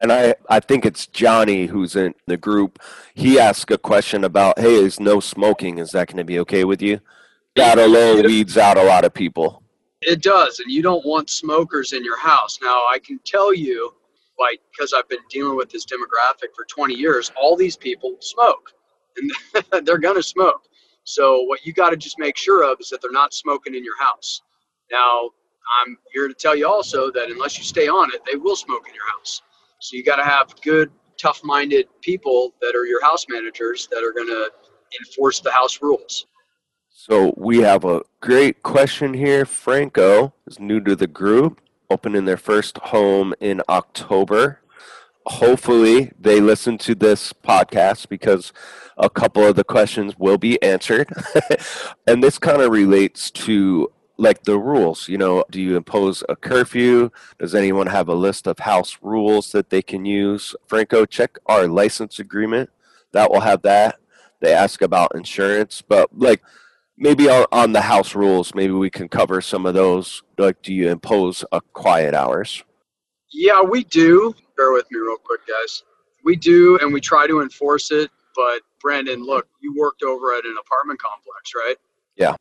And 0.00 0.12
I, 0.12 0.34
I 0.48 0.60
think 0.60 0.86
it's 0.86 1.06
Johnny 1.06 1.66
who's 1.66 1.96
in 1.96 2.14
the 2.26 2.36
group. 2.36 2.78
He 3.14 3.38
asked 3.38 3.70
a 3.70 3.78
question 3.78 4.22
about, 4.22 4.58
hey, 4.58 4.74
is 4.76 5.00
no 5.00 5.18
smoking, 5.18 5.78
is 5.78 5.90
that 5.90 6.06
going 6.06 6.18
to 6.18 6.24
be 6.24 6.38
okay 6.40 6.64
with 6.64 6.80
you? 6.80 7.00
That 7.58 7.78
alone 7.80 8.22
weeds 8.22 8.56
out 8.56 8.78
a 8.78 8.82
lot 8.84 9.04
of 9.04 9.12
people. 9.12 9.64
It 10.00 10.22
does, 10.22 10.60
and 10.60 10.70
you 10.70 10.80
don't 10.80 11.04
want 11.04 11.28
smokers 11.28 11.92
in 11.92 12.04
your 12.04 12.16
house. 12.16 12.60
Now, 12.62 12.84
I 12.88 13.00
can 13.04 13.18
tell 13.24 13.52
you, 13.52 13.92
like, 14.38 14.60
because 14.70 14.92
I've 14.92 15.08
been 15.08 15.18
dealing 15.28 15.56
with 15.56 15.68
this 15.68 15.84
demographic 15.84 16.54
for 16.54 16.64
20 16.68 16.94
years, 16.94 17.32
all 17.36 17.56
these 17.56 17.76
people 17.76 18.16
smoke, 18.20 18.70
and 19.16 19.84
they're 19.86 19.98
going 19.98 20.14
to 20.14 20.22
smoke. 20.22 20.62
So 21.02 21.40
what 21.42 21.66
you 21.66 21.72
got 21.72 21.90
to 21.90 21.96
just 21.96 22.16
make 22.16 22.36
sure 22.36 22.62
of 22.62 22.78
is 22.78 22.90
that 22.90 23.02
they're 23.02 23.10
not 23.10 23.34
smoking 23.34 23.74
in 23.74 23.82
your 23.82 23.98
house. 23.98 24.40
Now, 24.92 25.30
I'm 25.82 25.98
here 26.12 26.28
to 26.28 26.34
tell 26.34 26.54
you 26.54 26.68
also 26.68 27.10
that 27.10 27.28
unless 27.28 27.58
you 27.58 27.64
stay 27.64 27.88
on 27.88 28.14
it, 28.14 28.22
they 28.30 28.38
will 28.38 28.54
smoke 28.54 28.86
in 28.88 28.94
your 28.94 29.10
house. 29.10 29.42
So 29.80 29.96
you 29.96 30.04
got 30.04 30.16
to 30.16 30.24
have 30.24 30.54
good, 30.62 30.92
tough-minded 31.20 31.88
people 32.02 32.54
that 32.60 32.76
are 32.76 32.86
your 32.86 33.02
house 33.02 33.26
managers 33.28 33.88
that 33.90 34.04
are 34.04 34.12
going 34.12 34.28
to 34.28 34.48
enforce 35.00 35.40
the 35.40 35.50
house 35.50 35.82
rules. 35.82 36.26
So 37.08 37.32
we 37.36 37.58
have 37.58 37.84
a 37.84 38.02
great 38.20 38.62
question 38.62 39.14
here. 39.14 39.46
Franco 39.46 40.34
is 40.46 40.60
new 40.60 40.80
to 40.80 40.94
the 40.94 41.06
group, 41.06 41.60
opening 41.90 42.26
their 42.26 42.36
first 42.36 42.78
home 42.78 43.34
in 43.40 43.62
October 43.68 44.60
hopefully 45.28 46.10
they 46.18 46.40
listen 46.40 46.78
to 46.78 46.94
this 46.94 47.32
podcast 47.32 48.08
because 48.08 48.52
a 48.96 49.10
couple 49.10 49.44
of 49.44 49.56
the 49.56 49.64
questions 49.64 50.18
will 50.18 50.38
be 50.38 50.60
answered. 50.62 51.08
and 52.06 52.22
this 52.22 52.38
kind 52.38 52.62
of 52.62 52.70
relates 52.70 53.30
to 53.30 53.92
like 54.16 54.42
the 54.42 54.58
rules, 54.58 55.08
you 55.08 55.16
know, 55.16 55.44
do 55.50 55.60
you 55.60 55.76
impose 55.76 56.24
a 56.28 56.34
curfew? 56.34 57.10
Does 57.38 57.54
anyone 57.54 57.86
have 57.86 58.08
a 58.08 58.14
list 58.14 58.48
of 58.48 58.58
house 58.58 58.98
rules 59.00 59.52
that 59.52 59.70
they 59.70 59.82
can 59.82 60.04
use? 60.04 60.56
Franco, 60.66 61.04
check 61.06 61.38
our 61.46 61.68
license 61.68 62.18
agreement. 62.18 62.70
That 63.12 63.30
will 63.30 63.40
have 63.40 63.62
that. 63.62 64.00
They 64.40 64.52
ask 64.52 64.82
about 64.82 65.14
insurance, 65.14 65.82
but 65.82 66.08
like 66.18 66.42
maybe 66.98 67.28
on, 67.28 67.46
on 67.52 67.72
the 67.72 67.80
house 67.80 68.14
rules, 68.14 68.54
maybe 68.54 68.72
we 68.72 68.90
can 68.90 69.08
cover 69.08 69.40
some 69.40 69.64
of 69.64 69.74
those. 69.74 70.22
Like, 70.36 70.60
do 70.62 70.74
you 70.74 70.90
impose 70.90 71.44
a 71.52 71.60
quiet 71.72 72.14
hours? 72.14 72.62
Yeah, 73.32 73.62
we 73.62 73.84
do. 73.84 74.34
Bear 74.56 74.72
with 74.72 74.90
me 74.90 74.98
real 74.98 75.16
quick, 75.16 75.40
guys. 75.46 75.84
We 76.24 76.36
do, 76.36 76.78
and 76.78 76.92
we 76.92 77.00
try 77.00 77.26
to 77.26 77.40
enforce 77.40 77.90
it. 77.90 78.10
But 78.34 78.62
Brandon, 78.80 79.24
look, 79.24 79.46
you 79.60 79.74
worked 79.76 80.02
over 80.02 80.34
at 80.34 80.44
an 80.44 80.56
apartment 80.60 81.00
complex, 81.00 81.52
right? 81.54 81.76
Yeah. 82.16 82.34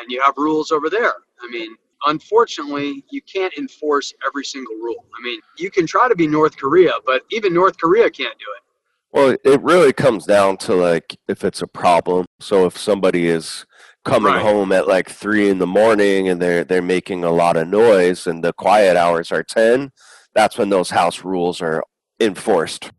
And 0.00 0.10
you 0.10 0.20
have 0.22 0.34
rules 0.36 0.70
over 0.70 0.90
there. 0.90 1.14
I 1.40 1.48
mean, 1.50 1.76
unfortunately, 2.06 3.04
you 3.10 3.20
can't 3.22 3.52
enforce 3.56 4.12
every 4.26 4.44
single 4.44 4.74
rule. 4.76 5.04
I 5.18 5.22
mean, 5.22 5.40
you 5.56 5.70
can 5.70 5.86
try 5.86 6.08
to 6.08 6.16
be 6.16 6.26
North 6.26 6.56
Korea, 6.56 6.92
but 7.06 7.22
even 7.30 7.54
North 7.54 7.78
Korea 7.78 8.10
can't 8.10 8.38
do 8.38 8.46
it. 8.56 8.62
Well, 9.10 9.36
it 9.42 9.62
really 9.62 9.92
comes 9.92 10.26
down 10.26 10.58
to 10.58 10.74
like 10.74 11.18
if 11.28 11.44
it's 11.44 11.62
a 11.62 11.66
problem. 11.66 12.26
So 12.40 12.66
if 12.66 12.76
somebody 12.76 13.28
is 13.28 13.64
coming 14.04 14.32
right. 14.32 14.42
home 14.42 14.72
at 14.72 14.88
like 14.88 15.08
three 15.08 15.48
in 15.48 15.58
the 15.58 15.66
morning 15.66 16.28
and 16.28 16.40
they're 16.40 16.64
they're 16.64 16.82
making 16.82 17.24
a 17.24 17.30
lot 17.30 17.56
of 17.56 17.68
noise 17.68 18.26
and 18.26 18.44
the 18.44 18.52
quiet 18.52 18.96
hours 18.96 19.32
are 19.32 19.42
ten, 19.42 19.92
that's 20.34 20.58
when 20.58 20.68
those 20.68 20.90
house 20.90 21.24
rules 21.24 21.62
are 21.62 21.82
enforced. 22.20 22.90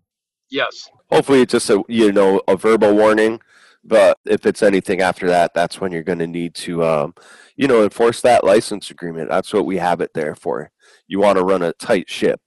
Yes. 0.50 0.90
Hopefully, 1.12 1.42
it's 1.42 1.52
just 1.52 1.70
a 1.70 1.84
you 1.88 2.12
know 2.12 2.42
a 2.48 2.56
verbal 2.56 2.96
warning, 2.96 3.40
but 3.84 4.18
if 4.26 4.46
it's 4.46 4.64
anything 4.64 5.02
after 5.02 5.28
that, 5.28 5.54
that's 5.54 5.80
when 5.80 5.92
you're 5.92 6.04
going 6.04 6.20
to 6.20 6.28
need 6.28 6.56
to 6.56 6.84
um, 6.84 7.14
you 7.56 7.68
know 7.68 7.84
enforce 7.84 8.22
that 8.22 8.44
license 8.44 8.90
agreement. 8.90 9.30
That's 9.30 9.54
what 9.54 9.66
we 9.66 9.78
have 9.78 10.02
it 10.02 10.12
there 10.14 10.36
for. 10.36 10.72
You 11.08 11.20
want 11.20 11.38
to 11.38 11.44
run 11.44 11.62
a 11.62 11.74
tight 11.74 12.10
ship. 12.10 12.42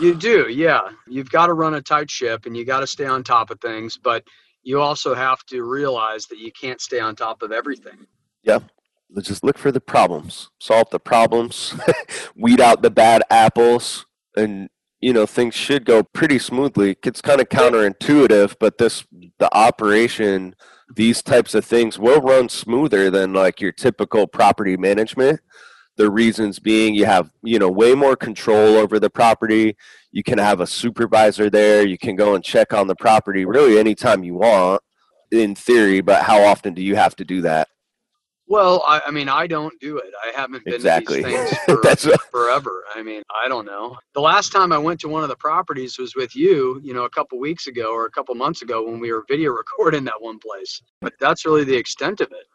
You 0.00 0.14
do, 0.14 0.48
yeah. 0.48 0.88
You've 1.06 1.30
got 1.30 1.46
to 1.46 1.54
run 1.54 1.74
a 1.74 1.82
tight 1.82 2.10
ship, 2.10 2.46
and 2.46 2.56
you 2.56 2.64
got 2.64 2.80
to 2.80 2.86
stay 2.86 3.06
on 3.06 3.24
top 3.24 3.50
of 3.50 3.60
things, 3.60 3.98
but 4.02 4.24
you 4.62 4.80
also 4.80 5.14
have 5.14 5.44
to 5.46 5.62
realize 5.62 6.26
that 6.26 6.38
you 6.38 6.52
can't 6.52 6.80
stay 6.80 7.00
on 7.00 7.16
top 7.16 7.42
of 7.42 7.52
everything. 7.52 8.06
Yeah. 8.42 8.60
Let's 9.08 9.28
just 9.28 9.44
look 9.44 9.56
for 9.56 9.70
the 9.70 9.80
problems, 9.80 10.50
solve 10.58 10.90
the 10.90 10.98
problems, 10.98 11.74
weed 12.36 12.60
out 12.60 12.82
the 12.82 12.90
bad 12.90 13.22
apples, 13.30 14.04
and 14.36 14.68
you 15.00 15.12
know 15.12 15.26
things 15.26 15.54
should 15.54 15.84
go 15.84 16.02
pretty 16.02 16.38
smoothly 16.38 16.96
it's 17.04 17.20
kind 17.20 17.40
of 17.40 17.48
counterintuitive 17.48 18.56
but 18.58 18.78
this 18.78 19.04
the 19.38 19.54
operation 19.54 20.54
these 20.94 21.22
types 21.22 21.54
of 21.54 21.64
things 21.64 21.98
will 21.98 22.20
run 22.20 22.48
smoother 22.48 23.10
than 23.10 23.32
like 23.32 23.60
your 23.60 23.72
typical 23.72 24.26
property 24.26 24.76
management 24.76 25.40
the 25.96 26.10
reasons 26.10 26.58
being 26.58 26.94
you 26.94 27.04
have 27.04 27.30
you 27.42 27.58
know 27.58 27.70
way 27.70 27.94
more 27.94 28.16
control 28.16 28.76
over 28.76 28.98
the 28.98 29.10
property 29.10 29.76
you 30.12 30.22
can 30.22 30.38
have 30.38 30.60
a 30.60 30.66
supervisor 30.66 31.50
there 31.50 31.86
you 31.86 31.98
can 31.98 32.16
go 32.16 32.34
and 32.34 32.44
check 32.44 32.72
on 32.72 32.86
the 32.86 32.96
property 32.96 33.44
really 33.44 33.78
anytime 33.78 34.22
you 34.22 34.34
want 34.34 34.80
in 35.30 35.54
theory 35.54 36.00
but 36.00 36.22
how 36.22 36.40
often 36.42 36.74
do 36.74 36.82
you 36.82 36.96
have 36.96 37.16
to 37.16 37.24
do 37.24 37.40
that 37.40 37.68
well, 38.48 38.84
I, 38.86 39.00
I, 39.06 39.10
mean, 39.10 39.28
I 39.28 39.48
don't 39.48 39.74
do 39.80 39.98
it. 39.98 40.12
I 40.24 40.30
haven't 40.38 40.64
been 40.64 40.74
exactly. 40.74 41.22
to 41.22 41.28
these 41.28 41.36
things 41.36 41.56
for, 42.04 42.18
forever. 42.30 42.84
I 42.94 43.02
mean, 43.02 43.22
I 43.44 43.48
don't 43.48 43.66
know. 43.66 43.96
The 44.14 44.20
last 44.20 44.52
time 44.52 44.72
I 44.72 44.78
went 44.78 45.00
to 45.00 45.08
one 45.08 45.24
of 45.24 45.28
the 45.28 45.36
properties 45.36 45.98
was 45.98 46.14
with 46.14 46.36
you, 46.36 46.80
you 46.82 46.94
know, 46.94 47.04
a 47.04 47.10
couple 47.10 47.40
weeks 47.40 47.66
ago 47.66 47.92
or 47.92 48.06
a 48.06 48.10
couple 48.10 48.34
months 48.36 48.62
ago 48.62 48.84
when 48.84 49.00
we 49.00 49.12
were 49.12 49.24
video 49.28 49.50
recording 49.50 50.04
that 50.04 50.20
one 50.20 50.38
place. 50.38 50.80
But 51.00 51.14
that's 51.18 51.44
really 51.44 51.64
the 51.64 51.74
extent 51.74 52.20
of 52.20 52.30
it. 52.30 52.46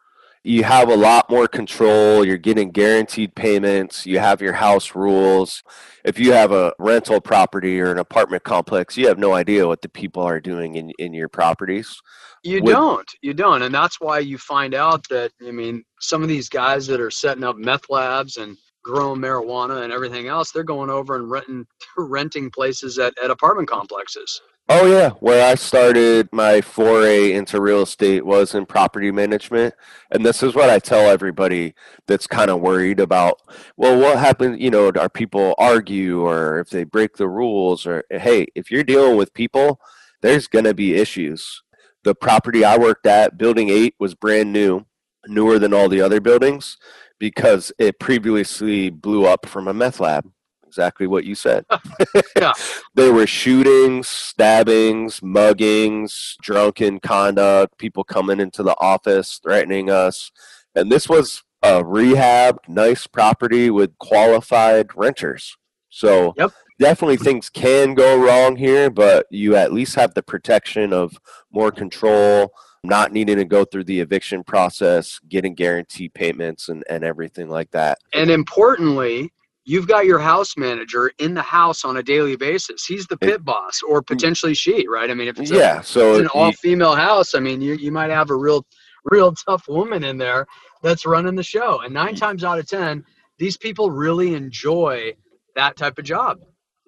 You 0.43 0.63
have 0.63 0.89
a 0.89 0.95
lot 0.95 1.29
more 1.29 1.47
control. 1.47 2.25
You're 2.25 2.37
getting 2.37 2.71
guaranteed 2.71 3.35
payments. 3.35 4.07
You 4.07 4.19
have 4.19 4.41
your 4.41 4.53
house 4.53 4.95
rules. 4.95 5.61
If 6.03 6.17
you 6.17 6.33
have 6.33 6.51
a 6.51 6.73
rental 6.79 7.21
property 7.21 7.79
or 7.79 7.91
an 7.91 7.99
apartment 7.99 8.43
complex, 8.43 8.97
you 8.97 9.07
have 9.07 9.19
no 9.19 9.33
idea 9.33 9.67
what 9.67 9.81
the 9.81 9.89
people 9.89 10.23
are 10.23 10.39
doing 10.39 10.75
in, 10.75 10.91
in 10.97 11.13
your 11.13 11.29
properties 11.29 12.01
you 12.43 12.61
with, 12.61 12.73
don't. 12.73 13.09
You 13.21 13.33
don't. 13.33 13.61
And 13.61 13.73
that's 13.73 13.99
why 13.99 14.19
you 14.19 14.37
find 14.37 14.73
out 14.73 15.07
that, 15.09 15.31
I 15.45 15.51
mean, 15.51 15.83
some 15.99 16.23
of 16.23 16.29
these 16.29 16.49
guys 16.49 16.87
that 16.87 16.99
are 16.99 17.11
setting 17.11 17.43
up 17.43 17.57
meth 17.57 17.89
labs 17.89 18.37
and 18.37 18.57
growing 18.83 19.21
marijuana 19.21 19.83
and 19.83 19.93
everything 19.93 20.27
else, 20.27 20.51
they're 20.51 20.63
going 20.63 20.89
over 20.89 21.15
and 21.15 21.29
renting 21.29 21.65
renting 21.97 22.49
places 22.49 22.97
at, 22.97 23.13
at 23.23 23.31
apartment 23.31 23.69
complexes. 23.69 24.41
Oh 24.73 24.85
yeah, 24.85 25.09
where 25.19 25.45
I 25.45 25.55
started 25.55 26.29
my 26.31 26.61
foray 26.61 27.33
into 27.33 27.59
real 27.59 27.81
estate 27.81 28.25
was 28.25 28.55
in 28.55 28.65
property 28.65 29.11
management, 29.11 29.73
and 30.11 30.25
this 30.25 30.41
is 30.41 30.55
what 30.55 30.69
I 30.69 30.79
tell 30.79 31.09
everybody 31.09 31.75
that's 32.07 32.25
kind 32.25 32.49
of 32.49 32.61
worried 32.61 33.01
about. 33.01 33.41
Well, 33.75 33.99
what 33.99 34.17
happens? 34.17 34.61
You 34.61 34.71
know, 34.71 34.89
are 34.97 35.09
people 35.09 35.55
argue 35.57 36.25
or 36.25 36.59
if 36.59 36.69
they 36.69 36.85
break 36.85 37.17
the 37.17 37.27
rules? 37.27 37.85
Or 37.85 38.05
hey, 38.09 38.47
if 38.55 38.71
you're 38.71 38.85
dealing 38.85 39.17
with 39.17 39.33
people, 39.33 39.81
there's 40.21 40.47
gonna 40.47 40.73
be 40.73 40.95
issues. 40.95 41.63
The 42.05 42.15
property 42.15 42.63
I 42.63 42.77
worked 42.77 43.05
at, 43.05 43.37
Building 43.37 43.67
Eight, 43.67 43.95
was 43.99 44.15
brand 44.15 44.53
new, 44.53 44.85
newer 45.27 45.59
than 45.59 45.73
all 45.73 45.89
the 45.89 45.99
other 45.99 46.21
buildings 46.21 46.77
because 47.19 47.73
it 47.77 47.99
previously 47.99 48.89
blew 48.89 49.25
up 49.25 49.45
from 49.45 49.67
a 49.67 49.73
meth 49.73 49.99
lab 49.99 50.31
exactly 50.71 51.05
what 51.05 51.25
you 51.25 51.35
said. 51.35 51.65
yeah. 52.37 52.53
there 52.95 53.11
were 53.11 53.27
shootings, 53.27 54.07
stabbings, 54.07 55.19
muggings, 55.19 56.35
drunken 56.41 57.01
conduct, 57.01 57.77
people 57.77 58.05
coming 58.05 58.39
into 58.39 58.63
the 58.63 58.75
office 58.79 59.41
threatening 59.43 59.89
us. 59.89 60.31
And 60.73 60.89
this 60.89 61.09
was 61.09 61.43
a 61.61 61.83
rehab, 61.83 62.59
nice 62.69 63.05
property 63.05 63.69
with 63.69 63.97
qualified 63.97 64.95
renters. 64.95 65.57
So 65.89 66.33
yep. 66.37 66.51
definitely 66.79 67.17
things 67.17 67.49
can 67.49 67.93
go 67.93 68.17
wrong 68.17 68.55
here, 68.55 68.89
but 68.89 69.25
you 69.29 69.57
at 69.57 69.73
least 69.73 69.95
have 69.95 70.13
the 70.13 70.23
protection 70.23 70.93
of 70.93 71.11
more 71.51 71.69
control, 71.69 72.53
not 72.81 73.11
needing 73.11 73.35
to 73.35 73.45
go 73.45 73.65
through 73.65 73.83
the 73.83 73.99
eviction 73.99 74.41
process, 74.45 75.19
getting 75.27 75.53
guaranteed 75.53 76.13
payments 76.13 76.69
and, 76.69 76.85
and 76.89 77.03
everything 77.03 77.49
like 77.49 77.71
that. 77.71 77.97
And 78.13 78.31
importantly, 78.31 79.33
you've 79.63 79.87
got 79.87 80.05
your 80.05 80.19
house 80.19 80.57
manager 80.57 81.11
in 81.19 81.33
the 81.33 81.41
house 81.41 81.85
on 81.85 81.97
a 81.97 82.03
daily 82.03 82.35
basis. 82.35 82.85
He's 82.85 83.07
the 83.07 83.17
pit 83.17 83.43
boss, 83.43 83.81
or 83.87 84.01
mm. 84.01 84.07
potentially 84.07 84.53
she, 84.53 84.87
right? 84.87 85.09
I 85.09 85.13
mean, 85.13 85.27
if 85.27 85.39
it's, 85.39 85.51
yeah, 85.51 85.79
a, 85.79 85.83
so 85.83 86.13
it's 86.13 86.21
an 86.21 86.27
all-female 86.27 86.95
house, 86.95 87.35
I 87.35 87.39
mean, 87.39 87.61
you 87.61 87.75
you 87.75 87.91
might 87.91 88.09
have 88.09 88.29
a 88.29 88.35
real, 88.35 88.65
real 89.05 89.33
tough 89.47 89.67
woman 89.67 90.03
in 90.03 90.17
there 90.17 90.45
that's 90.81 91.05
running 91.05 91.35
the 91.35 91.43
show. 91.43 91.81
And 91.81 91.93
nine 91.93 92.15
mm. 92.15 92.19
times 92.19 92.43
out 92.43 92.59
of 92.59 92.67
ten, 92.67 93.03
these 93.37 93.57
people 93.57 93.91
really 93.91 94.33
enjoy 94.33 95.13
that 95.55 95.77
type 95.77 95.97
of 95.97 96.05
job. 96.05 96.39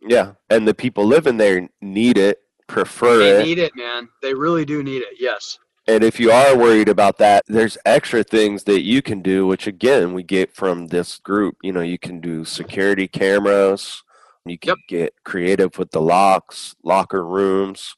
Yeah, 0.02 0.34
and 0.50 0.68
the 0.68 0.74
people 0.74 1.06
living 1.06 1.38
there 1.38 1.68
need 1.82 2.18
it, 2.18 2.40
prefer 2.68 3.18
they 3.20 3.30
it. 3.30 3.38
They 3.38 3.44
need 3.44 3.60
it, 3.60 3.76
man. 3.76 4.10
They 4.22 4.34
really 4.34 4.66
do 4.66 4.84
need 4.84 5.02
it. 5.02 5.16
Yes. 5.20 5.60
And 5.86 6.04
if 6.04 6.18
you 6.18 6.32
are 6.32 6.58
worried 6.58 6.88
about 6.88 7.18
that, 7.18 7.44
there's 7.48 7.78
extra 7.86 8.24
things 8.24 8.64
that 8.64 8.84
you 8.84 9.02
can 9.02 9.22
do, 9.22 9.46
which 9.46 9.68
again, 9.68 10.14
we 10.14 10.24
get 10.24 10.56
from 10.56 10.88
this 10.88 11.18
group. 11.18 11.58
You 11.62 11.74
know, 11.74 11.82
you 11.82 11.98
can 11.98 12.22
do 12.22 12.46
security 12.46 13.08
cameras, 13.08 14.04
you 14.46 14.58
can 14.58 14.70
yep. 14.70 14.78
get 14.88 15.14
creative 15.26 15.78
with 15.78 15.92
the 15.92 16.02
locks, 16.02 16.76
locker 16.84 17.26
rooms. 17.26 17.96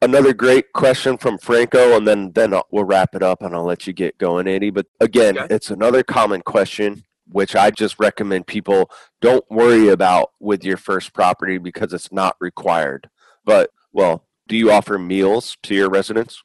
Another 0.00 0.34
great 0.34 0.72
question 0.72 1.16
from 1.16 1.38
Franco, 1.38 1.96
and 1.96 2.06
then, 2.06 2.30
then 2.32 2.54
we'll 2.70 2.84
wrap 2.84 3.14
it 3.14 3.22
up 3.22 3.42
and 3.42 3.54
I'll 3.54 3.64
let 3.64 3.86
you 3.86 3.92
get 3.92 4.18
going, 4.18 4.46
Andy. 4.46 4.70
But 4.70 4.86
again, 5.00 5.38
okay. 5.38 5.54
it's 5.54 5.70
another 5.70 6.02
common 6.02 6.42
question, 6.42 7.04
which 7.28 7.56
I 7.56 7.70
just 7.70 7.98
recommend 7.98 8.46
people 8.46 8.90
don't 9.20 9.44
worry 9.50 9.88
about 9.88 10.32
with 10.40 10.64
your 10.64 10.76
first 10.76 11.14
property 11.14 11.58
because 11.58 11.92
it's 11.92 12.12
not 12.12 12.36
required. 12.38 13.08
But, 13.44 13.70
well, 13.92 14.24
do 14.46 14.56
you 14.56 14.70
offer 14.70 14.98
meals 14.98 15.56
to 15.62 15.74
your 15.74 15.88
residents? 15.88 16.42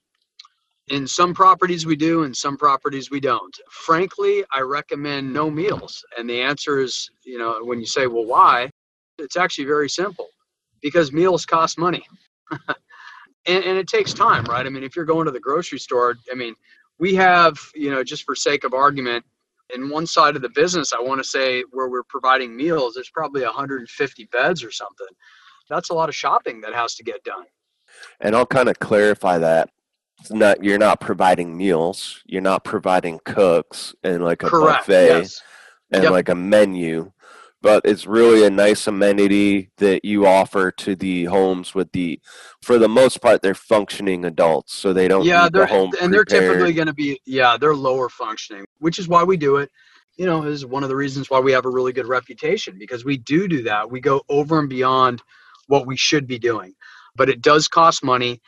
In 0.89 1.05
some 1.07 1.33
properties 1.35 1.85
we 1.85 1.95
do, 1.95 2.23
in 2.23 2.33
some 2.33 2.57
properties 2.57 3.11
we 3.11 3.19
don't. 3.19 3.55
Frankly, 3.69 4.43
I 4.51 4.61
recommend 4.61 5.31
no 5.31 5.49
meals. 5.49 6.03
And 6.17 6.27
the 6.27 6.41
answer 6.41 6.79
is, 6.79 7.11
you 7.23 7.37
know, 7.37 7.59
when 7.63 7.79
you 7.79 7.85
say, 7.85 8.07
well, 8.07 8.25
why? 8.25 8.71
It's 9.19 9.37
actually 9.37 9.65
very 9.65 9.89
simple 9.89 10.29
because 10.81 11.11
meals 11.11 11.45
cost 11.45 11.77
money. 11.77 12.05
and, 12.51 13.63
and 13.63 13.77
it 13.77 13.87
takes 13.87 14.13
time, 14.13 14.45
right? 14.45 14.65
I 14.65 14.69
mean, 14.69 14.83
if 14.83 14.95
you're 14.95 15.05
going 15.05 15.25
to 15.25 15.31
the 15.31 15.39
grocery 15.39 15.77
store, 15.77 16.15
I 16.31 16.35
mean, 16.35 16.55
we 16.97 17.13
have, 17.15 17.59
you 17.75 17.91
know, 17.91 18.03
just 18.03 18.23
for 18.23 18.35
sake 18.35 18.63
of 18.63 18.73
argument, 18.73 19.23
in 19.75 19.89
one 19.89 20.07
side 20.07 20.35
of 20.35 20.41
the 20.41 20.49
business, 20.49 20.93
I 20.93 20.99
want 20.99 21.21
to 21.21 21.27
say 21.27 21.63
where 21.71 21.87
we're 21.87 22.03
providing 22.03 22.55
meals, 22.57 22.95
there's 22.95 23.11
probably 23.11 23.43
150 23.43 24.25
beds 24.31 24.63
or 24.63 24.71
something. 24.71 25.07
That's 25.69 25.91
a 25.91 25.93
lot 25.93 26.09
of 26.09 26.15
shopping 26.15 26.61
that 26.61 26.73
has 26.73 26.95
to 26.95 27.03
get 27.03 27.23
done. 27.23 27.45
And 28.19 28.35
I'll 28.35 28.47
kind 28.47 28.69
of 28.69 28.79
clarify 28.79 29.37
that 29.37 29.69
it's 30.19 30.31
not 30.31 30.63
you're 30.63 30.77
not 30.77 30.99
providing 30.99 31.55
meals 31.57 32.21
you're 32.25 32.41
not 32.41 32.63
providing 32.63 33.19
cooks 33.25 33.95
and 34.03 34.23
like 34.23 34.43
a 34.43 34.49
Correct, 34.49 34.87
buffet 34.87 35.19
yes. 35.19 35.41
and 35.91 36.03
Yep. 36.03 36.11
like 36.11 36.29
a 36.29 36.35
menu 36.35 37.11
but 37.61 37.81
it's 37.83 38.07
really 38.07 38.45
a 38.45 38.49
nice 38.49 38.87
amenity 38.87 39.69
that 39.77 40.05
you 40.05 40.25
offer 40.25 40.71
to 40.71 40.95
the 40.95 41.25
homes 41.25 41.75
with 41.75 41.91
the 41.91 42.19
for 42.61 42.77
the 42.77 42.87
most 42.87 43.21
part 43.21 43.41
they're 43.41 43.53
functioning 43.53 44.25
adults 44.25 44.73
so 44.73 44.93
they 44.93 45.07
don't 45.07 45.25
yeah 45.25 45.49
they're 45.51 45.65
home 45.65 45.91
and 46.01 46.13
they're 46.13 46.25
typically 46.25 46.73
going 46.73 46.87
to 46.87 46.93
be 46.93 47.19
yeah 47.25 47.57
they're 47.57 47.75
lower 47.75 48.09
functioning 48.09 48.65
which 48.79 48.99
is 48.99 49.07
why 49.07 49.23
we 49.23 49.37
do 49.37 49.57
it 49.57 49.69
you 50.17 50.25
know 50.25 50.43
is 50.43 50.65
one 50.65 50.83
of 50.83 50.89
the 50.89 50.95
reasons 50.95 51.29
why 51.29 51.39
we 51.39 51.51
have 51.51 51.65
a 51.65 51.69
really 51.69 51.93
good 51.93 52.07
reputation 52.07 52.77
because 52.77 53.03
we 53.05 53.17
do 53.17 53.47
do 53.47 53.63
that 53.63 53.89
we 53.89 53.99
go 53.99 54.21
over 54.29 54.59
and 54.59 54.69
beyond 54.69 55.21
what 55.67 55.85
we 55.87 55.97
should 55.97 56.27
be 56.27 56.39
doing 56.39 56.73
but 57.15 57.29
it 57.29 57.41
does 57.41 57.67
cost 57.67 58.03
money 58.03 58.41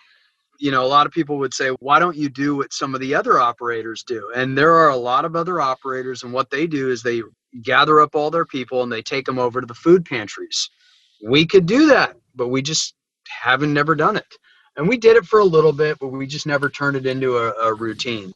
you 0.61 0.71
know 0.71 0.85
a 0.85 0.87
lot 0.87 1.07
of 1.07 1.13
people 1.13 1.39
would 1.39 1.55
say 1.55 1.69
why 1.81 1.99
don't 1.99 2.17
you 2.17 2.29
do 2.29 2.57
what 2.57 2.73
some 2.73 2.95
of 2.95 3.01
the 3.01 3.15
other 3.15 3.39
operators 3.39 4.03
do? 4.03 4.31
And 4.35 4.57
there 4.57 4.75
are 4.75 4.91
a 4.91 4.97
lot 4.97 5.25
of 5.25 5.35
other 5.37 5.61
operators 5.61 6.23
and 6.23 6.33
what 6.33 6.51
they 6.51 6.67
do 6.67 6.91
is 6.91 7.03
they 7.03 7.23
gather 7.63 8.01
up 8.01 8.15
all 8.15 8.31
their 8.31 8.45
people 8.45 8.83
and 8.83 8.91
they 8.91 9.03
take 9.03 9.25
them 9.25 9.39
over 9.39 9.61
to 9.61 9.67
the 9.67 9.75
food 9.75 10.05
pantries. 10.05 10.69
We 11.27 11.47
could 11.47 11.67
do 11.67 11.87
that 11.89 12.17
but 12.35 12.49
we 12.49 12.63
just 12.63 12.95
haven't 13.29 13.73
never 13.73 13.95
done 13.95 14.17
it. 14.17 14.37
And 14.77 14.89
we 14.89 14.97
did 14.97 15.17
it 15.17 15.25
for 15.25 15.39
a 15.41 15.45
little 15.45 15.73
bit 15.73 15.99
but 15.99 16.09
we 16.09 16.27
just 16.27 16.47
never 16.47 16.69
turned 16.69 16.97
it 16.97 17.07
into 17.07 17.37
a, 17.37 17.51
a 17.53 17.75
routine. 17.75 18.33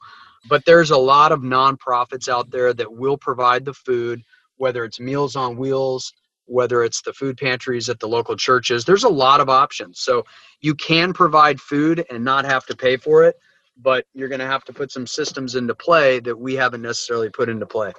But 0.49 0.65
there's 0.65 0.91
a 0.91 0.97
lot 0.97 1.33
of 1.33 1.41
nonprofits 1.41 2.29
out 2.29 2.51
there 2.51 2.73
that 2.73 2.93
will 2.93 3.17
provide 3.17 3.65
the 3.65 3.75
food 3.75 4.21
whether 4.57 4.85
it's 4.85 4.99
meals 5.01 5.35
on 5.37 5.57
wheels 5.57 6.13
whether 6.45 6.83
it's 6.83 7.01
the 7.01 7.13
food 7.13 7.37
pantries 7.37 7.89
at 7.89 7.99
the 7.99 8.07
local 8.07 8.35
churches 8.35 8.85
there's 8.85 9.03
a 9.03 9.09
lot 9.09 9.39
of 9.39 9.49
options. 9.49 9.99
So 9.99 10.23
you 10.61 10.75
can 10.75 11.13
provide 11.13 11.59
food 11.59 12.05
and 12.09 12.23
not 12.23 12.45
have 12.45 12.65
to 12.67 12.75
pay 12.75 12.97
for 12.97 13.23
it 13.23 13.35
but 13.77 14.05
you're 14.13 14.29
going 14.29 14.39
to 14.39 14.47
have 14.47 14.63
to 14.65 14.73
put 14.73 14.91
some 14.91 15.07
systems 15.07 15.55
into 15.55 15.75
play 15.75 16.19
that 16.21 16.37
we 16.37 16.55
haven't 16.55 16.81
necessarily 16.81 17.29
put 17.29 17.49
into 17.49 17.65
play. 17.65 17.93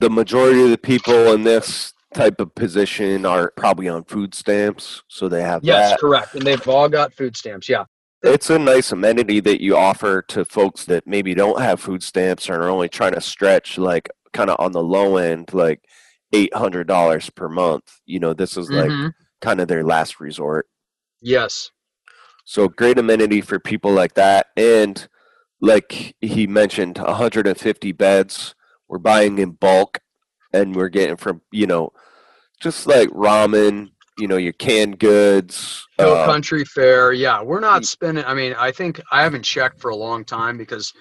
The 0.00 0.10
majority 0.10 0.62
of 0.62 0.70
the 0.70 0.78
people 0.78 1.32
in 1.32 1.44
this 1.44 1.92
type 2.14 2.40
of 2.40 2.54
position 2.54 3.24
are 3.24 3.52
probably 3.56 3.88
on 3.88 4.04
food 4.04 4.34
stamps 4.34 5.02
so 5.08 5.30
they 5.30 5.40
have 5.40 5.64
yes 5.64 5.90
that. 5.90 5.98
correct 5.98 6.34
and 6.34 6.42
they've 6.42 6.68
all 6.68 6.86
got 6.86 7.12
food 7.14 7.36
stamps 7.36 7.68
yeah. 7.68 7.84
It's 8.22 8.50
a 8.50 8.58
nice 8.58 8.92
amenity 8.92 9.40
that 9.40 9.62
you 9.62 9.76
offer 9.76 10.22
to 10.28 10.44
folks 10.44 10.84
that 10.84 11.08
maybe 11.08 11.34
don't 11.34 11.60
have 11.60 11.80
food 11.80 12.04
stamps 12.04 12.48
or 12.48 12.62
are 12.62 12.68
only 12.68 12.90
trying 12.90 13.14
to 13.14 13.20
stretch 13.22 13.78
like 13.78 14.10
kind 14.34 14.50
of 14.50 14.60
on 14.60 14.72
the 14.72 14.82
low 14.82 15.16
end 15.16 15.54
like 15.54 15.84
$800 16.32 17.34
per 17.34 17.48
month 17.48 18.00
you 18.06 18.18
know 18.18 18.32
this 18.34 18.56
is 18.56 18.70
like 18.70 18.90
Mhm. 18.90 19.12
kind 19.40 19.60
of 19.60 19.68
their 19.68 19.84
last 19.84 20.20
resort 20.20 20.66
yes 21.20 21.70
so 22.44 22.68
great 22.68 22.98
amenity 22.98 23.40
for 23.40 23.58
people 23.58 23.92
like 23.92 24.14
that 24.14 24.46
and 24.56 25.08
like 25.60 26.14
he 26.20 26.46
mentioned 26.46 26.98
150 26.98 27.92
beds 27.92 28.54
we're 28.88 28.98
buying 28.98 29.38
in 29.38 29.52
bulk 29.52 30.00
and 30.52 30.74
we're 30.74 30.88
getting 30.88 31.16
from 31.16 31.42
you 31.52 31.66
know 31.66 31.92
just 32.60 32.86
like 32.86 33.08
ramen 33.10 33.90
you 34.18 34.26
know 34.28 34.36
your 34.36 34.52
canned 34.52 34.98
goods 34.98 35.86
Hill 35.98 36.14
uh, 36.14 36.26
Country 36.26 36.64
Fare. 36.64 37.12
Yeah, 37.12 37.42
we're 37.42 37.60
not 37.60 37.84
spending. 37.86 38.24
I 38.24 38.34
mean, 38.34 38.54
I 38.58 38.70
think 38.70 39.00
I 39.10 39.22
haven't 39.22 39.42
checked 39.42 39.80
for 39.80 39.90
a 39.90 39.96
long 39.96 40.24
time 40.24 40.58
because, 40.58 40.92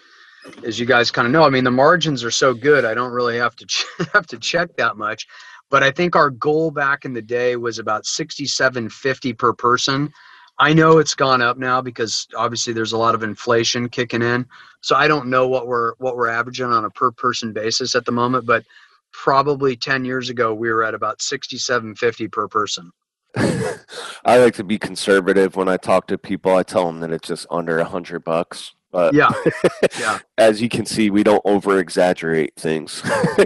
as 0.66 0.80
you 0.80 0.86
guys 0.86 1.12
kind 1.12 1.26
of 1.26 1.32
know, 1.32 1.44
I 1.44 1.50
mean, 1.50 1.64
the 1.64 1.72
margins 1.72 2.24
are 2.24 2.32
so 2.32 2.54
good. 2.54 2.86
I 2.86 2.94
don't 2.94 3.12
really 3.12 3.38
have 3.38 3.56
to 3.58 3.66
ch- 3.66 3.86
have 4.14 4.28
to 4.28 4.38
check 4.38 4.76
that 4.78 4.98
much. 4.98 5.28
But 5.70 5.84
I 5.84 5.92
think 5.92 6.16
our 6.16 6.30
goal 6.30 6.72
back 6.72 7.06
in 7.06 7.14
the 7.14 7.22
day 7.22 7.56
was 7.56 7.80
about 7.80 8.06
sixty-seven 8.06 8.90
fifty 8.90 9.34
per 9.34 9.54
person. 9.54 10.12
I 10.60 10.74
know 10.74 11.00
it's 11.00 11.16
gone 11.16 11.42
up 11.42 11.58
now 11.58 11.82
because 11.82 12.28
obviously 12.36 12.74
there's 12.74 12.92
a 12.92 12.98
lot 12.98 13.16
of 13.16 13.24
inflation 13.24 13.90
kicking 13.90 14.22
in. 14.22 14.46
So 14.82 14.96
I 14.96 15.08
don't 15.08 15.28
know 15.28 15.48
what 15.48 15.68
we're 15.68 15.94
what 15.98 16.16
we're 16.16 16.30
averaging 16.30 16.68
on 16.68 16.86
a 16.86 16.90
per 16.90 17.12
person 17.12 17.54
basis 17.54 17.96
at 17.96 18.06
the 18.06 18.12
moment, 18.12 18.46
but 18.46 18.64
probably 19.12 19.76
10 19.76 20.06
years 20.06 20.30
ago 20.30 20.54
we 20.54 20.70
were 20.72 20.84
at 20.84 20.94
about 20.94 21.20
67.50 21.20 22.32
per 22.32 22.48
person. 22.48 22.92
I 23.36 24.38
like 24.38 24.54
to 24.56 24.64
be 24.64 24.78
conservative 24.78 25.56
when 25.56 25.68
I 25.68 25.78
talk 25.78 26.08
to 26.08 26.18
people. 26.18 26.56
I 26.56 26.64
tell 26.64 26.86
them 26.86 27.00
that 27.00 27.12
it's 27.12 27.28
just 27.28 27.48
under 27.50 27.80
a 27.80 27.86
hundred 27.86 28.24
bucks. 28.24 28.74
But 28.92 29.14
Yeah. 29.14 29.30
Yeah. 30.00 30.20
as 30.38 30.62
you 30.62 30.70
can 30.70 30.86
see, 30.86 31.10
we 31.10 31.24
don't 31.24 31.42
over 31.46 31.80
exaggerate 31.80 32.56
things. 32.56 33.02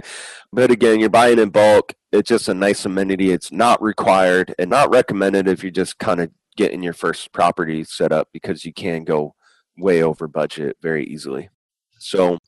but 0.52 0.70
again, 0.70 1.00
you're 1.00 1.08
buying 1.08 1.38
in 1.38 1.50
bulk. 1.50 1.94
It's 2.12 2.28
just 2.28 2.48
a 2.48 2.54
nice 2.54 2.84
amenity. 2.84 3.30
It's 3.30 3.52
not 3.52 3.80
required 3.82 4.54
and 4.58 4.70
not 4.70 4.90
recommended 4.90 5.48
if 5.48 5.62
you're 5.62 5.70
just 5.70 5.98
kind 5.98 6.20
of 6.20 6.30
getting 6.56 6.82
your 6.82 6.94
first 6.94 7.32
property 7.32 7.84
set 7.84 8.12
up 8.12 8.28
because 8.32 8.64
you 8.64 8.72
can 8.72 9.04
go 9.04 9.34
way 9.76 10.02
over 10.02 10.26
budget 10.26 10.76
very 10.80 11.04
easily. 11.04 11.50
So, 11.98 12.38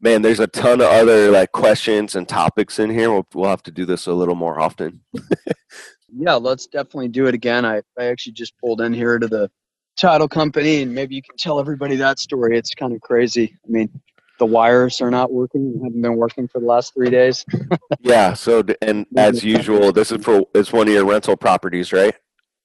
man, 0.00 0.22
there's 0.22 0.40
a 0.40 0.46
ton 0.46 0.80
of 0.80 0.88
other 0.88 1.30
like 1.30 1.52
questions 1.52 2.16
and 2.16 2.28
topics 2.28 2.78
in 2.78 2.90
here. 2.90 3.10
We'll, 3.10 3.26
we'll 3.34 3.50
have 3.50 3.62
to 3.64 3.70
do 3.70 3.84
this 3.86 4.06
a 4.06 4.12
little 4.12 4.34
more 4.34 4.60
often. 4.60 5.00
Yeah, 6.18 6.34
let's 6.34 6.66
definitely 6.66 7.08
do 7.08 7.26
it 7.26 7.34
again. 7.34 7.64
I, 7.64 7.82
I 7.98 8.04
actually 8.04 8.32
just 8.32 8.56
pulled 8.58 8.80
in 8.80 8.92
here 8.94 9.18
to 9.18 9.26
the 9.26 9.50
title 9.96 10.28
company, 10.28 10.82
and 10.82 10.94
maybe 10.94 11.14
you 11.14 11.22
can 11.22 11.36
tell 11.36 11.58
everybody 11.58 11.96
that 11.96 12.18
story. 12.18 12.56
It's 12.58 12.74
kind 12.74 12.92
of 12.92 13.00
crazy. 13.00 13.56
I 13.64 13.68
mean, 13.68 14.00
the 14.38 14.46
wires 14.46 15.00
are 15.00 15.10
not 15.10 15.32
working. 15.32 15.80
Haven't 15.82 16.00
been 16.00 16.16
working 16.16 16.48
for 16.48 16.60
the 16.60 16.66
last 16.66 16.94
three 16.94 17.10
days. 17.10 17.44
yeah. 18.00 18.34
So, 18.34 18.62
and 18.82 19.06
as 19.16 19.42
usual, 19.42 19.92
this 19.92 20.12
is 20.12 20.24
for 20.24 20.46
it's 20.54 20.72
one 20.72 20.88
of 20.88 20.94
your 20.94 21.04
rental 21.04 21.36
properties, 21.36 21.92
right? 21.92 22.14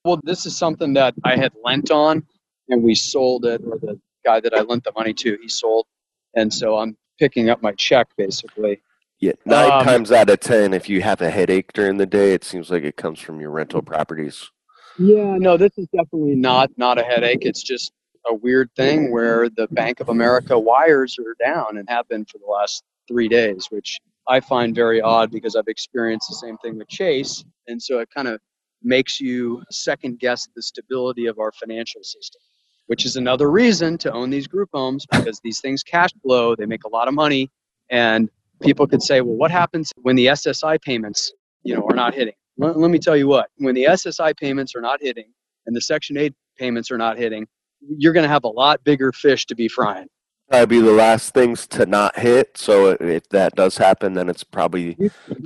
Well, 0.04 0.20
this 0.24 0.46
is 0.46 0.56
something 0.56 0.92
that 0.94 1.14
I 1.24 1.36
had 1.36 1.52
lent 1.64 1.90
on, 1.90 2.26
and 2.68 2.82
we 2.82 2.94
sold 2.94 3.44
it, 3.44 3.62
or 3.64 3.78
the 3.78 3.98
guy 4.24 4.40
that 4.40 4.54
I 4.54 4.60
lent 4.60 4.84
the 4.84 4.92
money 4.92 5.14
to, 5.14 5.38
he 5.40 5.48
sold, 5.48 5.86
and 6.34 6.52
so 6.52 6.78
I'm 6.78 6.96
picking 7.18 7.50
up 7.50 7.62
my 7.62 7.72
check 7.72 8.08
basically. 8.16 8.80
Yeah, 9.20 9.32
nine 9.44 9.70
um, 9.70 9.84
times 9.84 10.10
out 10.10 10.28
of 10.28 10.40
ten, 10.40 10.74
if 10.74 10.88
you 10.88 11.00
have 11.02 11.20
a 11.20 11.30
headache 11.30 11.72
during 11.72 11.96
the 11.96 12.06
day, 12.06 12.34
it 12.34 12.42
seems 12.42 12.70
like 12.70 12.82
it 12.82 12.96
comes 12.96 13.20
from 13.20 13.40
your 13.40 13.50
rental 13.50 13.80
properties. 13.80 14.50
Yeah, 14.98 15.36
no, 15.38 15.56
this 15.56 15.72
is 15.78 15.88
definitely 15.88 16.36
not 16.36 16.70
not 16.76 16.98
a 16.98 17.02
headache. 17.02 17.40
It's 17.42 17.62
just 17.62 17.92
a 18.28 18.34
weird 18.34 18.70
thing 18.76 19.10
where 19.12 19.48
the 19.48 19.66
Bank 19.72 20.00
of 20.00 20.08
America 20.08 20.58
wires 20.58 21.18
are 21.18 21.34
down 21.44 21.78
and 21.78 21.88
have 21.88 22.08
been 22.08 22.24
for 22.26 22.38
the 22.38 22.46
last 22.46 22.84
three 23.08 23.28
days, 23.28 23.66
which 23.70 23.98
I 24.28 24.40
find 24.40 24.74
very 24.74 25.00
odd 25.00 25.30
because 25.32 25.56
I've 25.56 25.68
experienced 25.68 26.28
the 26.28 26.36
same 26.36 26.56
thing 26.58 26.78
with 26.78 26.88
Chase. 26.88 27.44
And 27.66 27.82
so 27.82 27.98
it 28.00 28.08
kind 28.14 28.28
of 28.28 28.40
makes 28.82 29.20
you 29.20 29.62
second 29.70 30.20
guess 30.20 30.48
the 30.54 30.62
stability 30.62 31.26
of 31.26 31.38
our 31.40 31.52
financial 31.52 32.02
system, 32.04 32.40
which 32.86 33.04
is 33.04 33.16
another 33.16 33.50
reason 33.50 33.98
to 33.98 34.12
own 34.12 34.30
these 34.30 34.46
group 34.46 34.70
homes 34.72 35.06
because 35.10 35.40
these 35.42 35.60
things 35.60 35.82
cash 35.82 36.10
flow, 36.22 36.54
they 36.54 36.66
make 36.66 36.84
a 36.84 36.88
lot 36.88 37.08
of 37.08 37.14
money. 37.14 37.50
And 37.90 38.30
people 38.60 38.86
could 38.86 39.02
say, 39.02 39.20
well, 39.20 39.36
what 39.36 39.50
happens 39.50 39.92
when 40.02 40.16
the 40.16 40.26
SSI 40.26 40.80
payments, 40.82 41.32
you 41.64 41.74
know, 41.74 41.86
are 41.88 41.96
not 41.96 42.14
hitting? 42.14 42.34
Let, 42.58 42.78
let 42.78 42.90
me 42.90 42.98
tell 42.98 43.16
you 43.16 43.28
what, 43.28 43.48
when 43.56 43.74
the 43.74 43.84
SSI 43.84 44.36
payments 44.36 44.74
are 44.74 44.80
not 44.80 45.00
hitting 45.00 45.32
and 45.66 45.74
the 45.74 45.80
Section 45.80 46.16
8 46.16 46.34
payments 46.58 46.90
are 46.90 46.98
not 46.98 47.16
hitting, 47.16 47.46
you're 47.80 48.12
going 48.12 48.24
to 48.24 48.28
have 48.28 48.44
a 48.44 48.48
lot 48.48 48.82
bigger 48.84 49.12
fish 49.12 49.46
to 49.46 49.54
be 49.54 49.68
frying. 49.68 50.06
Probably 50.48 50.80
be 50.80 50.84
the 50.84 50.92
last 50.92 51.32
things 51.32 51.66
to 51.68 51.86
not 51.86 52.18
hit. 52.18 52.58
So 52.58 52.90
if 53.00 53.28
that 53.30 53.54
does 53.54 53.76
happen, 53.76 54.12
then 54.12 54.28
it's 54.28 54.44
probably 54.44 54.96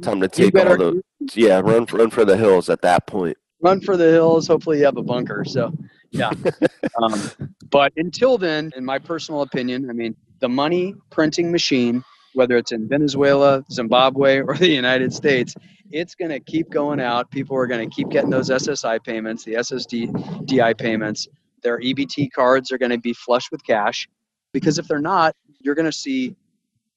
time 0.03 0.21
to 0.21 0.29
take 0.29 0.53
better, 0.53 0.71
all 0.71 0.77
the 0.77 1.03
yeah 1.35 1.61
run 1.61 1.87
run 1.93 2.11
for 2.11 2.25
the 2.25 2.37
hills 2.37 2.69
at 2.69 2.83
that 2.83 3.07
point. 3.07 3.37
Run 3.63 3.81
for 3.81 3.97
the 3.97 4.11
hills. 4.11 4.49
Hopefully, 4.49 4.79
you 4.79 4.85
have 4.85 4.97
a 4.97 5.03
bunker. 5.03 5.45
So 5.45 5.73
yeah. 6.11 6.33
um, 7.03 7.31
but 7.71 7.93
until 7.97 8.39
then, 8.39 8.73
in 8.77 8.85
my 8.85 8.99
personal 8.99 9.43
opinion, 9.43 9.89
I 9.91 9.93
mean, 9.93 10.17
the 10.41 10.49
money 10.49 10.95
printing 11.11 11.53
machine, 11.53 12.03
whether 12.35 12.57
it's 12.57 12.73
in 12.73 12.89
Venezuela, 12.89 13.63
Zimbabwe, 13.71 14.41
or 14.41 14.57
the 14.57 14.69
United 14.69 15.13
States, 15.13 15.55
it's 15.91 16.15
going 16.15 16.31
to 16.31 16.41
keep 16.41 16.71
going 16.71 17.01
out. 17.01 17.31
People 17.31 17.57
are 17.57 17.67
going 17.67 17.89
to 17.89 17.95
keep 17.95 18.09
getting 18.09 18.31
those 18.31 18.51
SSI 18.51 19.03
payments, 19.05 19.45
the 19.45 19.55
SSD 19.55 20.47
DI 20.47 20.75
payments 20.75 21.29
their 21.67 21.81
EBT 21.81 22.31
cards 22.33 22.71
are 22.71 22.79
going 22.79 22.93
to 22.93 22.99
be 22.99 23.13
flush 23.13 23.51
with 23.51 23.65
cash 23.65 24.09
because 24.53 24.79
if 24.79 24.87
they're 24.87 25.01
not, 25.01 25.35
you're 25.61 25.75
going 25.75 25.87
to 25.87 25.93
see. 25.93 26.35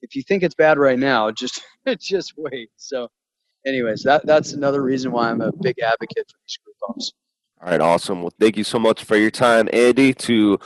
If 0.02 0.16
you 0.16 0.22
think 0.24 0.44
it's 0.44 0.56
bad 0.56 0.78
right 0.78 0.98
now, 0.98 1.32
just 1.44 1.62
just 2.00 2.34
wait. 2.38 2.70
So, 2.78 3.10
anyways, 3.66 4.04
that 4.04 4.26
that's 4.26 4.54
another 4.54 4.82
reason 4.84 5.12
why 5.12 5.30
I'm 5.30 5.42
a 5.42 5.52
big 5.52 5.80
advocate 5.80 6.30
for 6.30 6.38
these 6.46 6.58
group 6.64 6.76
homes. 6.82 7.14
All 7.62 7.72
right, 7.72 7.82
awesome. 7.82 8.22
Well, 8.22 8.32
thank 8.40 8.56
you 8.56 8.64
so 8.64 8.80
much 8.80 9.04
for 9.04 9.18
your 9.18 9.32
time, 9.32 9.68
Andy. 9.74 10.14
To 10.14 10.60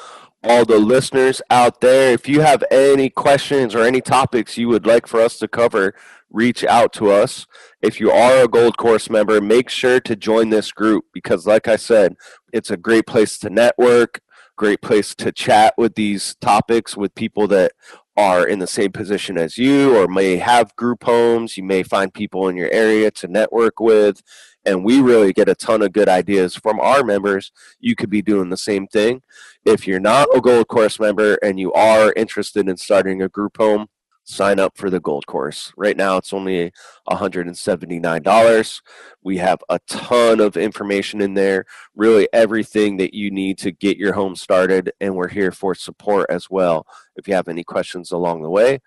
all 0.44 0.66
the 0.66 0.80
listeners 0.80 1.42
out 1.50 1.82
there, 1.82 2.12
if 2.12 2.28
you 2.28 2.42
have 2.42 2.64
any 2.70 3.10
questions 3.10 3.74
or 3.74 3.84
any 3.84 4.02
topics 4.02 4.58
you 4.58 4.68
would 4.68 4.86
like 4.86 5.08
for 5.08 5.22
us 5.22 5.38
to 5.40 5.48
cover, 5.48 5.96
reach 6.30 6.64
out 6.66 6.92
to 6.94 7.12
us. 7.12 7.46
If 7.82 8.00
you 8.00 8.12
are 8.12 8.44
a 8.44 8.48
Gold 8.48 8.78
Course 8.78 9.10
member, 9.10 9.40
make 9.40 9.70
sure 9.70 10.00
to 10.02 10.16
join 10.16 10.50
this 10.50 10.72
group 10.72 11.06
because, 11.14 11.48
like 11.48 11.68
I 11.68 11.78
said, 11.78 12.16
it's 12.52 12.72
a 12.72 12.78
great 12.78 13.06
place 13.06 13.38
to 13.40 13.50
network, 13.50 14.20
great 14.58 14.82
place 14.82 15.16
to 15.16 15.32
chat 15.32 15.74
with 15.78 15.96
these 15.96 16.36
topics 16.42 16.98
with 16.98 17.16
people 17.16 17.48
that 17.48 17.72
are 18.16 18.48
in 18.48 18.60
the 18.60 18.68
same 18.68 18.92
position 18.92 19.38
as 19.38 19.58
you 19.58 19.98
or 19.98 20.08
may 20.08 20.38
have 20.38 20.76
group 20.76 21.04
homes. 21.04 21.58
You 21.58 21.64
may 21.64 21.84
find 21.84 22.14
people 22.14 22.48
in 22.48 22.58
your 22.58 22.70
area 22.72 23.12
to 23.12 23.28
network 23.28 23.80
with. 23.80 24.22
And 24.66 24.84
we 24.84 25.02
really 25.02 25.34
get 25.34 25.50
a 25.50 25.56
ton 25.56 25.82
of 25.82 25.92
good 25.92 26.08
ideas 26.08 26.56
from 26.56 26.80
our 26.80 27.04
members. 27.04 27.52
You 27.80 27.96
could 27.96 28.10
be 28.10 28.22
doing 28.22 28.50
the 28.50 28.58
same 28.58 28.88
thing. 28.88 29.22
If 29.66 29.88
you're 29.88 30.00
not 30.00 30.28
a 30.36 30.42
Gold 30.42 30.68
Course 30.68 31.00
member 31.00 31.36
and 31.44 31.60
you 31.60 31.74
are 31.74 32.14
interested 32.14 32.70
in 32.70 32.78
starting 32.78 33.22
a 33.22 33.30
group 33.30 33.58
home, 33.58 33.88
sign 34.26 34.60
up 34.60 34.78
for 34.78 34.90
the 34.90 35.00
gold 35.00 35.26
course. 35.28 35.74
Right 35.76 35.98
now 35.98 36.18
it's 36.18 36.34
only 36.34 36.72
$179. 37.10 38.82
We 39.22 39.38
have 39.38 39.60
a 39.70 39.80
ton 39.88 40.40
of 40.40 40.58
information 40.58 41.22
in 41.22 41.34
there, 41.34 41.66
really 41.96 42.28
everything 42.32 42.98
that 42.98 43.14
you 43.14 43.32
need 43.32 43.58
to 43.60 43.72
get 43.72 43.98
your 43.98 44.14
home 44.14 44.36
started 44.36 44.92
and 45.02 45.16
we're 45.16 45.30
here 45.30 45.52
for 45.52 45.76
support 45.76 46.28
as 46.30 46.50
well 46.50 46.88
if 47.16 47.28
you 47.28 47.34
have 47.34 47.48
any 47.48 47.64
questions 47.64 48.12
along 48.12 48.42
the 48.42 48.50
way. 48.50 48.80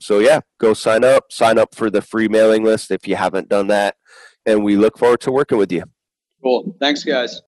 So 0.00 0.18
yeah, 0.18 0.40
go 0.58 0.74
sign 0.74 1.04
up, 1.04 1.30
sign 1.30 1.58
up 1.58 1.74
for 1.74 1.90
the 1.90 2.02
free 2.02 2.28
mailing 2.28 2.64
list 2.64 2.90
if 2.90 3.06
you 3.06 3.16
haven't 3.16 3.48
done 3.48 3.68
that 3.68 3.96
and 4.50 4.64
we 4.64 4.76
look 4.76 4.98
forward 4.98 5.20
to 5.20 5.32
working 5.32 5.58
with 5.58 5.72
you. 5.72 5.84
Cool. 6.42 6.76
Thanks 6.80 7.04
guys. 7.04 7.40